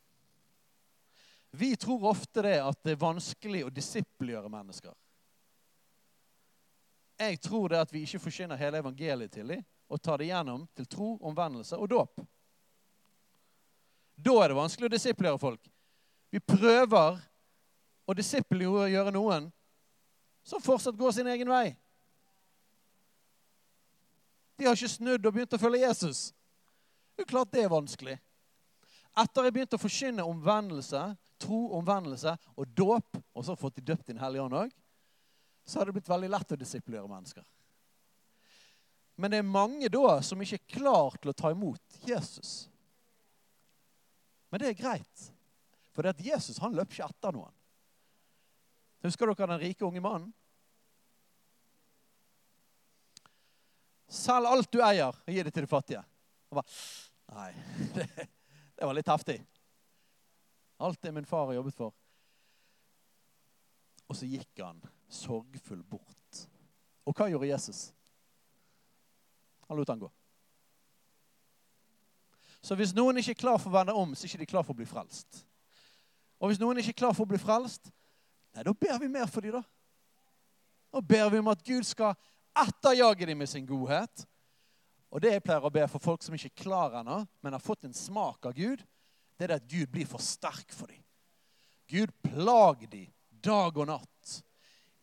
Vi 1.57 1.72
tror 1.80 2.05
ofte 2.12 2.45
det 2.45 2.59
at 2.61 2.78
det 2.84 2.95
er 2.95 3.01
vanskelig 3.01 3.64
å 3.66 3.72
disippelgjøre 3.72 4.53
mennesker. 4.53 4.93
Jeg 7.16 7.41
tror 7.41 7.72
det 7.72 7.80
at 7.80 7.93
vi 7.93 8.05
ikke 8.05 8.20
forsyner 8.20 8.61
hele 8.61 8.82
evangeliet 8.84 9.32
til 9.32 9.55
dem 9.55 9.64
og 9.89 10.03
tar 10.03 10.20
det 10.20 10.28
gjennom 10.28 10.66
til 10.76 10.89
tro, 10.91 11.14
omvendelse 11.24 11.78
og 11.80 11.89
dåp. 11.91 12.20
Da 14.16 14.34
er 14.43 14.53
det 14.53 14.59
vanskelig 14.59 14.89
å 14.89 14.95
disiplere 14.97 15.41
folk. 15.41 15.64
Vi 16.31 16.41
prøver 16.43 17.20
å 18.07 18.14
disippelgjøre 18.16 19.12
noen 19.14 19.51
som 20.47 20.62
fortsatt 20.62 20.99
går 20.99 21.14
sin 21.14 21.29
egen 21.31 21.51
vei. 21.51 21.74
De 24.57 24.66
har 24.66 24.77
ikke 24.77 24.89
snudd 24.89 25.27
og 25.27 25.35
begynt 25.35 25.57
å 25.57 25.61
følge 25.61 25.83
Jesus. 25.85 26.31
Det 27.16 27.24
er 27.24 27.31
klart 27.31 27.53
det 27.53 27.64
er 27.64 27.72
vanskelig. 27.72 28.16
Etter 29.16 29.49
jeg 29.49 29.55
begynte 29.57 29.79
å 29.79 29.81
forkynne 29.81 30.24
omvendelse, 30.29 31.03
tro, 31.41 31.61
omvendelse 31.79 32.35
og 32.55 32.72
dåp, 32.77 33.18
og 33.33 33.45
så 33.45 33.57
fått 33.59 33.79
de 33.81 33.87
døpt 33.91 34.11
i 34.11 34.14
Den 34.14 34.22
hellige 34.22 34.45
ånd 34.45 34.57
òg, 34.57 34.72
så 35.66 35.81
har 35.81 35.89
det 35.89 35.97
blitt 35.97 36.11
veldig 36.11 36.31
lett 36.31 36.53
å 36.53 36.59
disiplere 36.61 37.09
mennesker. 37.11 37.45
Men 39.16 39.33
det 39.33 39.41
er 39.41 39.49
mange 39.49 39.89
da 39.93 40.18
som 40.24 40.41
ikke 40.45 40.61
er 40.61 40.74
klar 40.77 41.16
til 41.16 41.33
å 41.33 41.37
ta 41.37 41.51
imot 41.53 42.01
Jesus. 42.07 42.68
Men 44.53 44.62
det 44.62 44.70
er 44.70 44.79
greit. 44.79 45.31
For 45.97 46.05
det 46.05 46.12
at 46.12 46.26
Jesus 46.26 46.61
han 46.61 46.76
løp 46.76 46.92
ikke 46.92 47.09
etter 47.09 47.32
noen. 47.32 47.55
Husker 49.07 49.30
dere 49.30 49.49
den 49.55 49.62
rike 49.62 49.86
unge 49.86 50.03
mannen? 50.05 50.32
Selg 54.12 54.49
alt 54.49 54.68
du 54.70 54.82
eier, 54.84 55.16
og 55.16 55.32
gi 55.32 55.42
det 55.42 55.53
til 55.55 55.64
de 55.64 55.70
fattige. 55.70 56.03
Han 56.51 56.61
bare, 56.61 56.74
Nei, 57.32 57.49
det, 57.97 58.07
det 58.76 58.86
var 58.86 58.94
litt 58.94 59.09
heftig. 59.11 59.40
Alt 60.84 61.01
det 61.03 61.14
min 61.16 61.26
far 61.26 61.49
har 61.49 61.57
jobbet 61.57 61.74
for. 61.74 61.97
Og 64.07 64.20
så 64.20 64.28
gikk 64.28 64.62
han 64.62 64.78
sorgfull 65.11 65.80
bort. 65.82 66.44
Og 67.09 67.16
hva 67.16 67.30
gjorde 67.32 67.49
Jesus? 67.49 67.88
Han 69.66 69.80
lot 69.80 69.90
han 69.90 70.05
gå. 70.05 70.12
Så 72.61 72.76
hvis 72.78 72.94
noen 72.94 73.18
ikke 73.18 73.32
er 73.32 73.44
klar 73.47 73.59
for 73.62 73.72
å 73.72 73.78
vende 73.78 73.97
om, 73.97 74.14
så 74.14 74.26
er 74.26 74.34
ikke 74.34 74.44
de 74.44 74.53
klar 74.53 74.66
for 74.66 74.76
å 74.76 74.80
bli 74.82 74.88
frelst. 74.90 75.47
Og 76.41 76.51
hvis 76.51 76.61
noen 76.61 76.80
ikke 76.80 76.95
er 76.95 77.01
klar 77.05 77.16
for 77.16 77.24
å 77.24 77.30
bli 77.30 77.41
frelst, 77.41 77.91
nei, 78.55 78.64
da 78.66 78.74
ber 78.76 79.01
vi 79.01 79.11
mer 79.12 79.28
for 79.30 79.45
dem, 79.45 79.57
da. 79.57 79.62
Da 80.93 81.03
ber 81.03 81.30
vi 81.32 81.41
om 81.43 81.53
at 81.53 81.64
Gud 81.64 81.84
skal 81.89 82.16
etterjage 82.57 83.28
dem 83.28 83.41
med 83.41 83.51
sin 83.51 83.66
godhet. 83.68 84.26
Og 85.12 85.22
det 85.22 85.34
jeg 85.34 85.45
pleier 85.45 85.64
å 85.64 85.72
be 85.72 85.84
for 85.91 86.03
folk 86.03 86.24
som 86.24 86.34
ikke 86.37 86.51
er 86.53 86.62
klar 86.62 86.97
ennå, 87.01 87.22
men 87.45 87.57
har 87.57 87.62
fått 87.62 87.87
en 87.89 87.97
smak 87.97 88.49
av 88.49 88.57
Gud, 88.57 88.82
det 89.37 89.49
er 89.49 89.59
at 89.59 89.68
Gud 89.68 89.91
blir 89.93 90.09
for 90.09 90.22
sterk 90.22 90.72
for 90.72 90.89
dem. 90.89 91.03
Gud 91.89 92.12
plag 92.24 92.82
dem 92.91 93.12
dag 93.47 93.76
og 93.78 93.89
natt. 93.89 94.32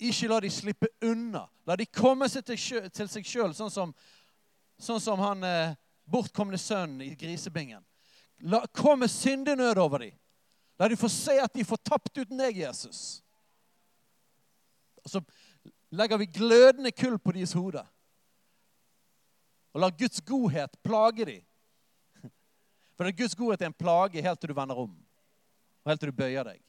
Ikke 0.03 0.27
la 0.27 0.39
de 0.43 0.49
slippe 0.51 0.89
unna. 1.05 1.45
La 1.67 1.77
de 1.79 1.87
komme 1.87 2.27
seg 2.31 2.45
til, 2.47 2.89
til 2.91 3.09
seg 3.09 3.27
sjøl, 3.27 3.53
sånn 3.55 3.71
som, 3.71 3.93
sånn 4.81 5.01
som 5.01 5.21
han 5.23 5.45
eh, 5.47 5.75
bortkomne 6.09 6.59
sønnen 6.59 7.05
i 7.05 7.13
grisebingen. 7.19 7.83
La, 8.49 8.63
kom 8.75 9.03
med 9.03 9.11
syndenød 9.13 9.79
over 9.79 10.03
dem. 10.03 10.17
La 10.79 10.89
de 10.89 10.97
få 10.97 11.09
se 11.11 11.35
at 11.39 11.53
de 11.53 11.65
får 11.65 11.81
tapt 11.85 12.17
uten 12.17 12.39
deg, 12.39 12.57
Jesus. 12.63 13.21
Og 15.03 15.11
så 15.11 15.21
legger 15.93 16.17
vi 16.17 16.25
glødende 16.25 16.91
kull 16.91 17.19
på 17.19 17.35
deres 17.35 17.53
hode. 17.53 17.83
Og 19.73 19.81
la 19.81 19.89
Guds 19.89 20.21
godhet 20.21 20.77
plage 20.85 21.25
dem. 21.25 21.41
For 22.97 23.11
Guds 23.17 23.35
godhet 23.35 23.61
er 23.61 23.71
en 23.71 23.77
plage 23.77 24.21
helt 24.21 24.39
til 24.39 24.53
du 24.53 24.57
vender 24.57 24.77
om. 24.77 24.93
Og 25.83 25.91
helt 25.91 26.01
til 26.01 26.11
du 26.13 26.17
bøyer 26.17 26.45
deg. 26.45 26.61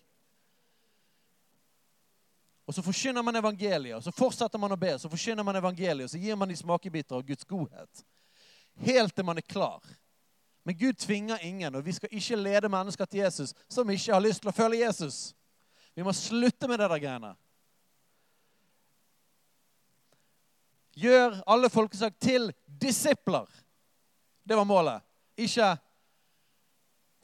Og 2.65 2.75
så 2.75 2.83
forkynner 2.83 3.23
man 3.23 3.37
evangeliet, 3.37 3.97
og 3.97 4.03
så 4.03 4.13
fortsetter 4.15 4.61
man 4.61 4.73
å 4.73 4.81
be. 4.81 4.95
Så 4.99 5.11
forkynner 5.13 5.45
man 5.45 5.57
evangeliet, 5.61 6.09
og 6.09 6.15
så 6.15 6.21
gir 6.21 6.37
man 6.41 6.49
de 6.49 6.57
smakebiter 6.57 7.19
av 7.19 7.27
Guds 7.29 7.45
godhet. 7.45 8.05
Helt 8.87 9.13
til 9.15 9.27
man 9.29 9.39
er 9.39 9.47
klar. 9.47 9.85
Men 10.65 10.79
Gud 10.79 10.93
tvinger 10.93 11.39
ingen, 11.45 11.75
og 11.75 11.85
vi 11.85 11.93
skal 11.93 12.09
ikke 12.13 12.37
lede 12.37 12.69
mennesker 12.69 13.05
til 13.05 13.21
Jesus 13.21 13.55
som 13.69 13.91
ikke 13.91 14.13
har 14.13 14.23
lyst 14.25 14.41
til 14.43 14.49
å 14.49 14.57
følge 14.57 14.81
Jesus. 14.81 15.35
Vi 15.95 16.03
må 16.03 16.13
slutte 16.17 16.69
med 16.69 16.81
det 16.81 16.89
der 16.91 17.03
greiene. 17.03 17.35
Gjør 20.97 21.43
alle 21.47 21.69
folkesak 21.71 22.17
til 22.21 22.49
disipler. 22.67 23.47
Det 24.49 24.57
var 24.57 24.65
målet. 24.65 25.03
Ikke 25.37 25.77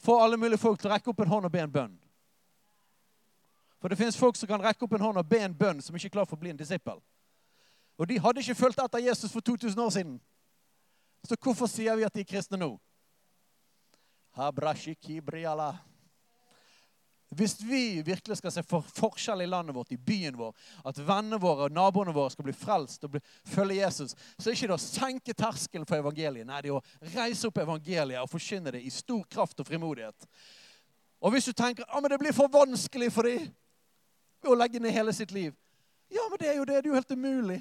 få 0.00 0.18
alle 0.20 0.36
mulige 0.36 0.58
folk 0.58 0.80
til 0.80 0.90
å 0.90 0.94
rekke 0.94 1.12
opp 1.12 1.20
en 1.24 1.32
hånd 1.32 1.48
og 1.48 1.52
be 1.52 1.62
en 1.64 1.72
bønn. 1.72 1.96
For 3.80 3.88
det 3.88 3.96
fins 3.96 4.18
folk 4.20 4.36
som 4.36 4.48
kan 4.48 4.60
rekke 4.60 4.84
opp 4.84 4.92
en 4.96 5.06
hånd 5.06 5.20
og 5.20 5.28
be 5.28 5.40
en 5.40 5.56
bønn 5.56 5.80
som 5.80 5.96
ikke 5.96 6.10
er 6.10 6.16
klar 6.18 6.28
for 6.28 6.36
å 6.36 6.42
bli 6.42 6.52
en 6.52 6.60
disippel. 6.60 7.00
Og 8.00 8.08
de 8.08 8.20
hadde 8.20 8.44
ikke 8.44 8.58
fulgt 8.58 8.80
etter 8.80 9.04
Jesus 9.04 9.32
for 9.32 9.44
2000 9.44 9.80
år 9.80 9.90
siden. 9.96 10.20
Så 11.24 11.36
hvorfor 11.36 11.68
sier 11.68 11.96
vi 11.96 12.04
at 12.04 12.14
de 12.14 12.24
er 12.24 12.28
kristne 12.28 12.60
nå? 12.60 12.74
Hvis 17.30 17.60
vi 17.62 18.02
virkelig 18.02 18.40
skal 18.40 18.50
se 18.52 18.62
for 18.66 18.82
forskjell 18.82 19.44
i 19.44 19.46
landet 19.46 19.74
vårt, 19.76 19.92
i 19.94 19.96
byen 19.96 20.34
vår, 20.34 20.54
at 20.82 20.98
vennene 20.98 21.38
våre 21.38 21.68
og 21.68 21.74
naboene 21.74 22.14
våre 22.14 22.32
skal 22.34 22.48
bli 22.48 22.54
frelst 22.58 23.06
og 23.06 23.12
bli, 23.14 23.20
følge 23.46 23.76
Jesus, 23.78 24.16
så 24.34 24.48
er 24.48 24.50
det 24.50 24.56
ikke 24.58 24.74
å 24.74 24.82
senke 24.82 25.36
terskelen 25.38 25.86
for 25.86 26.02
evangeliet. 26.02 26.48
Nei, 26.48 26.58
det 26.64 26.72
er 26.72 26.80
å 26.80 27.12
reise 27.14 27.46
opp 27.46 27.62
evangeliet 27.62 28.18
og 28.18 28.32
forkynne 28.32 28.74
det 28.74 28.82
i 28.82 28.90
stor 28.90 29.22
kraft 29.30 29.62
og 29.62 29.70
frimodighet. 29.70 30.26
Og 31.22 31.36
hvis 31.36 31.46
du 31.46 31.54
tenker 31.54 31.86
at 31.86 31.94
ah, 31.94 32.08
det 32.10 32.18
blir 32.18 32.34
for 32.34 32.50
vanskelig 32.50 33.12
for 33.14 33.28
dem 33.28 33.46
å 34.50 34.56
legge 34.58 34.82
ned 34.82 34.96
hele 34.96 35.12
sitt 35.14 35.34
liv 35.36 35.52
Ja, 36.10 36.24
men 36.26 36.40
det 36.40 36.48
er 36.50 36.56
jo 36.58 36.64
det. 36.66 36.80
Det 36.80 36.88
er 36.88 36.90
jo 36.90 36.98
helt 36.98 37.12
umulig. 37.14 37.60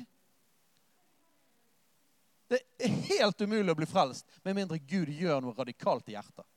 Det 2.50 2.64
er 2.82 2.96
helt 3.12 3.42
umulig 3.46 3.70
å 3.70 3.78
bli 3.78 3.86
frelst 3.86 4.26
med 4.42 4.58
mindre 4.58 4.80
Gud 4.82 5.12
gjør 5.14 5.44
noe 5.44 5.54
radikalt 5.54 6.10
i 6.10 6.16
hjertet. 6.16 6.48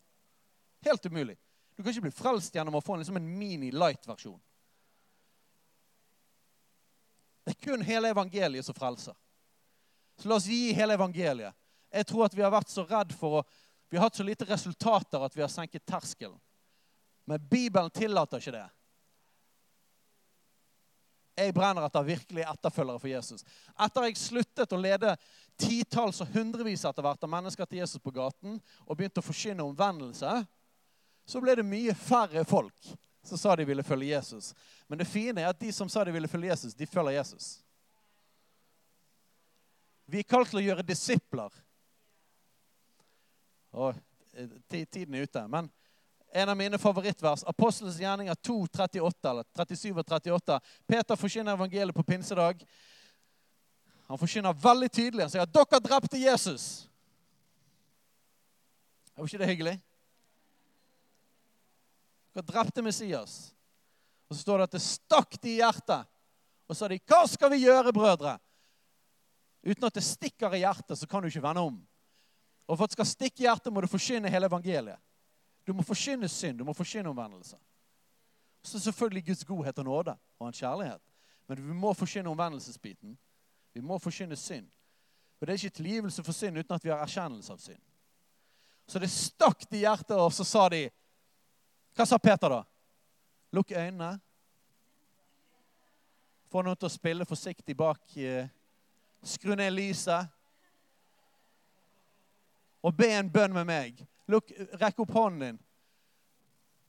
Helt 0.83 1.07
umulig. 1.07 1.37
Du 1.77 1.83
kan 1.83 1.93
ikke 1.93 2.09
bli 2.09 2.15
frelst 2.15 2.55
gjennom 2.55 2.77
å 2.77 2.83
få 2.85 2.97
en, 2.97 3.03
liksom 3.03 3.17
en 3.17 3.29
mini-light-versjon. 3.39 4.41
Det 7.43 7.55
er 7.55 7.65
kun 7.65 7.83
hele 7.83 8.13
evangeliet 8.13 8.67
som 8.67 8.77
frelser. 8.77 9.17
Så 10.19 10.29
la 10.29 10.39
oss 10.39 10.47
gi 10.47 10.73
hele 10.77 10.95
evangeliet. 10.95 11.57
Jeg 11.93 12.07
tror 12.09 12.27
at 12.27 12.35
vi 12.37 12.45
har 12.45 12.53
vært 12.55 12.71
så 12.73 12.87
redd 12.89 13.15
for 13.17 13.41
å 13.41 13.45
Vi 13.93 13.99
har 13.99 14.07
hatt 14.07 14.17
så 14.17 14.25
lite 14.25 14.47
resultater 14.49 15.21
at 15.21 15.35
vi 15.37 15.43
har 15.43 15.51
senket 15.53 15.83
terskelen. 15.85 16.39
Men 17.29 17.43
Bibelen 17.51 17.91
tillater 17.93 18.41
ikke 18.41 18.55
det. 18.55 18.69
Jeg 21.37 21.53
brenner 21.53 21.85
etter 21.85 22.07
virkelig 22.07 22.47
etterfølgere 22.49 23.03
for 23.03 23.11
Jesus. 23.11 23.45
Etter 23.77 24.07
jeg 24.07 24.17
sluttet 24.17 24.73
å 24.73 24.81
lede 24.81 25.13
titalls 25.61 26.23
og 26.25 26.33
hundrevis 26.33 26.87
etter 26.89 27.05
hvert 27.05 27.25
av 27.25 27.33
mennesker 27.35 27.69
til 27.69 27.83
Jesus 27.83 28.01
på 28.01 28.15
gaten 28.17 28.57
og 28.87 28.97
begynte 28.97 29.21
å 29.21 29.27
forkynne 29.27 29.65
omvendelse, 29.69 30.39
så 31.25 31.41
ble 31.41 31.55
det 31.59 31.67
mye 31.67 31.95
færre 31.95 32.45
folk 32.45 32.93
som 33.23 33.39
sa 33.39 33.57
de 33.57 33.65
ville 33.65 33.83
følge 33.83 34.15
Jesus. 34.15 34.55
Men 34.87 34.99
det 34.99 35.09
fine 35.09 35.41
er 35.41 35.53
at 35.53 35.61
de 35.61 35.73
som 35.73 35.89
sa 35.89 36.05
de 36.05 36.13
ville 36.13 36.29
følge 36.29 36.51
Jesus, 36.51 36.75
de 36.75 36.87
følger 36.87 37.19
Jesus. 37.21 37.61
Vi 40.05 40.19
er 40.19 40.29
kalt 40.29 40.51
til 40.51 40.61
å 40.61 40.65
gjøre 40.65 40.85
disipler. 40.85 41.55
Og 43.73 43.95
eh, 44.35 44.51
tiden 44.69 45.15
er 45.15 45.25
ute. 45.25 45.45
Men 45.49 45.71
en 46.35 46.49
av 46.49 46.57
mine 46.59 46.79
favorittvers, 46.79 47.45
Apostelens 47.49 48.01
gjerninger 48.01 48.35
2, 48.35 48.59
38, 48.73 49.31
eller 49.31 49.47
37 49.57 49.93
og 49.95 50.03
38. 50.03 50.59
Peter 50.87 51.17
forkynner 51.17 51.57
evangeliet 51.57 51.97
på 51.97 52.05
pinsedag. 52.05 52.67
Han 54.09 54.21
forkynner 54.21 54.53
veldig 54.53 54.91
tydelig. 54.91 55.25
Han 55.25 55.33
sier 55.33 55.47
at 55.47 55.55
dere 55.55 55.81
drepte 55.85 56.21
Jesus. 56.21 56.67
Er 59.17 59.29
ikke 59.29 59.41
det 59.41 59.51
hyggelig? 59.53 59.77
Dere 62.33 62.47
drepte 62.49 62.83
Messias. 62.83 63.55
Og 64.29 64.37
så 64.37 64.43
står 64.43 64.59
det 64.59 64.69
at 64.71 64.77
det 64.79 64.85
stakk 64.85 65.37
de 65.43 65.51
i 65.55 65.61
hjertet. 65.61 66.09
Og 66.69 66.77
så 66.77 66.85
sa 66.85 66.89
de, 66.89 66.99
'Hva 66.99 67.27
skal 67.29 67.51
vi 67.51 67.65
gjøre, 67.65 67.93
brødre?' 67.93 68.39
Uten 69.63 69.85
at 69.85 69.95
det 69.95 70.03
stikker 70.03 70.55
i 70.55 70.65
hjertet, 70.65 70.99
så 70.99 71.07
kan 71.07 71.23
du 71.23 71.29
ikke 71.29 71.43
vende 71.43 71.61
om. 71.61 71.89
Og 72.67 72.79
for 72.79 72.85
at 72.85 72.91
det 72.91 72.97
skal 72.97 73.07
stikke 73.07 73.43
i 73.43 73.47
hjertet, 73.47 73.73
må 73.73 73.81
du 73.81 73.87
forkynne 73.87 74.31
hele 74.31 74.47
evangeliet. 74.47 74.99
Du 75.67 75.73
må 75.73 75.83
forkynne 75.83 76.29
synd, 76.29 76.59
du 76.59 76.65
må 76.65 76.73
forkynne 76.73 77.11
omvendelse. 77.11 77.57
Så 78.63 78.81
selvfølgelig 78.81 79.27
Guds 79.27 79.45
godhet 79.45 79.79
og 79.79 79.85
nåde 79.85 80.17
og 80.39 80.47
hans 80.47 80.59
kjærlighet. 80.59 81.03
Men 81.47 81.69
vi 81.69 81.73
må 81.73 81.93
forkynne 81.93 82.31
omvendelsesbiten. 82.31 83.19
Vi 83.75 83.81
må 83.81 83.99
forkynne 83.99 84.37
synd. 84.37 84.71
For 85.39 85.47
det 85.47 85.53
er 85.53 85.65
ikke 85.65 85.77
tilgivelse 85.77 86.25
for 86.25 86.33
synd 86.33 86.59
uten 86.59 86.75
at 86.75 86.85
vi 86.85 86.91
har 86.91 87.03
erkjennelse 87.03 87.53
av 87.53 87.59
synd. 87.59 87.81
Så 88.87 88.99
det 88.99 89.11
stakk 89.11 89.65
de 89.71 89.79
i 89.79 89.85
hjertet, 89.85 90.17
og 90.17 90.33
så 90.35 90.45
sa 90.45 90.69
de 90.69 90.89
hva 91.97 92.07
sa 92.09 92.19
Peter 92.19 92.49
da? 92.49 92.63
Lukk 93.53 93.75
øynene. 93.77 94.15
Få 96.53 96.63
noen 96.65 96.77
til 96.77 96.89
å 96.89 96.93
spille 96.93 97.29
forsiktig 97.29 97.77
bak. 97.77 98.01
Eh, 98.17 98.49
skru 99.25 99.55
ned 99.57 99.73
lyset. 99.75 100.29
Og 102.83 102.97
be 102.97 103.11
en 103.13 103.29
bønn 103.31 103.53
med 103.55 103.69
meg. 103.69 104.01
Lukk, 104.33 104.55
rekk 104.81 105.05
opp 105.05 105.13
hånden 105.17 105.45
din. 105.45 105.61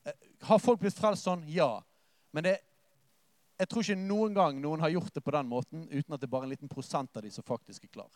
Eh, 0.07 0.15
har 0.47 0.63
folk 0.63 0.79
blitt 0.81 0.97
frelst 0.97 1.27
sånn? 1.27 1.43
Ja. 1.51 1.83
Men 2.31 2.47
det, 2.47 2.57
jeg 3.59 3.69
tror 3.69 3.83
ikke 3.85 3.99
noen 3.99 4.35
gang 4.35 4.59
noen 4.63 4.81
har 4.83 4.91
gjort 4.95 5.13
det 5.13 5.23
på 5.23 5.35
den 5.35 5.51
måten 5.51 5.85
uten 5.91 6.15
at 6.15 6.19
det 6.21 6.27
er 6.27 6.33
bare 6.33 6.47
en 6.47 6.55
liten 6.55 6.71
prosent 6.71 7.15
av 7.15 7.23
de 7.23 7.31
som 7.31 7.45
faktisk 7.45 7.85
er 7.85 7.93
klar. 7.93 8.11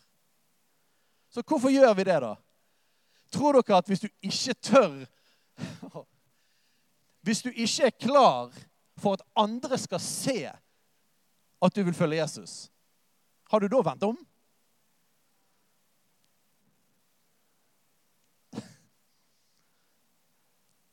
Så 1.28 1.44
hvorfor 1.44 1.72
gjør 1.72 1.92
vi 1.94 2.08
det, 2.08 2.20
da? 2.24 2.34
Tror 3.32 3.60
dere 3.60 3.78
at 3.78 3.88
hvis 3.88 4.06
du 4.06 4.08
ikke 4.24 4.56
tør 4.64 5.02
Hvis 7.20 7.42
du 7.42 7.50
ikke 7.50 7.86
er 7.86 7.90
klar 8.00 8.54
for 8.98 9.18
at 9.18 9.22
andre 9.36 9.78
skal 9.78 10.00
se 10.00 10.50
at 11.62 11.76
du 11.76 11.82
vil 11.82 11.94
følge 11.94 12.20
Jesus, 12.22 12.70
har 13.50 13.58
du 13.58 13.68
da 13.68 13.82
vendt 13.90 14.02
om? 14.02 14.18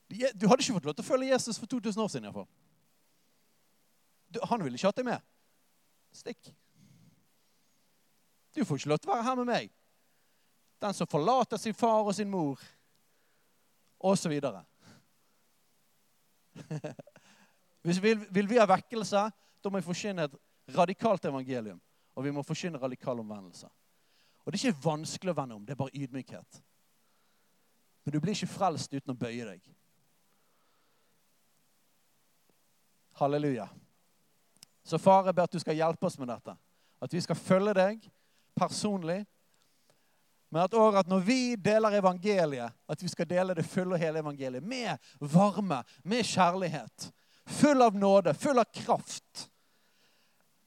Du 0.09 0.47
hadde 0.47 0.61
ikke 0.63 0.73
fått 0.78 0.88
lov 0.88 0.95
til 0.95 1.03
å 1.03 1.07
følge 1.07 1.32
Jesus 1.34 1.59
for 1.59 1.67
2000 1.67 2.03
år 2.03 2.11
siden. 2.11 2.28
I 2.28 2.32
hvert 2.32 2.45
fall. 2.45 2.51
Han 4.49 4.63
ville 4.63 4.78
ikke 4.78 4.88
hatt 4.88 5.01
deg 5.01 5.07
med. 5.07 5.26
Stikk. 6.15 6.51
Du 8.55 8.63
får 8.63 8.80
ikke 8.80 8.91
lov 8.93 9.01
til 9.03 9.11
å 9.11 9.15
være 9.15 9.28
her 9.28 9.39
med 9.41 9.49
meg. 9.49 9.73
Den 10.84 10.95
som 10.95 11.09
forlater 11.11 11.59
sin 11.59 11.76
far 11.76 12.07
og 12.07 12.15
sin 12.15 12.32
mor, 12.32 12.61
osv. 13.99 14.32
Hvis 17.86 18.01
vi 18.03 18.14
vil, 18.14 18.49
vi 18.49 18.58
ha 18.58 18.66
vekkelse, 18.70 19.24
da 19.64 19.70
må 19.70 19.82
vi 19.82 19.86
forkynne 19.86 20.28
et 20.28 20.38
radikalt 20.78 21.26
evangelium. 21.26 21.82
Og 22.16 22.24
vi 22.24 22.32
må 22.32 22.43
forkynne 22.43 22.82
radikal 22.82 23.20
omvendelse. 23.20 23.68
Og 24.45 24.51
det 24.51 24.60
er 24.60 24.70
ikke 24.70 24.86
vanskelig 24.86 25.34
å 25.34 25.38
vende 25.38 25.58
om, 25.58 25.66
det 25.66 25.74
er 25.74 25.80
bare 25.80 25.97
ydmykhet. 25.97 26.62
Men 28.06 28.14
du 28.14 28.20
blir 28.22 28.36
ikke 28.38 28.53
frelst 28.53 28.93
uten 28.93 29.16
å 29.16 29.18
bøye 29.18 29.47
deg. 29.47 29.62
Halleluja. 33.20 33.66
Så 34.86 34.99
far, 35.01 35.26
jeg 35.26 35.36
ber 35.36 35.47
at 35.47 35.53
du 35.56 35.60
skal 35.60 35.78
hjelpe 35.78 36.06
oss 36.06 36.18
med 36.22 36.30
dette. 36.30 36.53
At 37.01 37.14
vi 37.14 37.22
skal 37.22 37.39
følge 37.39 37.74
deg 37.74 38.03
personlig. 38.56 39.24
Men 40.56 40.64
at, 40.64 40.74
at 40.74 41.08
når 41.08 41.20
vi 41.20 41.56
deler 41.56 41.97
evangeliet, 41.99 42.72
at 42.88 43.01
vi 43.03 43.08
skal 43.12 43.28
dele 43.28 43.53
det 43.53 43.66
fulle 43.66 43.97
og 43.97 43.99
hele 43.99 44.20
evangeliet 44.20 44.64
med 44.64 44.97
varme, 45.20 45.82
med 46.03 46.24
kjærlighet. 46.24 47.12
Full 47.45 47.82
av 47.84 47.95
nåde, 47.95 48.34
full 48.34 48.60
av 48.60 48.70
kraft. 48.74 49.49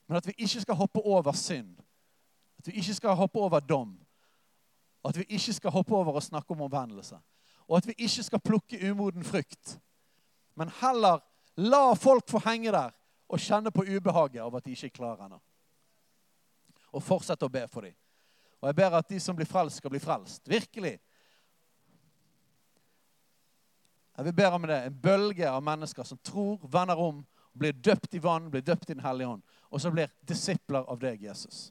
Men 0.07 0.17
at 0.21 0.27
vi 0.27 0.35
ikke 0.37 0.61
skal 0.61 0.77
hoppe 0.77 1.01
over 1.01 1.33
synd. 1.33 1.79
At 2.59 2.69
vi 2.69 2.73
ikke 2.83 2.95
skal 2.95 3.17
hoppe 3.17 3.41
over 3.41 3.61
dom. 3.61 3.95
At 5.09 5.17
vi 5.17 5.25
ikke 5.25 5.55
skal 5.57 5.73
hoppe 5.73 5.97
over 5.97 6.19
å 6.21 6.21
snakke 6.21 6.53
om 6.53 6.67
omvendelse. 6.67 7.17
og 7.69 7.77
at 7.77 7.87
vi 7.87 7.95
ikke 7.99 8.23
skal 8.23 8.41
plukke 8.41 8.91
umoden 8.91 9.25
frukt. 9.25 9.79
Men 10.55 10.69
heller 10.83 11.21
la 11.57 11.95
folk 11.95 12.29
få 12.29 12.43
henge 12.45 12.73
der 12.73 12.93
og 13.29 13.41
kjenne 13.41 13.71
på 13.71 13.85
ubehaget 13.89 14.43
av 14.43 14.57
at 14.57 14.65
de 14.65 14.77
ikke 14.77 14.87
er 14.87 14.97
klare 15.01 15.25
ennå. 15.25 15.41
Og 16.93 17.03
fortsette 17.03 17.49
å 17.49 17.53
be 17.53 17.65
for 17.69 17.89
dem. 17.89 17.97
Og 18.61 18.69
jeg 18.69 18.77
ber 18.77 18.97
at 18.99 19.09
de 19.09 19.21
som 19.21 19.37
blir 19.37 19.47
frelst, 19.47 19.79
skal 19.79 19.91
bli 19.91 20.01
frelst. 20.03 20.49
Virkelig. 20.51 20.99
Jeg 24.17 24.25
vil 24.25 24.35
be 24.35 24.47
om 24.51 24.63
det. 24.67 24.79
En 24.87 25.01
bølge 25.03 25.51
av 25.51 25.63
mennesker 25.63 26.03
som 26.03 26.19
tror, 26.19 26.59
vender 26.67 26.99
om, 26.99 27.23
blir 27.59 27.73
døpt 27.73 28.15
i 28.15 28.23
vann, 28.23 28.51
blir 28.51 28.63
døpt 28.67 28.91
i 28.91 28.95
Den 28.95 29.05
hellige 29.05 29.29
ånd. 29.29 29.43
Og 29.71 29.81
som 29.81 29.95
blir 29.95 30.11
disipler 30.27 30.83
av 30.83 30.99
deg, 30.99 31.23
Jesus. 31.23 31.69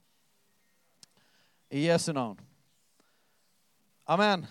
I 1.70 1.88
Jesu 1.88 2.14
navn. 2.14 2.40
Amen. 4.08 4.48